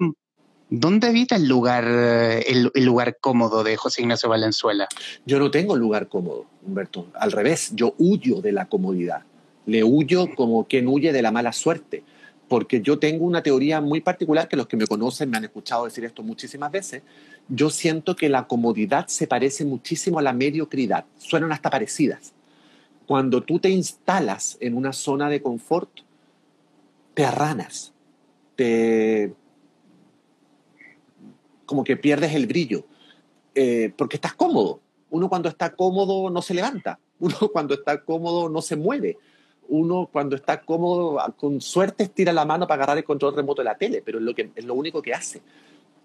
¿Dónde 0.75 1.09
habita 1.09 1.37
el 1.37 1.47
lugar, 1.47 1.85
el, 1.85 2.73
lugar 2.77 3.19
cómodo 3.21 3.63
de 3.63 3.77
José 3.77 4.01
Ignacio 4.01 4.31
Valenzuela? 4.31 4.89
Yo 5.27 5.39
no 5.39 5.51
tengo 5.51 5.77
lugar 5.77 6.09
cómodo, 6.09 6.47
Humberto. 6.67 7.09
Al 7.13 7.31
revés, 7.31 7.73
yo 7.75 7.95
huyo 7.99 8.41
de 8.41 8.53
la 8.53 8.65
comodidad. 8.65 9.23
Le 9.67 9.85
huyo 9.85 10.29
como 10.35 10.65
quien 10.65 10.89
huye 10.89 11.13
de 11.13 11.23
la 11.23 11.31
mala 11.31 11.53
suerte. 11.53 12.05
porque 12.49 12.83
yo 12.83 12.99
tengo 12.99 13.25
una 13.25 13.43
teoría 13.43 13.81
muy 13.81 14.03
particular 14.03 14.47
que 14.47 14.57
los 14.57 14.67
que 14.67 14.77
me 14.77 14.87
conocen 14.87 15.31
me 15.31 15.39
han 15.39 15.45
escuchado 15.45 15.87
decir 15.87 16.05
esto 16.05 16.23
muchísimas 16.23 16.71
veces. 16.71 17.03
Yo 17.49 17.71
siento 17.71 18.15
que 18.15 18.29
la 18.29 18.47
comodidad 18.47 19.07
se 19.07 19.27
parece 19.27 19.65
muchísimo 19.65 20.19
a 20.19 20.23
la 20.23 20.35
mediocridad, 20.35 21.07
suenan 21.17 21.51
hasta 21.51 21.71
parecidas. 21.71 22.35
Cuando 23.07 23.43
tú 23.43 23.59
te 23.59 23.71
instalas 23.71 24.59
en 24.61 24.77
una 24.77 24.93
zona 24.93 25.31
de 25.31 25.41
confort, 25.41 26.01
te 27.15 27.25
arranas, 27.25 27.93
te 28.55 29.33
como 31.65 31.85
que 31.85 31.97
pierdes 31.97 32.35
el 32.35 32.47
brillo, 32.47 32.85
eh, 33.55 33.93
porque 33.97 34.17
estás 34.17 34.35
cómodo. 34.35 34.81
Uno 35.11 35.29
cuando 35.29 35.49
está 35.49 35.75
cómodo 35.75 36.29
no 36.29 36.43
se 36.43 36.53
levanta, 36.55 36.99
uno 37.19 37.37
cuando 37.53 37.75
está 37.75 38.03
cómodo 38.03 38.49
no 38.49 38.61
se 38.61 38.77
mueve, 38.77 39.17
uno 39.73 40.07
cuando 40.13 40.37
está 40.37 40.61
cómodo, 40.61 41.19
con 41.39 41.63
suerte 41.63 42.05
estira 42.05 42.33
la 42.33 42.45
mano 42.45 42.67
para 42.67 42.83
agarrar 42.83 42.99
el 42.99 43.05
control 43.05 43.35
remoto 43.35 43.63
de 43.63 43.67
la 43.67 43.75
tele, 43.75 44.03
pero 44.05 44.19
es 44.19 44.25
lo, 44.25 44.35
que, 44.35 44.51
es 44.55 44.65
lo 44.67 44.75
único 44.75 45.01
que 45.01 45.15
hace. 45.15 45.41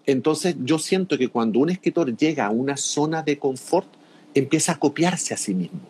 Entonces 0.06 0.56
yo 0.64 0.78
siento 0.78 1.18
que 1.18 1.28
cuando 1.28 1.60
un 1.60 1.68
escritor 1.68 2.16
llega 2.16 2.46
a 2.46 2.50
una 2.50 2.78
zona 2.78 3.22
de 3.22 3.38
confort, 3.38 3.88
empieza 4.34 4.72
a 4.72 4.78
copiarse 4.78 5.34
a 5.34 5.36
sí 5.36 5.54
mismo, 5.54 5.80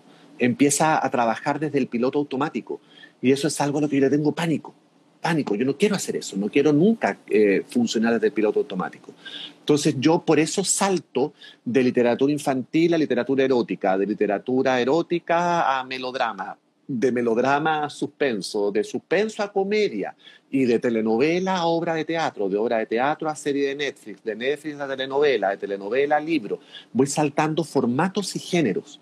empieza 0.40 1.04
a 1.04 1.08
trabajar 1.08 1.60
desde 1.60 1.78
el 1.78 1.86
piloto 1.86 2.18
automático. 2.18 2.80
Y 3.22 3.30
eso 3.30 3.46
es 3.46 3.60
algo 3.60 3.78
a 3.78 3.82
lo 3.82 3.88
que 3.88 3.96
yo 3.96 4.02
le 4.02 4.10
tengo 4.10 4.32
pánico, 4.32 4.74
pánico. 5.20 5.54
Yo 5.54 5.64
no 5.64 5.76
quiero 5.76 5.94
hacer 5.94 6.16
eso, 6.16 6.36
no 6.36 6.48
quiero 6.48 6.72
nunca 6.72 7.18
eh, 7.28 7.62
funcionar 7.68 8.14
desde 8.14 8.26
el 8.26 8.32
piloto 8.32 8.58
automático. 8.58 9.12
Entonces 9.60 9.94
yo 10.00 10.18
por 10.24 10.40
eso 10.40 10.64
salto 10.64 11.32
de 11.64 11.84
literatura 11.84 12.32
infantil 12.32 12.94
a 12.94 12.98
literatura 12.98 13.44
erótica, 13.44 13.96
de 13.96 14.06
literatura 14.06 14.80
erótica 14.80 15.78
a 15.78 15.84
melodrama, 15.84 16.58
de 16.88 17.12
melodrama 17.12 17.84
a 17.84 17.90
suspenso, 17.90 18.72
de 18.72 18.82
suspenso 18.82 19.42
a 19.42 19.52
comedia 19.52 20.16
y 20.50 20.64
de 20.64 20.78
telenovela 20.78 21.58
a 21.58 21.66
obra 21.66 21.94
de 21.94 22.06
teatro, 22.06 22.48
de 22.48 22.56
obra 22.56 22.78
de 22.78 22.86
teatro 22.86 23.28
a 23.28 23.36
serie 23.36 23.68
de 23.68 23.74
Netflix, 23.74 24.24
de 24.24 24.34
Netflix 24.34 24.80
a 24.80 24.88
telenovela, 24.88 25.50
de 25.50 25.58
telenovela 25.58 26.16
a 26.16 26.20
libro. 26.20 26.60
Voy 26.92 27.06
saltando 27.06 27.62
formatos 27.62 28.34
y 28.36 28.38
géneros 28.38 29.00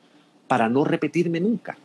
para 0.49 0.69
no 0.69 0.85
repetirme 0.85 1.39
nunca. 1.39 1.79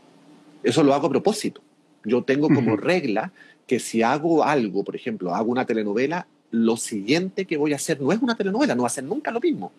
Eso 0.63 0.81
lo 0.83 0.93
hago 0.95 1.07
a 1.07 1.11
propósito. 1.11 1.61
Yo 2.03 2.23
tengo 2.23 2.47
como 2.47 2.75
regla 2.77 3.31
que 3.67 3.79
si 3.79 4.01
hago 4.01 4.43
algo, 4.43 4.83
por 4.83 4.95
ejemplo, 4.95 5.35
hago 5.35 5.51
una 5.51 5.65
telenovela, 5.65 6.25
lo 6.49 6.77
siguiente 6.77 7.45
que 7.45 7.57
voy 7.57 7.73
a 7.73 7.77
hacer 7.77 8.01
no 8.01 8.11
es 8.11 8.21
una 8.21 8.35
telenovela, 8.35 8.73
no 8.73 8.81
va 8.81 8.87
a 8.87 8.91
ser 8.91 9.03
nunca 9.03 9.29
lo 9.29 9.39
mismo. 9.39 9.71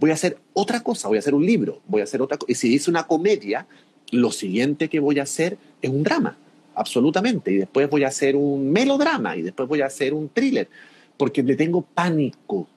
Voy 0.00 0.10
a 0.10 0.14
hacer 0.14 0.38
otra 0.54 0.82
cosa, 0.82 1.08
voy 1.08 1.18
a 1.18 1.20
hacer 1.20 1.34
un 1.34 1.44
libro, 1.44 1.80
voy 1.86 2.00
a 2.00 2.04
hacer 2.04 2.20
otra 2.20 2.38
cosa. 2.38 2.50
Y 2.50 2.54
si 2.54 2.74
hice 2.74 2.90
una 2.90 3.06
comedia, 3.06 3.66
lo 4.10 4.30
siguiente 4.30 4.88
que 4.88 5.00
voy 5.00 5.18
a 5.18 5.24
hacer 5.24 5.58
es 5.82 5.90
un 5.90 6.02
drama, 6.02 6.36
absolutamente. 6.74 7.52
Y 7.52 7.56
después 7.56 7.88
voy 7.90 8.04
a 8.04 8.08
hacer 8.08 8.36
un 8.36 8.70
melodrama 8.70 9.36
y 9.36 9.42
después 9.42 9.68
voy 9.68 9.80
a 9.80 9.86
hacer 9.86 10.14
un 10.14 10.28
thriller, 10.28 10.68
porque 11.16 11.42
le 11.42 11.56
tengo 11.56 11.82
pánico 11.82 12.68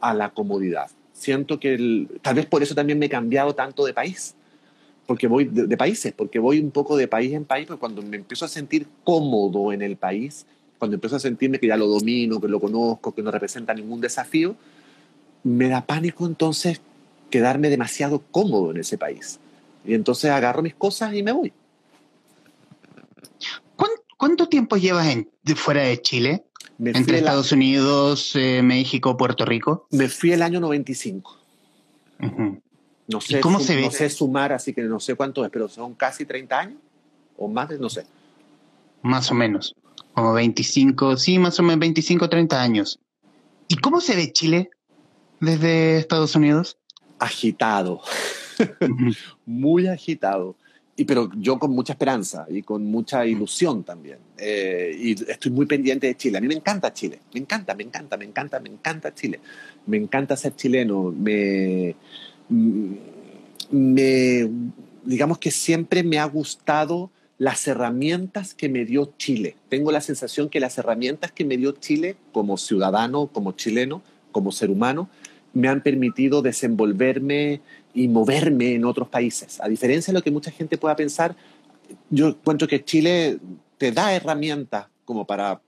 a 0.00 0.14
la 0.14 0.30
comodidad. 0.30 0.90
Siento 1.12 1.60
que 1.60 2.06
tal 2.20 2.34
vez 2.34 2.46
por 2.46 2.62
eso 2.62 2.74
también 2.74 2.98
me 2.98 3.06
he 3.06 3.10
cambiado 3.10 3.54
tanto 3.54 3.84
de 3.84 3.94
país, 3.94 4.34
porque 5.06 5.26
voy 5.26 5.44
de, 5.44 5.76
países, 5.76 6.12
porque 6.12 6.38
voy 6.38 6.58
un 6.58 6.70
poco 6.70 6.96
de 6.96 7.06
país 7.06 7.32
en 7.32 7.44
país, 7.44 7.66
porque 7.66 7.80
cuando 7.80 8.02
me 8.02 8.16
empiezo 8.16 8.44
a 8.44 8.48
sentir 8.48 8.86
cómodo 9.04 9.72
en 9.72 9.82
el 9.82 9.96
país, 9.96 10.46
cuando 10.78 10.96
empiezo 10.96 11.16
a 11.16 11.20
sentirme 11.20 11.60
que 11.60 11.68
ya 11.68 11.76
lo 11.76 11.86
domino, 11.86 12.40
que 12.40 12.48
lo 12.48 12.58
conozco, 12.58 13.14
que 13.14 13.22
no 13.22 13.30
representa 13.30 13.72
ningún 13.72 14.00
desafío, 14.00 14.56
me 15.44 15.68
da 15.68 15.84
pánico 15.84 16.26
entonces 16.26 16.80
quedarme 17.30 17.68
demasiado 17.68 18.22
cómodo 18.30 18.72
en 18.72 18.78
ese 18.78 18.98
país. 18.98 19.38
Y 19.84 19.94
entonces 19.94 20.30
agarro 20.30 20.62
mis 20.62 20.74
cosas 20.74 21.14
y 21.14 21.22
me 21.22 21.32
voy. 21.32 21.52
¿Cuánto 24.22 24.48
tiempo 24.48 24.76
llevas 24.76 25.08
en, 25.08 25.28
fuera 25.56 25.82
de 25.82 26.00
Chile? 26.00 26.44
Entre 26.78 27.18
Estados 27.18 27.50
Unidos, 27.50 28.36
eh, 28.36 28.62
México, 28.62 29.16
Puerto 29.16 29.44
Rico. 29.44 29.88
Me 29.90 30.08
fui 30.08 30.30
el 30.30 30.42
año 30.42 30.60
95. 30.60 31.38
No 33.08 33.20
sé, 33.20 33.40
cómo 33.40 33.58
se 33.58 33.74
ve? 33.74 33.82
No 33.82 33.90
sé 33.90 34.08
sumar, 34.10 34.52
así 34.52 34.72
que 34.72 34.82
no 34.82 35.00
sé 35.00 35.16
cuánto 35.16 35.44
es, 35.44 35.50
pero 35.50 35.68
son 35.68 35.94
casi 35.94 36.24
30 36.24 36.56
años 36.56 36.78
o 37.36 37.48
más, 37.48 37.68
no 37.80 37.90
sé. 37.90 38.06
Más 39.02 39.28
o 39.32 39.34
menos. 39.34 39.74
Como 40.14 40.34
25, 40.34 41.16
sí, 41.16 41.40
más 41.40 41.58
o 41.58 41.64
menos 41.64 41.80
25, 41.80 42.28
30 42.28 42.62
años. 42.62 43.00
¿Y 43.66 43.74
cómo 43.78 44.00
se 44.00 44.14
ve 44.14 44.32
Chile 44.32 44.70
desde 45.40 45.98
Estados 45.98 46.36
Unidos? 46.36 46.78
Agitado. 47.18 48.02
muy 49.46 49.86
agitado. 49.86 50.56
Y, 50.94 51.04
pero 51.04 51.30
yo 51.36 51.58
con 51.58 51.70
mucha 51.70 51.94
esperanza 51.94 52.46
y 52.50 52.62
con 52.62 52.84
mucha 52.84 53.24
ilusión 53.24 53.82
también. 53.82 54.18
Eh, 54.36 54.94
y 54.98 55.30
estoy 55.30 55.50
muy 55.50 55.66
pendiente 55.66 56.06
de 56.06 56.16
Chile. 56.16 56.38
A 56.38 56.40
mí 56.40 56.48
me 56.48 56.54
encanta 56.54 56.92
Chile. 56.92 57.20
Me 57.32 57.40
encanta, 57.40 57.74
me 57.74 57.82
encanta, 57.82 58.16
me 58.16 58.24
encanta, 58.26 58.60
me 58.60 58.68
encanta 58.68 59.14
Chile. 59.14 59.40
Me 59.86 59.96
encanta 59.96 60.36
ser 60.36 60.54
chileno. 60.54 61.10
Me, 61.10 61.96
me, 63.70 64.50
digamos 65.04 65.38
que 65.38 65.50
siempre 65.50 66.02
me 66.02 66.18
ha 66.18 66.26
gustado 66.26 67.10
las 67.38 67.66
herramientas 67.66 68.54
que 68.54 68.68
me 68.68 68.84
dio 68.84 69.14
Chile. 69.16 69.56
Tengo 69.68 69.90
la 69.90 70.00
sensación 70.00 70.48
que 70.48 70.60
las 70.60 70.78
herramientas 70.78 71.32
que 71.32 71.44
me 71.44 71.56
dio 71.56 71.72
Chile 71.72 72.16
como 72.30 72.56
ciudadano, 72.56 73.26
como 73.26 73.52
chileno, 73.52 74.02
como 74.30 74.52
ser 74.52 74.70
humano, 74.70 75.08
me 75.54 75.68
han 75.68 75.82
permitido 75.82 76.42
desenvolverme 76.42 77.60
y 77.94 78.08
moverme 78.08 78.74
en 78.74 78.84
otros 78.84 79.08
países. 79.08 79.60
A 79.60 79.68
diferencia 79.68 80.12
de 80.12 80.18
lo 80.18 80.22
que 80.22 80.30
mucha 80.30 80.50
gente 80.50 80.78
pueda 80.78 80.96
pensar, 80.96 81.36
yo 82.10 82.28
encuentro 82.28 82.66
que 82.68 82.84
Chile 82.84 83.38
te 83.78 83.92
da 83.92 84.14
herramientas 84.14 84.86
como 85.04 85.26
para 85.26 85.60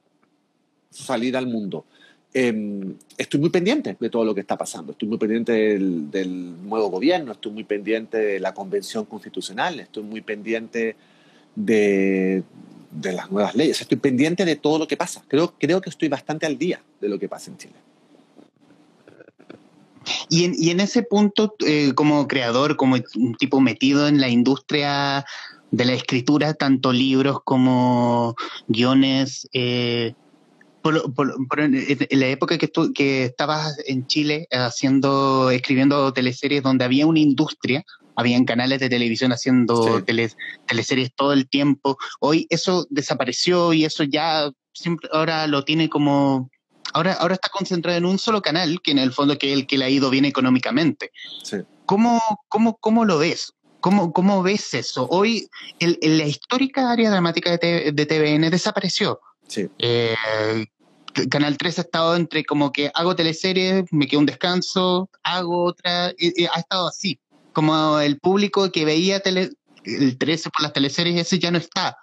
salir 0.90 1.36
al 1.36 1.46
mundo. 1.46 1.84
Em, 2.32 2.94
estoy 3.16 3.40
muy 3.40 3.50
pendiente 3.50 3.96
de 3.98 4.10
todo 4.10 4.24
lo 4.24 4.34
que 4.34 4.40
está 4.40 4.56
pasando, 4.56 4.92
estoy 4.92 5.08
muy 5.08 5.18
pendiente 5.18 5.52
del, 5.52 6.68
nuevo 6.68 6.88
gobierno, 6.90 7.32
estoy 7.32 7.52
muy 7.52 7.64
pendiente 7.64 8.18
de 8.18 8.40
la 8.40 8.52
convención 8.52 9.04
constitucional, 9.04 9.78
estoy 9.78 10.02
muy 10.02 10.20
pendiente 10.20 10.96
de, 11.54 12.42
de 12.90 13.12
las 13.12 13.30
nuevas 13.30 13.54
leyes, 13.54 13.80
estoy 13.80 13.98
pendiente 13.98 14.44
de 14.44 14.56
todo 14.56 14.80
lo 14.80 14.88
que 14.88 14.96
pasa. 14.96 15.22
Creo, 15.28 15.54
creo 15.58 15.80
que 15.80 15.90
estoy 15.90 16.08
bastante 16.08 16.44
al 16.44 16.58
día 16.58 16.82
de 17.00 17.08
lo 17.08 17.20
que 17.20 17.28
pasa 17.28 17.52
en 17.52 17.56
Chile. 17.56 17.74
Y 20.28 20.44
en, 20.44 20.54
y 20.56 20.70
en 20.70 20.80
ese 20.80 21.02
punto, 21.02 21.54
eh, 21.66 21.92
como 21.94 22.28
creador, 22.28 22.76
como 22.76 22.96
un 23.16 23.34
tipo 23.34 23.60
metido 23.60 24.08
en 24.08 24.20
la 24.20 24.28
industria 24.28 25.24
de 25.70 25.84
la 25.84 25.92
escritura, 25.92 26.54
tanto 26.54 26.92
libros 26.92 27.38
como 27.44 28.36
guiones, 28.68 29.48
eh, 29.52 30.14
en 30.86 32.20
la 32.20 32.26
época 32.26 32.58
que, 32.58 32.70
que 32.94 33.24
estabas 33.24 33.78
en 33.86 34.06
Chile 34.06 34.46
haciendo, 34.50 35.50
escribiendo 35.50 36.12
teleseries 36.12 36.62
donde 36.62 36.84
había 36.84 37.06
una 37.06 37.20
industria, 37.20 37.84
habían 38.16 38.44
canales 38.44 38.80
de 38.80 38.88
televisión 38.88 39.32
haciendo 39.32 40.02
teleseries 40.66 41.14
todo 41.14 41.32
el 41.32 41.48
tiempo. 41.48 41.96
Hoy 42.20 42.46
eso 42.50 42.86
desapareció 42.90 43.72
y 43.72 43.84
eso 43.84 44.04
ya 44.04 44.50
siempre 44.72 45.08
ahora 45.12 45.46
lo 45.46 45.64
tiene 45.64 45.88
como 45.88 46.50
ahora, 46.94 47.12
ahora 47.14 47.34
está 47.34 47.50
concentrado 47.50 47.98
en 47.98 48.06
un 48.06 48.18
solo 48.18 48.40
canal, 48.40 48.80
que 48.80 48.92
en 48.92 48.98
el 48.98 49.12
fondo 49.12 49.36
que 49.36 49.52
es 49.52 49.58
el 49.58 49.66
que 49.66 49.76
le 49.76 49.84
ha 49.84 49.90
ido 49.90 50.08
bien 50.08 50.24
económicamente. 50.24 51.12
¿Cómo, 51.84 52.22
cómo, 52.48 52.78
cómo 52.78 53.04
lo 53.04 53.18
ves? 53.18 53.52
¿Cómo, 53.80 54.12
¿Cómo 54.14 54.42
ves 54.42 54.72
eso? 54.72 55.06
Hoy 55.10 55.48
el, 55.78 55.98
la 56.00 56.24
histórica 56.24 56.90
área 56.90 57.10
dramática 57.10 57.58
de, 57.58 57.92
de 57.92 58.06
TVN 58.06 58.50
desapareció. 58.50 59.20
Sí. 59.46 59.68
Eh, 59.78 60.14
Canal 61.30 61.58
3 61.58 61.78
ha 61.78 61.82
estado 61.82 62.16
entre 62.16 62.44
como 62.44 62.72
que 62.72 62.90
hago 62.94 63.14
teleseries, 63.14 63.84
me 63.92 64.06
quedo 64.06 64.20
un 64.20 64.26
descanso, 64.26 65.10
hago 65.22 65.64
otra, 65.64 66.06
ha 66.06 66.58
estado 66.58 66.88
así. 66.88 67.20
Como 67.52 68.00
el 68.00 68.18
público 68.18 68.72
que 68.72 68.84
veía 68.84 69.20
tele, 69.20 69.50
el 69.84 70.16
13 70.16 70.50
por 70.50 70.62
las 70.62 70.72
teleseries, 70.72 71.20
ese 71.20 71.38
ya 71.38 71.50
no 71.50 71.58
está. 71.58 71.98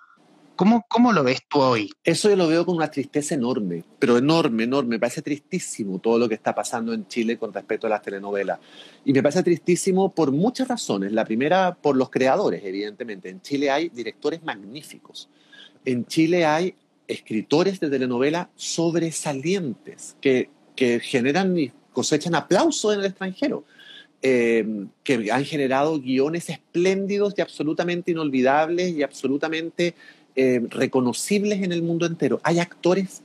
¿Cómo, 0.62 0.86
¿Cómo 0.88 1.12
lo 1.12 1.24
ves 1.24 1.42
tú 1.50 1.60
hoy? 1.60 1.90
Eso 2.04 2.30
yo 2.30 2.36
lo 2.36 2.48
veo 2.48 2.68
con 2.68 2.76
una 2.76 2.92
tristeza 2.92 3.34
enorme, 3.34 3.84
pero 3.98 4.20
enorme, 4.20 4.66
enorme. 4.66 4.90
Me 4.90 5.00
parece 5.00 5.24
tristísimo 5.24 5.98
todo 5.98 6.20
lo 6.20 6.30
que 6.30 6.36
está 6.36 6.54
pasando 6.54 6.94
en 6.94 7.08
Chile 7.08 7.40
con 7.40 7.52
respecto 7.52 7.88
a 7.88 7.90
las 7.90 8.04
telenovelas. 8.04 8.60
Y 9.04 9.12
me 9.12 9.24
parece 9.24 9.42
tristísimo 9.42 10.12
por 10.12 10.32
muchas 10.32 10.68
razones. 10.68 11.14
La 11.14 11.26
primera, 11.26 11.74
por 11.74 11.98
los 11.98 12.12
creadores, 12.12 12.62
evidentemente. 12.64 13.30
En 13.30 13.42
Chile 13.42 13.72
hay 13.72 13.90
directores 13.90 14.44
magníficos. 14.44 15.30
En 15.84 16.06
Chile 16.06 16.46
hay 16.46 16.76
escritores 17.08 17.80
de 17.80 17.90
telenovela 17.90 18.52
sobresalientes 18.56 20.16
que, 20.22 20.52
que 20.76 21.00
generan 21.00 21.58
y 21.58 21.72
cosechan 21.92 22.36
aplausos 22.36 22.94
en 22.94 23.00
el 23.00 23.08
extranjero. 23.08 23.66
Eh, 24.24 24.86
que 25.04 25.32
han 25.32 25.46
generado 25.46 26.00
guiones 26.00 26.48
espléndidos 26.52 27.34
y 27.36 27.42
absolutamente 27.42 28.12
inolvidables 28.12 28.92
y 28.92 29.02
absolutamente 29.02 29.96
eh, 30.36 30.62
reconocibles 30.70 31.62
en 31.62 31.72
el 31.72 31.84
mundo 31.84 32.06
entero. 32.06 32.40
Hay 32.44 32.60
actores 32.60 33.22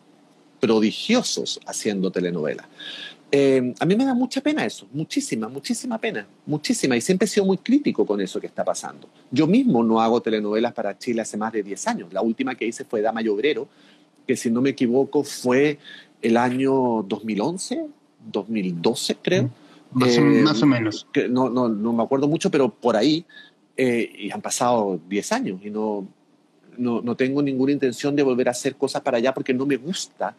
prodigiosos 0.61 1.61
haciendo 1.67 2.11
telenovelas. 2.11 2.67
Eh, 3.33 3.75
a 3.81 3.85
mí 3.85 3.97
me 3.97 4.05
da 4.05 4.15
mucha 4.15 4.41
pena 4.41 4.65
eso, 4.65 4.87
muchísima, 4.93 5.49
muchísima 5.49 5.99
pena, 5.99 6.27
muchísima. 6.47 6.97
Y 6.97 7.01
siempre 7.01 7.27
he 7.27 7.29
sido 7.29 7.45
muy 7.45 7.59
crítico 7.59 8.07
con 8.07 8.21
eso 8.21 8.41
que 8.41 8.47
está 8.47 8.65
pasando. 8.65 9.09
Yo 9.31 9.47
mismo 9.47 9.83
no 9.83 10.01
hago 10.01 10.21
telenovelas 10.21 10.73
para 10.73 10.97
Chile 10.97 11.23
hace 11.23 11.37
más 11.37 11.53
de 11.53 11.63
10 11.63 11.87
años. 11.89 12.13
La 12.13 12.23
última 12.23 12.55
que 12.55 12.67
hice 12.67 12.85
fue 12.85 13.03
Dama 13.03 13.23
y 13.23 13.29
Obrero, 13.29 13.69
que 14.27 14.37
si 14.37 14.51
no 14.51 14.61
me 14.61 14.71
equivoco 14.71 15.25
fue 15.25 15.79
el 16.23 16.37
año 16.37 17.05
2011, 17.07 17.87
2012 18.33 19.17
creo. 19.23 19.51
Más, 19.93 20.17
o, 20.19 20.21
eh, 20.21 20.67
menos. 20.67 21.07
Que 21.13 21.29
no, 21.29 21.49
no, 21.49 21.69
no, 21.69 21.93
me 21.93 22.03
acuerdo 22.03 22.29
mucho, 22.29 22.51
pero 22.51 22.69
por 22.73 22.97
ahí. 22.97 23.25
Eh, 23.77 24.11
y 24.19 24.31
han 24.31 24.41
pasado 24.41 24.99
10 25.09 25.33
años 25.33 25.61
y 25.63 25.69
no, 25.69 26.09
no, 26.79 27.01
no, 27.01 27.16
tengo 27.16 27.43
ninguna 27.43 27.72
intención 27.72 28.16
de 28.16 28.22
volver 28.22 28.49
a 28.49 28.53
hacer 28.53 28.77
cosas 28.77 29.03
para 29.03 29.18
allá 29.18 29.35
porque 29.35 29.55
no 29.55 29.66
me 29.66 29.77
gusta 29.77 30.37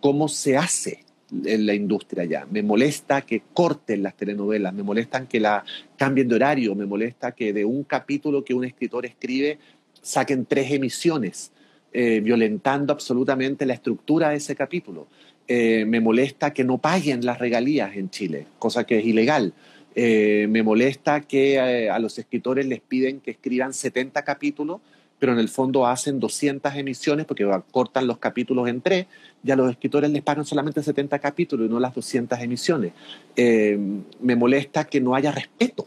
cómo 0.00 0.28
se 0.28 0.56
hace 0.56 1.04
en 1.44 1.66
la 1.66 1.74
industria 1.74 2.24
ya. 2.24 2.46
Me 2.50 2.62
molesta 2.62 3.22
que 3.22 3.42
corten 3.52 4.02
las 4.02 4.16
telenovelas, 4.16 4.72
me 4.72 4.82
molestan 4.82 5.26
que 5.26 5.40
la 5.40 5.64
cambien 5.96 6.28
de 6.28 6.34
horario, 6.36 6.74
me 6.74 6.86
molesta 6.86 7.32
que 7.32 7.52
de 7.52 7.64
un 7.64 7.84
capítulo 7.84 8.44
que 8.44 8.54
un 8.54 8.64
escritor 8.64 9.04
escribe 9.06 9.58
saquen 10.00 10.46
tres 10.46 10.70
emisiones, 10.70 11.52
eh, 11.92 12.20
violentando 12.20 12.92
absolutamente 12.92 13.66
la 13.66 13.74
estructura 13.74 14.30
de 14.30 14.36
ese 14.36 14.54
capítulo. 14.56 15.06
Eh, 15.46 15.84
me 15.86 16.00
molesta 16.00 16.52
que 16.52 16.64
no 16.64 16.78
paguen 16.78 17.24
las 17.24 17.38
regalías 17.38 17.96
en 17.96 18.10
Chile, 18.10 18.46
cosa 18.58 18.84
que 18.84 18.98
es 18.98 19.04
ilegal. 19.04 19.52
Eh, 19.94 20.46
me 20.48 20.62
molesta 20.62 21.22
que 21.22 21.58
a 21.90 21.98
los 21.98 22.18
escritores 22.18 22.66
les 22.66 22.80
piden 22.80 23.20
que 23.20 23.32
escriban 23.32 23.72
70 23.72 24.22
capítulos 24.22 24.80
pero 25.18 25.32
en 25.32 25.38
el 25.38 25.48
fondo 25.48 25.86
hacen 25.86 26.20
200 26.20 26.74
emisiones 26.74 27.26
porque 27.26 27.48
cortan 27.70 28.06
los 28.06 28.18
capítulos 28.18 28.68
en 28.68 28.80
tres, 28.80 29.06
y 29.42 29.50
a 29.50 29.56
los 29.56 29.70
escritores 29.70 30.10
les 30.10 30.22
pagan 30.22 30.44
solamente 30.44 30.82
70 30.82 31.18
capítulos 31.18 31.66
y 31.66 31.70
no 31.70 31.80
las 31.80 31.94
200 31.94 32.38
emisiones. 32.40 32.92
Eh, 33.36 33.78
me 34.20 34.36
molesta 34.36 34.84
que 34.84 35.00
no 35.00 35.14
haya 35.14 35.30
respeto 35.32 35.86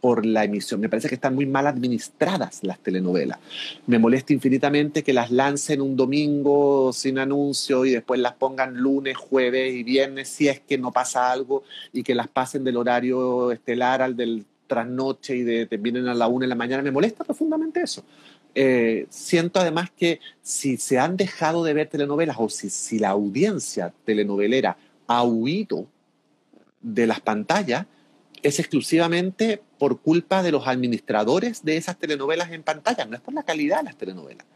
por 0.00 0.24
la 0.24 0.44
emisión. 0.44 0.80
Me 0.80 0.88
parece 0.88 1.08
que 1.08 1.14
están 1.14 1.34
muy 1.34 1.46
mal 1.46 1.66
administradas 1.66 2.60
las 2.62 2.78
telenovelas. 2.78 3.38
Me 3.86 3.98
molesta 3.98 4.32
infinitamente 4.32 5.02
que 5.02 5.12
las 5.12 5.30
lancen 5.30 5.80
un 5.80 5.96
domingo 5.96 6.92
sin 6.92 7.18
anuncio 7.18 7.84
y 7.84 7.90
después 7.90 8.20
las 8.20 8.32
pongan 8.32 8.76
lunes, 8.76 9.16
jueves 9.16 9.74
y 9.74 9.82
viernes 9.82 10.28
si 10.28 10.48
es 10.48 10.60
que 10.60 10.78
no 10.78 10.90
pasa 10.90 11.30
algo 11.30 11.64
y 11.92 12.02
que 12.02 12.14
las 12.14 12.28
pasen 12.28 12.64
del 12.64 12.76
horario 12.76 13.52
estelar 13.52 14.02
al 14.02 14.16
del 14.16 14.44
trasnoche 14.70 15.34
y 15.34 15.42
de, 15.42 15.66
vienen 15.80 16.06
a 16.06 16.14
la 16.14 16.28
una 16.28 16.44
de 16.44 16.48
la 16.48 16.54
mañana, 16.54 16.80
me 16.80 16.92
molesta 16.92 17.24
profundamente 17.24 17.82
eso. 17.82 18.04
Eh, 18.54 19.06
siento 19.10 19.58
además 19.58 19.90
que 19.90 20.20
si 20.42 20.76
se 20.76 21.00
han 21.00 21.16
dejado 21.16 21.64
de 21.64 21.74
ver 21.74 21.88
telenovelas 21.88 22.36
o 22.38 22.48
si, 22.48 22.70
si 22.70 23.00
la 23.00 23.08
audiencia 23.08 23.92
telenovelera 24.04 24.76
ha 25.08 25.24
huido 25.24 25.88
de 26.80 27.08
las 27.08 27.20
pantallas, 27.20 27.86
es 28.42 28.60
exclusivamente 28.60 29.60
por 29.76 30.00
culpa 30.00 30.44
de 30.44 30.52
los 30.52 30.68
administradores 30.68 31.64
de 31.64 31.76
esas 31.76 31.98
telenovelas 31.98 32.52
en 32.52 32.62
pantalla, 32.62 33.04
no 33.06 33.16
es 33.16 33.20
por 33.20 33.34
la 33.34 33.42
calidad 33.42 33.78
de 33.78 33.84
las 33.84 33.96
telenovelas. 33.96 34.46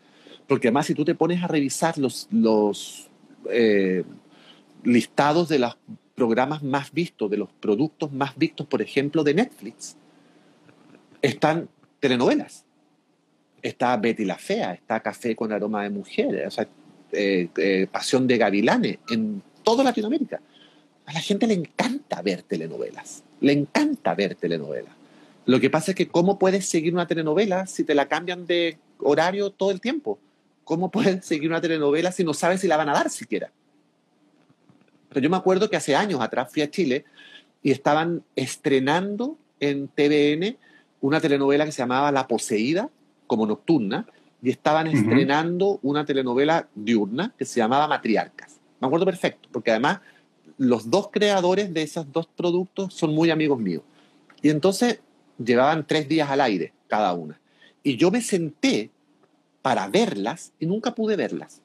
Porque 0.47 0.69
además 0.69 0.87
si 0.87 0.95
tú 0.95 1.05
te 1.05 1.17
pones 1.17 1.43
a 1.43 1.49
revisar 1.49 1.99
los, 1.99 2.29
los 2.31 3.11
eh, 3.51 4.05
listados 4.85 5.49
de 5.49 5.59
los 5.59 5.77
programas 6.15 6.63
más 6.63 6.93
vistos, 6.93 7.29
de 7.31 7.37
los 7.37 7.53
productos 7.53 8.13
más 8.13 8.37
vistos, 8.39 8.69
por 8.69 8.81
ejemplo, 8.81 9.25
de 9.25 9.35
Netflix, 9.35 9.97
están 11.25 11.69
telenovelas. 12.01 12.65
Está 13.63 13.97
Betty 13.97 14.27
la 14.27 14.37
Fea, 14.37 14.75
está 14.75 15.01
Café 15.01 15.35
con 15.35 15.53
aroma 15.53 15.83
de 15.83 15.91
mujeres, 15.91 16.55
eh, 17.13 17.49
eh, 17.57 17.87
Pasión 17.91 18.27
de 18.27 18.37
Gavilanes, 18.37 18.99
en 19.09 19.43
toda 19.63 19.83
Latinoamérica. 19.83 20.41
A 21.07 21.13
la 21.15 21.21
gente 21.21 21.47
le 21.47 21.55
encanta 21.55 22.21
ver 22.21 22.43
telenovelas, 22.43 23.25
le 23.41 23.53
encanta 23.53 24.15
ver 24.15 24.35
telenovelas. 24.35 24.93
Lo 25.47 25.61
que 25.61 25.71
pasa 25.71 25.93
es 25.93 25.97
que 25.97 26.09
¿cómo 26.09 26.39
puedes 26.39 26.67
seguir 26.69 26.93
una 26.93 27.07
telenovela 27.07 27.67
si 27.67 27.85
te 27.85 27.95
la 27.95 28.07
cambian 28.07 28.47
de 28.47 28.77
horario 28.99 29.51
todo 29.51 29.71
el 29.71 29.81
tiempo? 29.81 30.19
¿Cómo 30.65 30.91
puedes 30.91 31.25
seguir 31.25 31.49
una 31.49 31.61
telenovela 31.61 32.13
si 32.13 32.23
no 32.23 32.35
sabes 32.35 32.61
si 32.61 32.69
la 32.69 32.77
van 32.77 32.91
a 32.91 32.95
dar 32.95 33.09
siquiera? 33.09 33.51
Pero 35.09 35.21
yo 35.21 35.31
me 35.31 35.39
acuerdo 35.39 35.71
que 35.71 35.77
hace 35.77 35.97
años 35.97 36.21
atrás 36.21 36.51
fui 36.53 36.61
a 36.61 36.71
Chile 36.71 37.07
y 37.63 37.71
estaban 37.71 38.23
estrenando 38.37 39.39
en 39.61 39.89
TVN 39.89 40.59
una 41.05 41.21
telenovela 41.21 41.67
que 41.67 41.73
se 41.73 41.83
llamaba 41.83 42.11
La 42.11 42.27
Poseída, 42.27 42.89
como 43.27 43.47
nocturna, 43.47 44.07
y 44.43 44.49
estaban 44.49 44.87
estrenando 44.87 45.79
una 45.83 46.07
telenovela 46.07 46.67
diurna 46.75 47.35
que 47.37 47.45
se 47.45 47.61
llamaba 47.61 47.87
Matriarcas. 47.87 48.59
Me 48.81 48.87
acuerdo 48.87 49.05
perfecto, 49.05 49.51
porque 49.53 49.71
además 49.71 50.01
los 50.57 50.89
dos 50.89 51.11
creadores 51.13 51.75
de 51.75 51.83
esos 51.83 52.11
dos 52.11 52.27
productos 52.27 52.95
son 52.95 53.15
muy 53.15 53.29
amigos 53.31 53.61
míos. 53.61 53.83
Y 54.41 54.49
entonces 54.49 55.01
llevaban 55.37 55.87
tres 55.87 56.09
días 56.09 56.31
al 56.31 56.41
aire 56.41 56.73
cada 56.89 57.13
una. 57.13 57.39
Y 57.83 57.99
yo 57.99 58.11
me 58.11 58.23
senté 58.23 58.91
para 59.61 59.89
verlas 59.89 60.55
y 60.59 60.65
nunca 60.65 60.95
pude 60.95 61.17
verlas. 61.17 61.61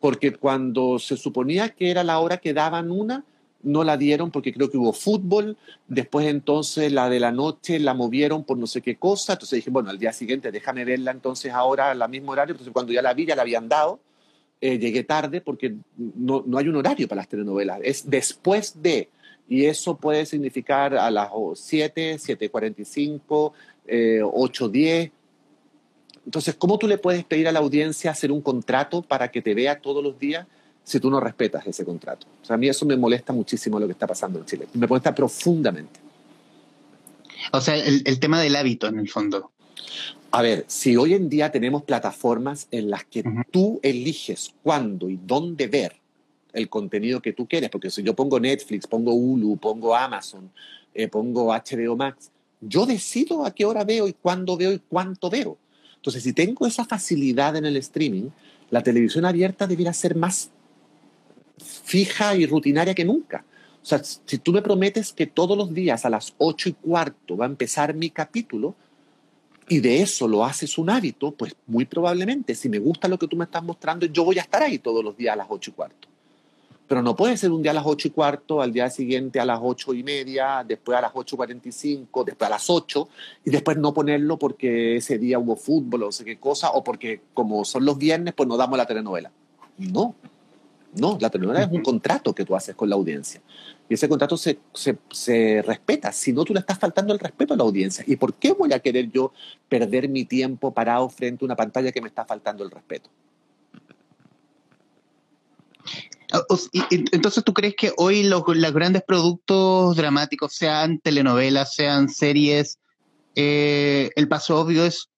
Porque 0.00 0.32
cuando 0.32 0.98
se 0.98 1.16
suponía 1.16 1.68
que 1.68 1.92
era 1.92 2.02
la 2.02 2.18
hora 2.18 2.38
que 2.38 2.52
daban 2.52 2.90
una, 2.90 3.24
no 3.62 3.84
la 3.84 3.96
dieron 3.96 4.30
porque 4.30 4.52
creo 4.52 4.70
que 4.70 4.76
hubo 4.76 4.92
fútbol, 4.92 5.56
después 5.88 6.26
entonces 6.26 6.92
la 6.92 7.08
de 7.08 7.20
la 7.20 7.32
noche 7.32 7.78
la 7.78 7.94
movieron 7.94 8.44
por 8.44 8.58
no 8.58 8.66
sé 8.66 8.80
qué 8.80 8.96
cosa, 8.96 9.34
entonces 9.34 9.56
dije, 9.56 9.70
bueno, 9.70 9.90
al 9.90 9.98
día 9.98 10.12
siguiente 10.12 10.52
déjame 10.52 10.84
verla 10.84 11.10
entonces 11.10 11.52
ahora 11.52 11.90
al 11.90 12.08
mismo 12.08 12.32
horario, 12.32 12.52
entonces 12.52 12.72
cuando 12.72 12.92
ya 12.92 13.02
la 13.02 13.14
vi 13.14 13.26
ya 13.26 13.36
la 13.36 13.42
habían 13.42 13.68
dado, 13.68 14.00
eh, 14.60 14.78
llegué 14.78 15.04
tarde 15.04 15.40
porque 15.40 15.74
no, 15.96 16.42
no, 16.46 16.58
hay 16.58 16.68
un 16.68 16.76
horario 16.76 17.08
para 17.08 17.20
las 17.20 17.28
telenovelas, 17.28 17.80
es 17.82 18.08
después 18.08 18.80
de, 18.80 19.08
y 19.48 19.66
eso 19.66 19.96
puede 19.96 20.26
significar 20.26 20.94
a 20.96 21.10
las 21.10 21.30
7, 21.54 22.16
7.45, 22.16 23.52
eh, 23.86 24.20
8.10. 24.22 25.10
Entonces, 26.24 26.56
¿cómo 26.56 26.78
tú 26.78 26.88
le 26.88 26.98
puedes 26.98 27.24
pedir 27.24 27.46
a 27.46 27.52
la 27.52 27.60
audiencia 27.60 28.10
hacer 28.10 28.32
un 28.32 28.40
contrato 28.40 29.02
para 29.02 29.30
que 29.30 29.42
te 29.42 29.54
vea 29.54 29.80
todos 29.80 30.02
los 30.02 30.18
días? 30.18 30.46
Si 30.86 31.00
tú 31.00 31.10
no 31.10 31.18
respetas 31.18 31.66
ese 31.66 31.84
contrato. 31.84 32.28
O 32.40 32.46
sea, 32.46 32.54
a 32.54 32.56
mí 32.56 32.68
eso 32.68 32.86
me 32.86 32.96
molesta 32.96 33.32
muchísimo 33.32 33.80
lo 33.80 33.86
que 33.86 33.92
está 33.92 34.06
pasando 34.06 34.38
en 34.38 34.44
Chile. 34.44 34.68
Me 34.74 34.86
molesta 34.86 35.12
profundamente. 35.12 35.98
O 37.52 37.60
sea, 37.60 37.74
el, 37.76 38.20
tema 38.20 38.40
del 38.40 38.54
hábito 38.54 38.86
en 38.86 39.00
el 39.00 39.08
fondo. 39.08 39.50
A 40.30 40.42
ver, 40.42 40.64
si 40.68 40.96
hoy 40.96 41.14
en 41.14 41.28
día 41.28 41.50
tenemos 41.50 41.82
plataformas 41.82 42.68
en 42.70 42.88
las 42.88 43.04
que 43.04 43.24
tú 43.50 43.80
eliges 43.82 44.54
cuándo 44.62 45.10
y 45.10 45.18
dónde 45.20 45.66
ver 45.66 45.96
el 46.52 46.68
contenido 46.68 47.20
que 47.20 47.32
tú 47.32 47.48
quieres, 47.48 47.68
porque 47.68 47.90
si 47.90 48.04
yo 48.04 48.14
pongo 48.14 48.38
Netflix, 48.38 48.86
pongo 48.86 49.12
Hulu, 49.12 49.56
pongo 49.56 49.96
Amazon, 49.96 50.52
eh, 50.94 51.08
pongo 51.08 51.52
HBO 51.52 51.96
Max, 51.96 52.30
yo 52.60 52.86
decido 52.86 53.44
a 53.44 53.52
qué 53.52 53.64
hora 53.64 53.82
veo 53.82 54.06
y 54.06 54.12
cuándo 54.12 54.56
veo 54.56 54.72
y 54.72 54.78
cuánto 54.78 55.30
veo. 55.30 55.58
Entonces, 55.96 56.22
si 56.22 56.32
tengo 56.32 56.64
esa 56.64 56.84
facilidad 56.84 57.56
en 57.56 57.66
el 57.66 57.76
streaming, 57.76 58.30
la 58.70 58.84
televisión 58.84 59.24
abierta 59.24 59.66
debiera 59.66 59.92
ser 59.92 60.14
más 60.14 60.50
fija 61.58 62.34
y 62.36 62.46
rutinaria 62.46 62.94
que 62.94 63.04
nunca. 63.04 63.44
O 63.82 63.86
sea, 63.86 64.02
si 64.02 64.38
tú 64.38 64.52
me 64.52 64.62
prometes 64.62 65.12
que 65.12 65.26
todos 65.26 65.56
los 65.56 65.72
días 65.72 66.04
a 66.04 66.10
las 66.10 66.34
ocho 66.38 66.68
y 66.68 66.72
cuarto 66.72 67.36
va 67.36 67.44
a 67.44 67.48
empezar 67.48 67.94
mi 67.94 68.10
capítulo 68.10 68.74
y 69.68 69.80
de 69.80 70.02
eso 70.02 70.26
lo 70.26 70.44
haces 70.44 70.78
un 70.78 70.90
hábito, 70.90 71.30
pues 71.32 71.54
muy 71.66 71.84
probablemente, 71.84 72.54
si 72.54 72.68
me 72.68 72.78
gusta 72.78 73.08
lo 73.08 73.18
que 73.18 73.28
tú 73.28 73.36
me 73.36 73.44
estás 73.44 73.62
mostrando, 73.62 74.06
yo 74.06 74.24
voy 74.24 74.38
a 74.38 74.42
estar 74.42 74.62
ahí 74.62 74.78
todos 74.78 75.04
los 75.04 75.16
días 75.16 75.34
a 75.34 75.36
las 75.36 75.46
ocho 75.48 75.70
y 75.70 75.74
cuarto. 75.74 76.08
Pero 76.88 77.02
no 77.02 77.16
puede 77.16 77.36
ser 77.36 77.50
un 77.50 77.62
día 77.62 77.72
a 77.72 77.74
las 77.74 77.86
ocho 77.86 78.06
y 78.06 78.12
cuarto, 78.12 78.62
al 78.62 78.72
día 78.72 78.88
siguiente 78.90 79.40
a 79.40 79.44
las 79.44 79.58
ocho 79.60 79.92
y 79.92 80.04
media, 80.04 80.64
después 80.66 80.96
a 80.96 81.00
las 81.00 81.10
ocho 81.14 81.36
cuarenta 81.36 81.68
y 81.68 81.72
cinco, 81.72 82.22
después 82.22 82.46
a 82.46 82.50
las 82.50 82.70
ocho, 82.70 83.08
y 83.44 83.50
después 83.50 83.76
no 83.76 83.92
ponerlo 83.92 84.38
porque 84.38 84.96
ese 84.96 85.18
día 85.18 85.38
hubo 85.38 85.56
fútbol 85.56 86.04
o 86.04 86.06
no 86.06 86.12
sé 86.12 86.24
qué 86.24 86.38
cosa, 86.38 86.70
o 86.70 86.84
porque 86.84 87.22
como 87.34 87.64
son 87.64 87.84
los 87.84 87.98
viernes, 87.98 88.34
pues 88.34 88.48
no 88.48 88.56
damos 88.56 88.78
la 88.78 88.86
telenovela. 88.86 89.32
No, 89.78 90.14
no, 90.96 91.18
la 91.20 91.30
telenovela 91.30 91.64
es 91.64 91.70
un 91.70 91.82
contrato 91.82 92.34
que 92.34 92.44
tú 92.44 92.54
haces 92.56 92.74
con 92.74 92.88
la 92.88 92.96
audiencia. 92.96 93.40
Y 93.88 93.94
ese 93.94 94.08
contrato 94.08 94.36
se, 94.36 94.58
se, 94.72 95.62
respeta. 95.62 96.10
Si 96.12 96.32
no, 96.32 96.44
tú 96.44 96.52
le 96.52 96.60
estás 96.60 96.78
faltando 96.78 97.12
el 97.12 97.20
respeto 97.20 97.54
a 97.54 97.56
la 97.56 97.62
audiencia. 97.62 98.04
¿Y 98.06 98.16
por 98.16 98.34
qué 98.34 98.52
voy 98.52 98.72
a 98.72 98.80
querer 98.80 99.10
yo 99.10 99.32
perder 99.68 100.08
mi 100.08 100.24
tiempo 100.24 100.72
parado 100.72 101.08
frente 101.08 101.44
a 101.44 101.46
una 101.46 101.56
pantalla 101.56 101.92
que 101.92 102.00
me 102.00 102.08
está 102.08 102.24
faltando 102.24 102.64
el 102.64 102.70
respeto? 102.70 103.10
Entonces, 106.90 107.44
¿tú 107.44 107.52
crees 107.52 107.74
que 107.76 107.92
hoy 107.96 108.24
los, 108.24 108.42
grandes 108.44 109.02
productos 109.02 109.96
dramáticos, 109.96 110.52
sean 110.54 110.98
telenovelas, 110.98 111.74
sean 111.74 112.08
series, 112.08 112.78
eh, 113.36 114.10
el 114.16 114.26
paso 114.26 114.58
obvio 114.58 114.84
es, 114.84 115.08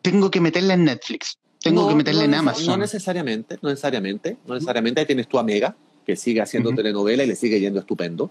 tengo 0.00 0.30
que 0.30 0.40
meterla 0.40 0.74
en 0.74 0.84
Netflix? 0.84 1.38
Tengo 1.62 1.88
que 1.88 1.94
meterle 1.94 2.24
en 2.24 2.34
Amazon. 2.34 2.66
No 2.66 2.76
necesariamente, 2.78 3.58
no 3.62 3.68
necesariamente, 3.68 4.36
no 4.46 4.54
necesariamente. 4.54 5.00
Ahí 5.00 5.06
tienes 5.06 5.28
tu 5.28 5.38
amiga 5.38 5.76
que 6.04 6.16
sigue 6.16 6.40
haciendo 6.40 6.74
telenovela 6.74 7.22
y 7.22 7.26
le 7.26 7.36
sigue 7.36 7.60
yendo 7.60 7.80
estupendo. 7.80 8.30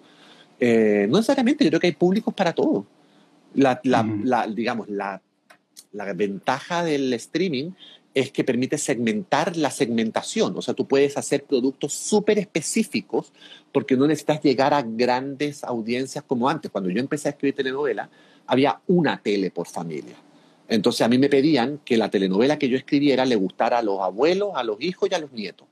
Eh, 0.59 1.07
no 1.09 1.17
necesariamente, 1.17 1.63
yo 1.63 1.69
creo 1.69 1.79
que 1.79 1.87
hay 1.87 1.93
públicos 1.93 2.33
para 2.33 2.53
todo. 2.53 2.85
La, 3.53 3.79
la, 3.83 4.47
digamos, 4.47 4.89
la, 4.89 5.21
la 5.91 6.13
ventaja 6.13 6.83
del 6.83 7.13
streaming 7.13 7.71
es 8.13 8.31
que 8.31 8.43
permite 8.43 8.77
segmentar 8.77 9.55
la 9.55 9.71
segmentación. 9.71 10.57
O 10.57 10.61
sea, 10.61 10.73
tú 10.73 10.85
puedes 10.87 11.17
hacer 11.17 11.43
productos 11.43 11.93
súper 11.93 12.37
específicos 12.39 13.31
porque 13.71 13.95
no 13.95 14.07
necesitas 14.07 14.41
llegar 14.41 14.73
a 14.73 14.81
grandes 14.81 15.63
audiencias 15.63 16.23
como 16.25 16.49
antes. 16.49 16.69
Cuando 16.71 16.89
yo 16.89 16.99
empecé 16.99 17.29
a 17.29 17.31
escribir 17.31 17.55
telenovela, 17.55 18.09
había 18.47 18.81
una 18.87 19.21
tele 19.21 19.51
por 19.51 19.67
familia 19.67 20.15
Entonces 20.71 21.01
a 21.01 21.09
mí 21.09 21.17
me 21.17 21.27
pedían 21.27 21.81
que 21.83 21.97
la 21.97 22.09
telenovela 22.09 22.57
que 22.57 22.69
yo 22.69 22.77
escribiera 22.77 23.25
le 23.25 23.35
gustara 23.35 23.79
a 23.79 23.81
los 23.81 23.99
abuelos, 23.99 24.51
a 24.55 24.63
los 24.63 24.81
hijos 24.81 25.09
y 25.11 25.13
a 25.13 25.19
los 25.19 25.29
nietos. 25.33 25.67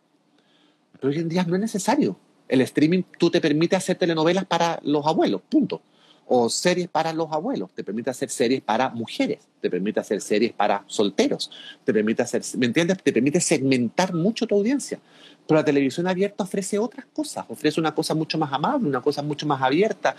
Pero 0.91 1.13
hoy 1.13 1.19
en 1.19 1.29
día 1.29 1.45
no 1.45 1.55
es 1.55 1.61
necesario. 1.61 2.17
El 2.49 2.59
streaming 2.59 3.03
tú 3.17 3.29
te 3.31 3.39
permite 3.39 3.77
hacer 3.77 3.97
telenovelas 3.97 4.43
para 4.43 4.77
los 4.83 5.07
abuelos, 5.07 5.41
punto. 5.47 5.81
O 6.27 6.49
series 6.49 6.89
para 6.89 7.13
los 7.13 7.31
abuelos, 7.31 7.71
te 7.73 7.81
permite 7.81 8.09
hacer 8.09 8.29
series 8.29 8.61
para 8.61 8.89
mujeres, 8.89 9.39
te 9.61 9.69
permite 9.69 10.01
hacer 10.01 10.19
series 10.19 10.51
para 10.51 10.83
solteros, 10.85 11.49
te 11.85 11.93
permite 11.93 12.21
hacer, 12.21 12.41
¿me 12.57 12.65
entiendes? 12.65 13.01
Te 13.01 13.13
permite 13.13 13.39
segmentar 13.39 14.13
mucho 14.13 14.45
tu 14.45 14.55
audiencia. 14.55 14.99
Pero 15.47 15.61
la 15.61 15.65
televisión 15.65 16.07
abierta 16.07 16.43
ofrece 16.43 16.77
otras 16.77 17.05
cosas, 17.13 17.45
ofrece 17.47 17.79
una 17.79 17.95
cosa 17.95 18.13
mucho 18.15 18.37
más 18.37 18.51
amable, 18.51 18.89
una 18.89 19.01
cosa 19.01 19.23
mucho 19.23 19.47
más 19.47 19.61
abierta, 19.61 20.17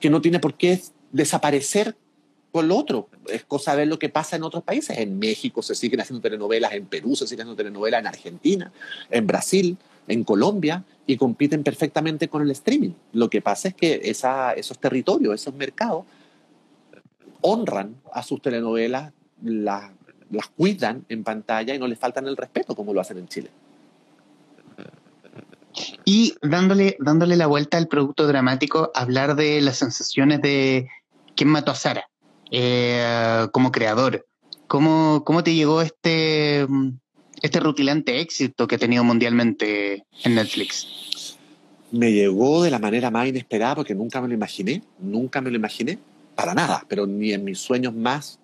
que 0.00 0.08
no 0.08 0.22
tiene 0.22 0.40
por 0.40 0.54
qué 0.54 0.80
desaparecer 1.12 1.94
con 2.54 2.68
lo 2.68 2.76
otro. 2.76 3.08
Es 3.26 3.44
cosa 3.44 3.74
ver 3.74 3.88
lo 3.88 3.98
que 3.98 4.08
pasa 4.08 4.36
en 4.36 4.44
otros 4.44 4.62
países. 4.62 4.96
En 4.98 5.18
México 5.18 5.60
se 5.60 5.74
siguen 5.74 6.00
haciendo 6.00 6.22
telenovelas, 6.22 6.72
en 6.72 6.86
Perú 6.86 7.16
se 7.16 7.26
siguen 7.26 7.48
haciendo 7.48 7.56
telenovelas, 7.56 7.98
en 7.98 8.06
Argentina, 8.06 8.72
en 9.10 9.26
Brasil, 9.26 9.76
en 10.06 10.22
Colombia, 10.22 10.84
y 11.04 11.16
compiten 11.16 11.64
perfectamente 11.64 12.28
con 12.28 12.42
el 12.42 12.52
streaming. 12.52 12.92
Lo 13.12 13.28
que 13.28 13.42
pasa 13.42 13.66
es 13.66 13.74
que 13.74 14.00
esos 14.04 14.78
territorios, 14.78 15.34
esos 15.34 15.52
mercados, 15.52 16.04
honran 17.40 17.96
a 18.12 18.22
sus 18.22 18.40
telenovelas, 18.40 19.12
las, 19.42 19.90
las 20.30 20.46
cuidan 20.46 21.04
en 21.08 21.24
pantalla 21.24 21.74
y 21.74 21.80
no 21.80 21.88
les 21.88 21.98
faltan 21.98 22.28
el 22.28 22.36
respeto 22.36 22.76
como 22.76 22.94
lo 22.94 23.00
hacen 23.00 23.18
en 23.18 23.26
Chile. 23.26 23.50
Y 26.04 26.36
dándole, 26.40 26.96
dándole 27.00 27.34
la 27.34 27.48
vuelta 27.48 27.78
al 27.78 27.88
producto 27.88 28.28
dramático, 28.28 28.92
hablar 28.94 29.34
de 29.34 29.60
las 29.60 29.78
sensaciones 29.78 30.40
de 30.40 30.88
quién 31.34 31.48
mató 31.48 31.72
a 31.72 31.74
Sara 31.74 32.08
eh, 32.50 33.46
como 33.52 33.72
creador. 33.72 34.26
¿Cómo, 34.66 35.22
¿Cómo 35.24 35.44
te 35.44 35.54
llegó 35.54 35.82
este, 35.82 36.66
este 37.42 37.60
rutilante 37.60 38.20
éxito 38.20 38.66
que 38.66 38.76
ha 38.76 38.78
tenido 38.78 39.04
mundialmente 39.04 40.04
en 40.24 40.34
Netflix? 40.34 41.36
Me 41.92 42.12
llegó 42.12 42.62
de 42.62 42.70
la 42.70 42.78
manera 42.78 43.10
más 43.10 43.28
inesperada 43.28 43.76
porque 43.76 43.94
nunca 43.94 44.20
me 44.20 44.28
lo 44.28 44.34
imaginé, 44.34 44.82
nunca 44.98 45.40
me 45.40 45.50
lo 45.50 45.56
imaginé, 45.56 45.98
para 46.34 46.54
nada, 46.54 46.84
pero 46.88 47.06
ni 47.06 47.32
en 47.32 47.44
mis 47.44 47.58
sueños 47.58 47.94
más 47.94 48.38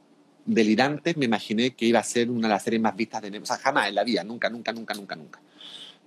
delirantes 0.44 1.16
me 1.16 1.24
imaginé 1.24 1.70
que 1.70 1.86
iba 1.86 1.98
a 1.98 2.04
ser 2.04 2.30
una 2.30 2.48
de 2.48 2.54
las 2.54 2.62
series 2.62 2.80
más 2.80 2.94
vistas 2.94 3.22
de 3.22 3.30
Netflix. 3.30 3.50
O 3.50 3.54
sea, 3.54 3.62
jamás 3.62 3.88
en 3.88 3.94
la 3.94 4.04
vida, 4.04 4.22
nunca, 4.22 4.48
nunca, 4.50 4.72
nunca, 4.72 4.94
nunca, 4.94 5.16
nunca. 5.16 5.40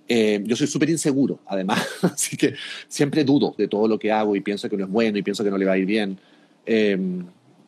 Eh, 0.06 0.42
yo 0.44 0.54
soy 0.54 0.66
súper 0.66 0.90
inseguro, 0.90 1.40
además, 1.46 1.86
así 2.02 2.36
que 2.36 2.54
siempre 2.88 3.24
dudo 3.24 3.54
de 3.56 3.68
todo 3.68 3.88
lo 3.88 3.98
que 3.98 4.12
hago 4.12 4.36
y 4.36 4.40
pienso 4.40 4.68
que 4.68 4.76
no 4.76 4.84
es 4.84 4.90
bueno 4.90 5.18
y 5.18 5.22
pienso 5.22 5.42
que 5.42 5.50
no 5.50 5.58
le 5.58 5.64
va 5.64 5.72
a 5.72 5.78
ir 5.78 5.86
bien. 5.86 6.18
Eh, 6.66 6.98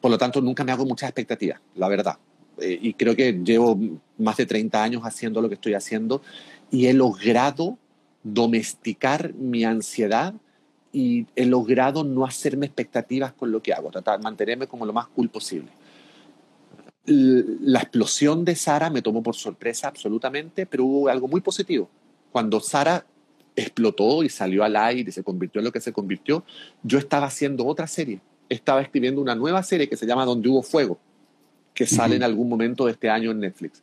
por 0.01 0.11
lo 0.11 0.19
tanto, 0.19 0.41
nunca 0.41 0.65
me 0.65 0.73
hago 0.73 0.85
muchas 0.85 1.09
expectativas, 1.09 1.61
la 1.75 1.89
verdad. 1.89 2.17
Eh, 2.59 2.79
y 2.81 2.95
creo 2.95 3.15
que 3.15 3.33
llevo 3.33 3.79
más 4.19 4.37
de 4.37 4.47
30 4.47 4.83
años 4.83 5.03
haciendo 5.03 5.43
lo 5.43 5.49
que 5.49 5.55
estoy 5.55 5.75
haciendo 5.75 6.23
y 6.71 6.87
he 6.87 6.93
logrado 6.93 7.79
domesticar 8.23 9.35
mi 9.35 9.65
ansiedad 9.65 10.35
y 10.93 11.27
he 11.37 11.45
logrado 11.45 12.05
no 12.05 12.25
hacerme 12.25 12.67
expectativas 12.67 13.33
con 13.33 13.53
lo 13.53 13.63
que 13.63 13.73
hago, 13.73 13.91
tratar 13.91 14.23
mantenerme 14.23 14.67
como 14.67 14.87
lo 14.87 14.93
más 14.93 15.09
cool 15.09 15.29
posible. 15.29 15.69
La 17.05 17.81
explosión 17.81 18.45
de 18.45 18.57
Sara 18.57 18.91
me 18.91 19.03
tomó 19.03 19.23
por 19.23 19.37
sorpresa 19.37 19.89
absolutamente, 19.89 20.67
pero 20.67 20.85
hubo 20.85 21.09
algo 21.09 21.29
muy 21.29 21.41
positivo 21.41 21.89
cuando 22.37 22.61
Sara 22.61 23.07
explotó 23.57 24.23
y 24.23 24.29
salió 24.29 24.63
al 24.63 24.77
aire 24.77 25.09
y 25.09 25.13
se 25.13 25.25
convirtió 25.25 25.61
en 25.61 25.65
lo 25.65 25.73
que 25.73 25.81
se 25.81 25.91
convirtió, 25.91 26.45
yo 26.83 26.99
estaba 26.99 27.29
haciendo 27.29 27.65
otra 27.65 27.87
serie. 27.87 28.21
Estaba 28.49 28.83
escribiendo 28.83 29.21
una 29.21 29.35
nueva 29.35 29.63
serie 29.63 29.89
que 29.89 29.97
se 29.97 30.07
llama 30.07 30.25
Donde 30.25 30.49
hubo 30.49 30.63
fuego, 30.63 30.99
que 31.75 31.87
sale 31.87 32.17
en 32.17 32.23
algún 32.23 32.49
momento 32.49 32.87
de 32.87 32.93
este 32.93 33.11
año 33.11 33.31
en 33.31 33.41
Netflix. 33.41 33.83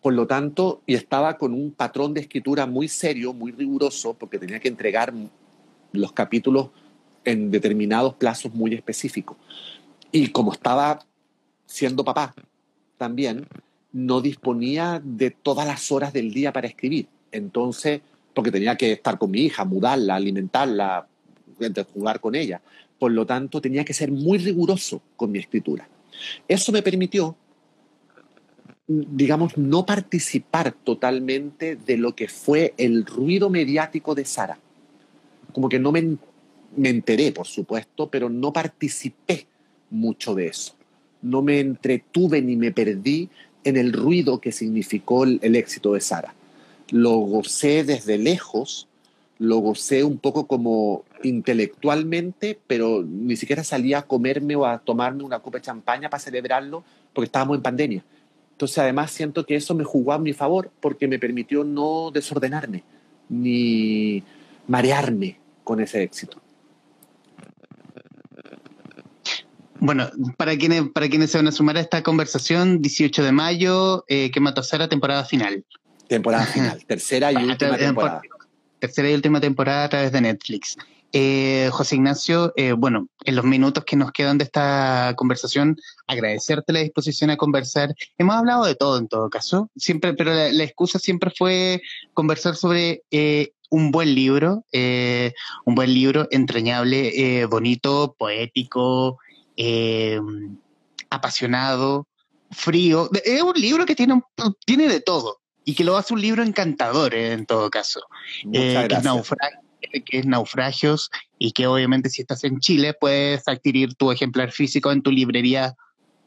Por 0.00 0.14
lo 0.14 0.26
tanto, 0.26 0.82
y 0.86 0.94
estaba 0.94 1.38
con 1.38 1.52
un 1.52 1.72
patrón 1.72 2.14
de 2.14 2.20
escritura 2.20 2.66
muy 2.66 2.88
serio, 2.88 3.32
muy 3.32 3.52
riguroso, 3.52 4.14
porque 4.14 4.38
tenía 4.38 4.58
que 4.58 4.68
entregar 4.68 5.12
los 5.92 6.12
capítulos 6.12 6.70
en 7.24 7.50
determinados 7.50 8.14
plazos 8.14 8.52
muy 8.52 8.74
específicos. 8.74 9.36
Y 10.10 10.28
como 10.28 10.52
estaba 10.52 11.00
siendo 11.66 12.04
papá 12.04 12.34
también, 12.98 13.46
no 13.92 14.20
disponía 14.20 15.00
de 15.04 15.30
todas 15.30 15.66
las 15.66 15.92
horas 15.92 16.12
del 16.12 16.32
día 16.32 16.52
para 16.52 16.66
escribir. 16.66 17.06
Entonces, 17.30 18.00
porque 18.34 18.50
tenía 18.50 18.76
que 18.76 18.92
estar 18.92 19.18
con 19.18 19.30
mi 19.30 19.42
hija, 19.42 19.64
mudarla, 19.64 20.16
alimentarla, 20.16 21.06
jugar 21.92 22.20
con 22.20 22.34
ella. 22.34 22.60
Por 23.02 23.10
lo 23.10 23.26
tanto, 23.26 23.60
tenía 23.60 23.84
que 23.84 23.94
ser 23.94 24.12
muy 24.12 24.38
riguroso 24.38 25.02
con 25.16 25.32
mi 25.32 25.40
escritura. 25.40 25.88
Eso 26.46 26.70
me 26.70 26.82
permitió, 26.82 27.34
digamos, 28.86 29.58
no 29.58 29.84
participar 29.84 30.70
totalmente 30.70 31.74
de 31.74 31.96
lo 31.96 32.14
que 32.14 32.28
fue 32.28 32.74
el 32.76 33.04
ruido 33.04 33.50
mediático 33.50 34.14
de 34.14 34.24
Sara. 34.24 34.56
Como 35.52 35.68
que 35.68 35.80
no 35.80 35.90
me, 35.90 36.16
me 36.76 36.90
enteré, 36.90 37.32
por 37.32 37.48
supuesto, 37.48 38.08
pero 38.08 38.28
no 38.28 38.52
participé 38.52 39.48
mucho 39.90 40.36
de 40.36 40.46
eso. 40.46 40.76
No 41.22 41.42
me 41.42 41.58
entretuve 41.58 42.40
ni 42.40 42.54
me 42.54 42.70
perdí 42.70 43.30
en 43.64 43.78
el 43.78 43.92
ruido 43.92 44.40
que 44.40 44.52
significó 44.52 45.24
el, 45.24 45.40
el 45.42 45.56
éxito 45.56 45.94
de 45.94 46.00
Sara 46.00 46.36
lo 46.92 47.16
gocé 47.16 47.84
desde 47.84 48.18
lejos, 48.18 48.86
lo 49.42 49.58
gocé 49.58 50.04
un 50.04 50.18
poco 50.18 50.46
como 50.46 51.04
intelectualmente, 51.24 52.60
pero 52.68 53.02
ni 53.02 53.34
siquiera 53.34 53.64
salía 53.64 53.98
a 53.98 54.02
comerme 54.02 54.54
o 54.54 54.64
a 54.64 54.78
tomarme 54.78 55.24
una 55.24 55.40
copa 55.40 55.58
de 55.58 55.62
champaña 55.62 56.08
para 56.08 56.22
celebrarlo 56.22 56.84
porque 57.12 57.26
estábamos 57.26 57.56
en 57.56 57.62
pandemia. 57.62 58.04
Entonces, 58.52 58.78
además, 58.78 59.10
siento 59.10 59.44
que 59.44 59.56
eso 59.56 59.74
me 59.74 59.82
jugó 59.82 60.12
a 60.12 60.18
mi 60.18 60.32
favor 60.32 60.70
porque 60.80 61.08
me 61.08 61.18
permitió 61.18 61.64
no 61.64 62.12
desordenarme 62.12 62.84
ni 63.28 64.22
marearme 64.68 65.40
con 65.64 65.80
ese 65.80 66.04
éxito. 66.04 66.40
Bueno, 69.80 70.08
para 70.36 70.56
quienes, 70.56 70.82
para 70.90 71.08
quienes 71.08 71.32
se 71.32 71.38
van 71.38 71.48
a 71.48 71.52
sumar 71.52 71.76
a 71.76 71.80
esta 71.80 72.04
conversación, 72.04 72.80
18 72.80 73.24
de 73.24 73.32
mayo, 73.32 74.04
eh, 74.06 74.30
que 74.30 74.38
mató 74.38 74.62
Sara, 74.62 74.88
temporada 74.88 75.24
final. 75.24 75.64
Temporada 76.06 76.46
final, 76.46 76.84
tercera 76.84 77.32
y 77.32 77.36
última 77.36 77.76
temporada. 77.76 78.22
Tercera 78.82 79.08
y 79.08 79.14
última 79.14 79.40
temporada 79.40 79.84
a 79.84 79.88
través 79.88 80.10
de 80.10 80.20
Netflix. 80.20 80.76
Eh, 81.12 81.70
José 81.70 81.94
Ignacio, 81.94 82.52
eh, 82.56 82.72
bueno, 82.72 83.06
en 83.24 83.36
los 83.36 83.44
minutos 83.44 83.84
que 83.84 83.94
nos 83.94 84.10
quedan 84.10 84.38
de 84.38 84.44
esta 84.44 85.14
conversación, 85.16 85.76
agradecerte 86.08 86.72
la 86.72 86.80
disposición 86.80 87.30
a 87.30 87.36
conversar. 87.36 87.94
Hemos 88.18 88.34
hablado 88.34 88.64
de 88.64 88.74
todo 88.74 88.98
en 88.98 89.06
todo 89.06 89.30
caso, 89.30 89.70
siempre, 89.76 90.14
pero 90.14 90.34
la, 90.34 90.64
excusa 90.64 90.98
siempre 90.98 91.30
fue 91.30 91.80
conversar 92.12 92.56
sobre 92.56 93.04
eh, 93.12 93.52
un 93.70 93.92
buen 93.92 94.16
libro, 94.16 94.64
un 94.72 95.74
buen 95.76 95.94
libro 95.94 96.26
entrañable, 96.32 97.46
bonito, 97.46 98.16
poético, 98.18 99.20
apasionado, 101.08 102.08
frío. 102.50 103.08
Es 103.24 103.42
un 103.42 103.54
libro 103.54 103.86
que 103.86 103.94
tiene, 103.94 104.20
tiene 104.66 104.88
de 104.88 105.00
todo 105.00 105.41
y 105.64 105.74
que 105.74 105.84
lo 105.84 105.96
hace 105.96 106.14
un 106.14 106.20
libro 106.20 106.42
encantador 106.42 107.14
eh, 107.14 107.32
en 107.32 107.46
todo 107.46 107.70
caso, 107.70 108.00
eh, 108.52 108.88
que, 108.88 110.18
es 110.18 110.26
Naufragios 110.26 111.10
y 111.38 111.52
que 111.52 111.66
obviamente 111.66 112.08
si 112.08 112.22
estás 112.22 112.44
en 112.44 112.60
Chile 112.60 112.94
puedes 112.98 113.46
adquirir 113.48 113.94
tu 113.94 114.10
ejemplar 114.10 114.50
físico 114.52 114.90
en 114.92 115.02
tu 115.02 115.10
librería 115.10 115.74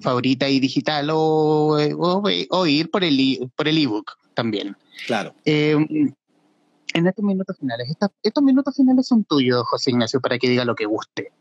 favorita 0.01 0.49
y 0.49 0.59
digital 0.59 1.09
o, 1.11 1.79
eh, 1.79 1.95
o, 1.97 2.67
ir 2.67 2.91
por 2.91 3.03
el 3.03 3.49
por 3.55 3.67
el 3.67 3.77
ebook 3.77 4.11
también. 4.33 4.75
Claro. 5.07 5.33
en 5.45 6.13
estos 6.93 7.23
minutos 7.25 7.57
finales, 7.57 7.89
estos 8.23 8.43
minutos 8.43 8.75
finales 8.75 9.07
son 9.07 9.23
tuyos, 9.23 9.63
José 9.65 9.91
Ignacio, 9.91 10.19
para 10.21 10.37
que 10.37 10.49
diga 10.49 10.65
lo 10.65 10.75
que 10.75 10.85
guste 10.85 11.31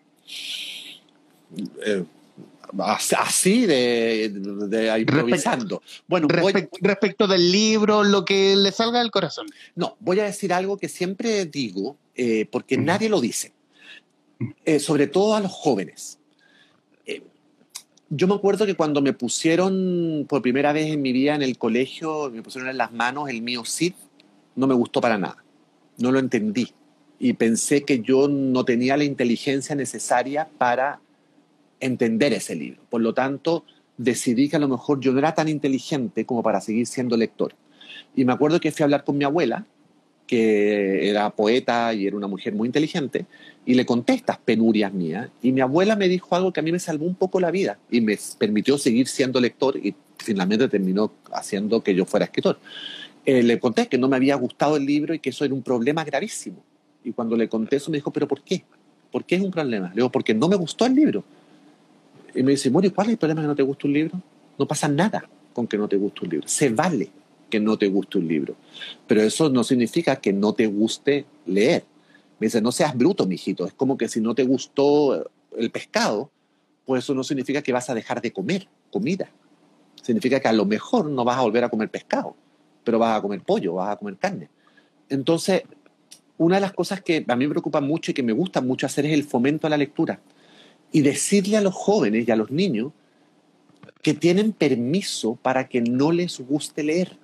así 2.78 3.66
de, 3.66 4.30
de 4.30 4.98
improvisando. 4.98 5.82
bueno, 6.06 6.28
respecto 6.28 7.26
del 7.26 7.50
libro, 7.50 8.02
lo 8.04 8.24
que 8.24 8.56
le 8.56 8.72
salga 8.72 9.00
del 9.00 9.10
corazón. 9.10 9.46
No, 9.74 9.96
voy 10.00 10.20
a 10.20 10.24
decir 10.24 10.52
algo 10.52 10.76
que 10.76 10.88
siempre 10.88 11.46
digo, 11.46 11.96
eh, 12.14 12.46
porque 12.50 12.76
nadie 12.76 13.08
lo 13.08 13.20
dice, 13.20 13.52
eh, 14.64 14.78
sobre 14.78 15.06
todo 15.06 15.34
a 15.34 15.40
los 15.40 15.52
jóvenes. 15.52 16.18
Eh, 17.06 17.22
yo 18.10 18.26
me 18.26 18.34
acuerdo 18.34 18.66
que 18.66 18.74
cuando 18.74 19.02
me 19.02 19.12
pusieron 19.12 20.26
por 20.28 20.42
primera 20.42 20.72
vez 20.72 20.86
en 20.92 21.02
mi 21.02 21.12
vida 21.12 21.34
en 21.34 21.42
el 21.42 21.58
colegio, 21.58 22.30
me 22.30 22.42
pusieron 22.42 22.70
en 22.70 22.78
las 22.78 22.92
manos 22.92 23.28
el 23.28 23.42
mío 23.42 23.64
Cid, 23.64 23.94
no 24.56 24.66
me 24.66 24.74
gustó 24.74 25.00
para 25.00 25.18
nada, 25.18 25.44
no 25.98 26.12
lo 26.12 26.18
entendí 26.18 26.72
y 27.18 27.32
pensé 27.34 27.84
que 27.84 28.00
yo 28.00 28.28
no 28.28 28.64
tenía 28.64 28.96
la 28.96 29.04
inteligencia 29.04 29.74
necesaria 29.74 30.48
para 30.58 31.00
entender 31.86 32.32
ese 32.32 32.54
libro. 32.54 32.82
Por 32.90 33.00
lo 33.00 33.14
tanto, 33.14 33.64
decidí 33.96 34.48
que 34.48 34.56
a 34.56 34.60
lo 34.60 34.68
mejor 34.68 35.00
yo 35.00 35.12
no 35.12 35.18
era 35.18 35.34
tan 35.34 35.48
inteligente 35.48 36.24
como 36.24 36.42
para 36.42 36.60
seguir 36.60 36.86
siendo 36.86 37.16
lector. 37.16 37.54
Y 38.16 38.24
me 38.24 38.32
acuerdo 38.32 38.60
que 38.60 38.72
fui 38.72 38.82
a 38.82 38.86
hablar 38.86 39.04
con 39.04 39.18
mi 39.18 39.24
abuela 39.24 39.66
que 40.26 41.10
era 41.10 41.30
poeta 41.30 41.92
y 41.92 42.06
era 42.06 42.16
una 42.16 42.26
mujer 42.26 42.54
muy 42.54 42.66
inteligente, 42.66 43.26
y 43.66 43.74
le 43.74 43.84
conté 43.84 44.14
estas 44.14 44.38
penurias 44.38 44.92
mías, 44.92 45.28
y 45.42 45.52
mi 45.52 45.60
abuela 45.60 45.96
me 45.96 46.08
dijo 46.08 46.34
algo 46.34 46.52
que 46.52 46.60
a 46.60 46.62
mí 46.62 46.72
me 46.72 46.78
salvó 46.78 47.04
un 47.04 47.14
poco 47.14 47.40
la 47.40 47.50
vida 47.50 47.78
y 47.90 48.00
me 48.00 48.18
permitió 48.38 48.78
seguir 48.78 49.06
siendo 49.06 49.40
lector 49.40 49.76
y 49.76 49.94
finalmente 50.18 50.68
terminó 50.68 51.12
haciendo 51.32 51.82
que 51.82 51.94
yo 51.94 52.06
fuera 52.06 52.24
escritor. 52.24 52.58
Eh, 53.26 53.42
le 53.42 53.58
conté 53.58 53.86
que 53.86 53.98
no 53.98 54.08
me 54.08 54.16
había 54.16 54.34
gustado 54.36 54.76
el 54.76 54.84
libro 54.84 55.14
y 55.14 55.18
que 55.18 55.30
eso 55.30 55.44
era 55.44 55.54
un 55.54 55.62
problema 55.62 56.04
gravísimo. 56.04 56.62
Y 57.02 57.12
cuando 57.12 57.36
le 57.36 57.48
conté 57.48 57.76
eso 57.76 57.90
me 57.90 57.98
dijo, 57.98 58.10
¿pero 58.10 58.28
por 58.28 58.42
qué? 58.42 58.64
¿Por 59.10 59.24
qué 59.24 59.36
es 59.36 59.42
un 59.42 59.50
problema? 59.50 59.88
Le 59.88 59.96
digo, 59.96 60.10
porque 60.10 60.34
no 60.34 60.48
me 60.48 60.56
gustó 60.56 60.86
el 60.86 60.94
libro. 60.94 61.24
Y 62.34 62.42
me 62.42 62.52
dice, 62.52 62.70
Mori, 62.70 62.90
¿cuál 62.90 63.08
es 63.08 63.12
el 63.12 63.18
problema 63.18 63.42
que 63.42 63.48
no 63.48 63.56
te 63.56 63.62
gusta 63.62 63.86
un 63.86 63.92
libro? 63.92 64.20
No 64.58 64.66
pasa 64.66 64.88
nada 64.88 65.28
con 65.52 65.66
que 65.66 65.78
no 65.78 65.88
te 65.88 65.96
guste 65.96 66.24
un 66.24 66.30
libro. 66.30 66.48
Se 66.48 66.68
vale 66.70 67.10
que 67.48 67.60
no 67.60 67.78
te 67.78 67.88
guste 67.88 68.18
un 68.18 68.26
libro. 68.26 68.56
Pero 69.06 69.22
eso 69.22 69.48
no 69.48 69.62
significa 69.62 70.16
que 70.16 70.32
no 70.32 70.52
te 70.54 70.66
guste 70.66 71.26
leer. 71.46 71.84
Me 72.38 72.46
dice, 72.46 72.60
no 72.60 72.72
seas 72.72 72.96
bruto, 72.96 73.26
mijito. 73.26 73.64
Es 73.64 73.72
como 73.72 73.96
que 73.96 74.08
si 74.08 74.20
no 74.20 74.34
te 74.34 74.42
gustó 74.42 75.30
el 75.56 75.70
pescado, 75.70 76.30
pues 76.84 77.04
eso 77.04 77.14
no 77.14 77.22
significa 77.22 77.62
que 77.62 77.72
vas 77.72 77.88
a 77.90 77.94
dejar 77.94 78.20
de 78.20 78.32
comer 78.32 78.66
comida. 78.90 79.28
Significa 80.02 80.40
que 80.40 80.48
a 80.48 80.52
lo 80.52 80.64
mejor 80.64 81.06
no 81.06 81.24
vas 81.24 81.38
a 81.38 81.42
volver 81.42 81.64
a 81.64 81.68
comer 81.68 81.88
pescado, 81.88 82.34
pero 82.82 82.98
vas 82.98 83.16
a 83.16 83.22
comer 83.22 83.40
pollo, 83.40 83.74
vas 83.74 83.90
a 83.90 83.96
comer 83.96 84.16
carne. 84.16 84.48
Entonces, 85.08 85.62
una 86.36 86.56
de 86.56 86.60
las 86.60 86.72
cosas 86.72 87.00
que 87.00 87.24
a 87.26 87.36
mí 87.36 87.46
me 87.46 87.50
preocupa 87.50 87.80
mucho 87.80 88.10
y 88.10 88.14
que 88.14 88.22
me 88.22 88.32
gusta 88.32 88.60
mucho 88.60 88.86
hacer 88.86 89.06
es 89.06 89.12
el 89.12 89.24
fomento 89.24 89.66
a 89.66 89.70
la 89.70 89.76
lectura. 89.76 90.20
Y 90.94 91.02
decirle 91.02 91.56
a 91.56 91.60
los 91.60 91.74
jóvenes 91.74 92.26
y 92.26 92.30
a 92.30 92.36
los 92.36 92.50
niños 92.50 92.92
que 94.00 94.14
tienen 94.14 94.52
permiso 94.52 95.36
para 95.42 95.68
que 95.68 95.80
no 95.80 96.12
les 96.12 96.38
guste 96.40 96.84
leer. 96.84 97.18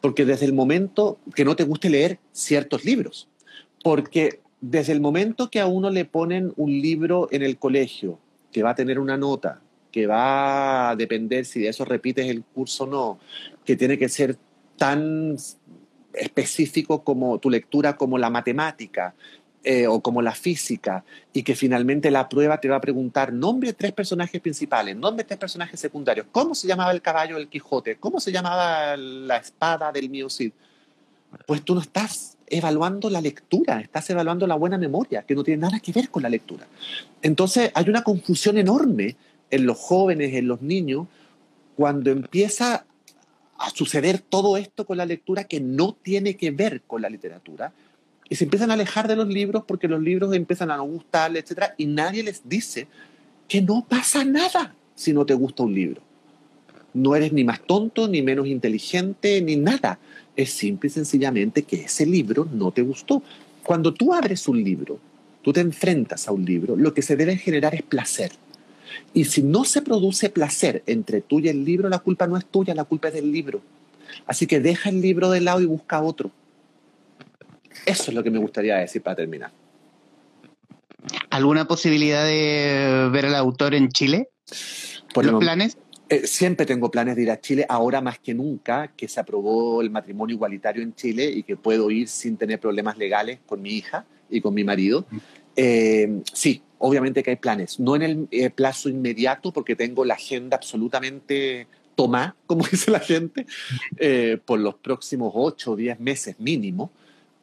Porque 0.00 0.24
desde 0.24 0.44
el 0.44 0.52
momento 0.52 1.18
que 1.34 1.44
no 1.44 1.56
te 1.56 1.64
guste 1.64 1.88
leer 1.88 2.18
ciertos 2.32 2.84
libros, 2.84 3.28
porque 3.82 4.40
desde 4.60 4.92
el 4.92 5.00
momento 5.00 5.50
que 5.50 5.60
a 5.60 5.66
uno 5.66 5.90
le 5.90 6.04
ponen 6.04 6.52
un 6.56 6.70
libro 6.70 7.28
en 7.30 7.42
el 7.42 7.56
colegio 7.56 8.18
que 8.52 8.62
va 8.62 8.70
a 8.70 8.74
tener 8.74 8.98
una 8.98 9.16
nota, 9.16 9.60
que 9.90 10.06
va 10.06 10.90
a 10.90 10.96
depender 10.96 11.44
si 11.44 11.60
de 11.60 11.68
eso 11.68 11.84
repites 11.84 12.28
el 12.28 12.42
curso 12.42 12.84
o 12.84 12.86
no, 12.86 13.18
que 13.64 13.76
tiene 13.76 13.96
que 13.96 14.08
ser 14.08 14.36
tan 14.76 15.36
específico 16.12 17.04
como 17.04 17.38
tu 17.38 17.50
lectura 17.50 17.96
como 17.96 18.18
la 18.18 18.30
matemática 18.30 19.14
eh, 19.68 19.88
o 19.88 19.98
como 19.98 20.22
la 20.22 20.30
física 20.30 21.02
y 21.32 21.42
que 21.42 21.56
finalmente 21.56 22.08
la 22.12 22.28
prueba 22.28 22.60
te 22.60 22.68
va 22.68 22.76
a 22.76 22.80
preguntar 22.80 23.32
nombre 23.32 23.70
de 23.70 23.72
tres 23.72 23.90
personajes 23.90 24.40
principales, 24.40 24.94
nombre 24.94 25.24
de 25.24 25.26
tres 25.26 25.40
personajes 25.40 25.80
secundarios, 25.80 26.28
cómo 26.30 26.54
se 26.54 26.68
llamaba 26.68 26.92
el 26.92 27.02
caballo 27.02 27.34
del 27.34 27.48
Quijote, 27.48 27.96
cómo 27.96 28.20
se 28.20 28.30
llamaba 28.30 28.96
la 28.96 29.38
espada 29.38 29.90
del 29.90 30.08
Mío 30.08 30.30
Cid. 30.30 30.52
Pues 31.48 31.62
tú 31.62 31.74
no 31.74 31.80
estás 31.80 32.38
evaluando 32.46 33.10
la 33.10 33.20
lectura, 33.20 33.80
estás 33.80 34.08
evaluando 34.08 34.46
la 34.46 34.54
buena 34.54 34.78
memoria, 34.78 35.24
que 35.24 35.34
no 35.34 35.42
tiene 35.42 35.62
nada 35.62 35.80
que 35.80 35.90
ver 35.90 36.10
con 36.10 36.22
la 36.22 36.28
lectura. 36.28 36.68
Entonces 37.20 37.72
hay 37.74 37.90
una 37.90 38.04
confusión 38.04 38.58
enorme 38.58 39.16
en 39.50 39.66
los 39.66 39.78
jóvenes, 39.78 40.32
en 40.34 40.46
los 40.46 40.62
niños, 40.62 41.08
cuando 41.74 42.12
empieza 42.12 42.86
a 43.58 43.70
suceder 43.70 44.20
todo 44.20 44.58
esto 44.58 44.86
con 44.86 44.96
la 44.96 45.06
lectura 45.06 45.42
que 45.42 45.58
no 45.58 45.92
tiene 45.92 46.36
que 46.36 46.52
ver 46.52 46.82
con 46.82 47.02
la 47.02 47.10
literatura 47.10 47.72
y 48.28 48.34
se 48.34 48.44
empiezan 48.44 48.70
a 48.70 48.74
alejar 48.74 49.08
de 49.08 49.16
los 49.16 49.28
libros 49.28 49.64
porque 49.66 49.88
los 49.88 50.00
libros 50.00 50.34
empiezan 50.34 50.70
a 50.70 50.76
no 50.76 50.84
gustarles, 50.84 51.44
etc. 51.50 51.72
Y 51.76 51.86
nadie 51.86 52.22
les 52.22 52.48
dice 52.48 52.88
que 53.48 53.62
no 53.62 53.86
pasa 53.88 54.24
nada 54.24 54.74
si 54.94 55.12
no 55.12 55.24
te 55.24 55.34
gusta 55.34 55.62
un 55.62 55.74
libro. 55.74 56.00
No 56.92 57.14
eres 57.14 57.32
ni 57.32 57.44
más 57.44 57.60
tonto, 57.60 58.08
ni 58.08 58.22
menos 58.22 58.46
inteligente, 58.46 59.40
ni 59.42 59.56
nada. 59.56 59.98
Es 60.34 60.50
simple 60.50 60.88
y 60.88 60.90
sencillamente 60.90 61.62
que 61.62 61.84
ese 61.84 62.06
libro 62.06 62.48
no 62.50 62.72
te 62.72 62.82
gustó. 62.82 63.22
Cuando 63.62 63.92
tú 63.92 64.12
abres 64.12 64.48
un 64.48 64.62
libro, 64.62 64.98
tú 65.42 65.52
te 65.52 65.60
enfrentas 65.60 66.26
a 66.26 66.32
un 66.32 66.44
libro, 66.44 66.74
lo 66.74 66.94
que 66.94 67.02
se 67.02 67.16
debe 67.16 67.36
generar 67.36 67.74
es 67.74 67.82
placer. 67.82 68.32
Y 69.12 69.24
si 69.24 69.42
no 69.42 69.64
se 69.64 69.82
produce 69.82 70.30
placer 70.30 70.82
entre 70.86 71.20
tú 71.20 71.38
y 71.40 71.48
el 71.48 71.64
libro, 71.64 71.88
la 71.88 71.98
culpa 71.98 72.26
no 72.26 72.36
es 72.36 72.46
tuya, 72.46 72.74
la 72.74 72.84
culpa 72.84 73.08
es 73.08 73.14
del 73.14 73.30
libro. 73.30 73.60
Así 74.26 74.46
que 74.46 74.60
deja 74.60 74.88
el 74.88 75.00
libro 75.00 75.30
de 75.30 75.40
lado 75.40 75.60
y 75.60 75.66
busca 75.66 76.00
otro. 76.00 76.30
Eso 77.84 78.10
es 78.10 78.14
lo 78.14 78.22
que 78.22 78.30
me 78.30 78.38
gustaría 78.38 78.76
decir 78.76 79.02
para 79.02 79.16
terminar. 79.16 79.50
¿Alguna 81.30 81.68
posibilidad 81.68 82.24
de 82.24 83.08
ver 83.12 83.26
al 83.26 83.34
autor 83.34 83.74
en 83.74 83.88
Chile? 83.90 84.28
¿Por 85.12 85.24
los 85.24 85.40
planes? 85.40 85.78
Eh, 86.08 86.26
siempre 86.26 86.66
tengo 86.66 86.90
planes 86.90 87.16
de 87.16 87.22
ir 87.22 87.30
a 87.30 87.40
Chile, 87.40 87.66
ahora 87.68 88.00
más 88.00 88.18
que 88.20 88.32
nunca, 88.32 88.92
que 88.96 89.08
se 89.08 89.18
aprobó 89.18 89.82
el 89.82 89.90
matrimonio 89.90 90.34
igualitario 90.34 90.82
en 90.82 90.94
Chile 90.94 91.30
y 91.30 91.42
que 91.42 91.56
puedo 91.56 91.90
ir 91.90 92.08
sin 92.08 92.36
tener 92.36 92.60
problemas 92.60 92.96
legales 92.96 93.40
con 93.44 93.60
mi 93.60 93.70
hija 93.70 94.04
y 94.30 94.40
con 94.40 94.54
mi 94.54 94.62
marido. 94.62 95.04
Eh, 95.56 96.22
sí, 96.32 96.62
obviamente 96.78 97.24
que 97.24 97.30
hay 97.30 97.36
planes, 97.36 97.80
no 97.80 97.96
en 97.96 98.02
el 98.02 98.28
eh, 98.30 98.50
plazo 98.50 98.88
inmediato 98.88 99.52
porque 99.52 99.74
tengo 99.74 100.04
la 100.04 100.14
agenda 100.14 100.56
absolutamente 100.56 101.66
tomada, 101.96 102.36
como 102.46 102.64
dice 102.70 102.90
la 102.92 103.00
gente, 103.00 103.46
por 104.44 104.60
los 104.60 104.76
próximos 104.76 105.32
8 105.34 105.72
o 105.72 105.76
10 105.76 105.98
meses 105.98 106.38
mínimo, 106.38 106.92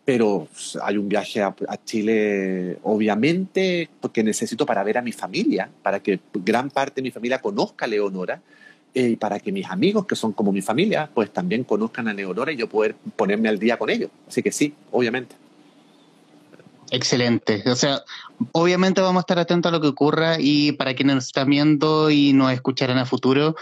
pero 0.05 0.47
hay 0.81 0.97
un 0.97 1.07
viaje 1.07 1.41
a, 1.41 1.55
Chile, 1.85 2.77
obviamente, 2.83 3.89
porque 4.01 4.23
necesito 4.23 4.65
para 4.65 4.83
ver 4.83 4.97
a 4.97 5.01
mi 5.01 5.13
familia, 5.13 5.69
para 5.81 6.01
que 6.01 6.19
gran 6.33 6.69
parte 6.69 6.95
de 6.95 7.03
mi 7.03 7.11
familia 7.11 7.39
conozca 7.39 7.85
a 7.85 7.87
Leonora 7.87 8.41
y 8.93 9.15
para 9.15 9.39
que 9.39 9.51
mis 9.51 9.65
amigos, 9.67 10.05
que 10.05 10.15
son 10.15 10.33
como 10.33 10.51
mi 10.51 10.61
familia, 10.61 11.09
pues 11.13 11.31
también 11.31 11.63
conozcan 11.63 12.09
a 12.09 12.13
Leonora 12.13 12.51
y 12.51 12.57
yo 12.57 12.67
poder 12.67 12.95
ponerme 13.15 13.47
al 13.47 13.59
día 13.59 13.77
con 13.77 13.89
ellos. 13.89 14.11
Así 14.27 14.43
que 14.43 14.51
sí, 14.51 14.73
obviamente. 14.91 15.35
Excelente. 16.91 17.63
O 17.65 17.75
sea, 17.75 18.03
obviamente 18.51 18.99
vamos 18.99 19.21
a 19.21 19.23
estar 19.23 19.39
atentos 19.39 19.71
a 19.71 19.75
lo 19.75 19.81
que 19.81 19.87
ocurra 19.87 20.35
y 20.37 20.73
para 20.73 20.93
quienes 20.93 21.15
nos 21.15 21.25
están 21.27 21.49
viendo 21.49 22.11
y 22.11 22.33
nos 22.33 22.51
escucharán 22.51 22.97
a 22.97 23.05
futuro, 23.05 23.55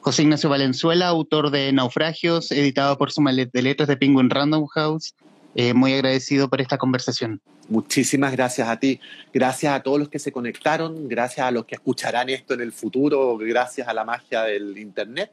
José 0.00 0.22
Ignacio 0.22 0.48
Valenzuela, 0.48 1.08
autor 1.08 1.50
de 1.50 1.72
Naufragios, 1.72 2.52
editado 2.52 2.96
por 2.96 3.10
Suma 3.10 3.32
de 3.32 3.62
Letras 3.62 3.88
de 3.88 3.96
Penguin 3.96 4.30
Random 4.30 4.66
House. 4.68 5.14
Eh, 5.60 5.74
muy 5.74 5.92
agradecido 5.92 6.48
por 6.48 6.60
esta 6.60 6.78
conversación. 6.78 7.40
Muchísimas 7.68 8.30
gracias 8.30 8.68
a 8.68 8.78
ti. 8.78 9.00
Gracias 9.34 9.72
a 9.72 9.82
todos 9.82 9.98
los 9.98 10.08
que 10.08 10.20
se 10.20 10.30
conectaron, 10.30 11.08
gracias 11.08 11.44
a 11.44 11.50
los 11.50 11.64
que 11.64 11.74
escucharán 11.74 12.28
esto 12.28 12.54
en 12.54 12.60
el 12.60 12.70
futuro, 12.70 13.36
gracias 13.36 13.88
a 13.88 13.92
la 13.92 14.04
magia 14.04 14.44
del 14.44 14.78
Internet. 14.78 15.32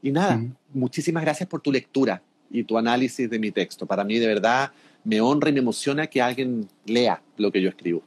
Y 0.00 0.12
nada, 0.12 0.40
muchísimas 0.72 1.24
gracias 1.24 1.48
por 1.48 1.60
tu 1.60 1.72
lectura 1.72 2.22
y 2.52 2.62
tu 2.62 2.78
análisis 2.78 3.28
de 3.28 3.36
mi 3.40 3.50
texto. 3.50 3.84
Para 3.84 4.04
mí, 4.04 4.20
de 4.20 4.28
verdad, 4.28 4.70
me 5.02 5.20
honra 5.20 5.50
y 5.50 5.54
me 5.54 5.58
emociona 5.58 6.06
que 6.06 6.22
alguien 6.22 6.68
lea 6.86 7.20
lo 7.36 7.50
que 7.50 7.60
yo 7.60 7.68
escribo. 7.68 8.04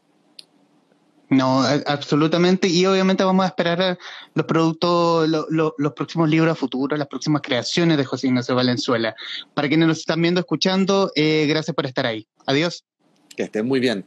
No, 1.30 1.62
absolutamente. 1.86 2.68
Y 2.70 2.86
obviamente 2.86 3.24
vamos 3.24 3.44
a 3.44 3.50
esperar 3.50 3.98
los 4.34 4.46
productos, 4.46 5.28
los 5.28 5.94
próximos 5.94 6.30
libros 6.30 6.52
a 6.52 6.56
futuro, 6.56 6.96
las 6.96 7.08
próximas 7.08 7.42
creaciones 7.42 7.98
de 7.98 8.06
José 8.06 8.28
Ignacio 8.28 8.56
Valenzuela. 8.56 9.16
Para 9.54 9.68
quienes 9.68 9.88
nos 9.88 10.00
están 10.00 10.22
viendo, 10.22 10.40
escuchando, 10.40 11.12
eh, 11.16 11.46
gracias 11.48 11.76
por 11.76 11.86
estar 11.86 12.06
ahí. 12.06 12.28
Adiós. 12.46 12.86
Que 13.36 13.44
estén 13.44 13.68
muy 13.68 13.80
bien. 13.80 14.06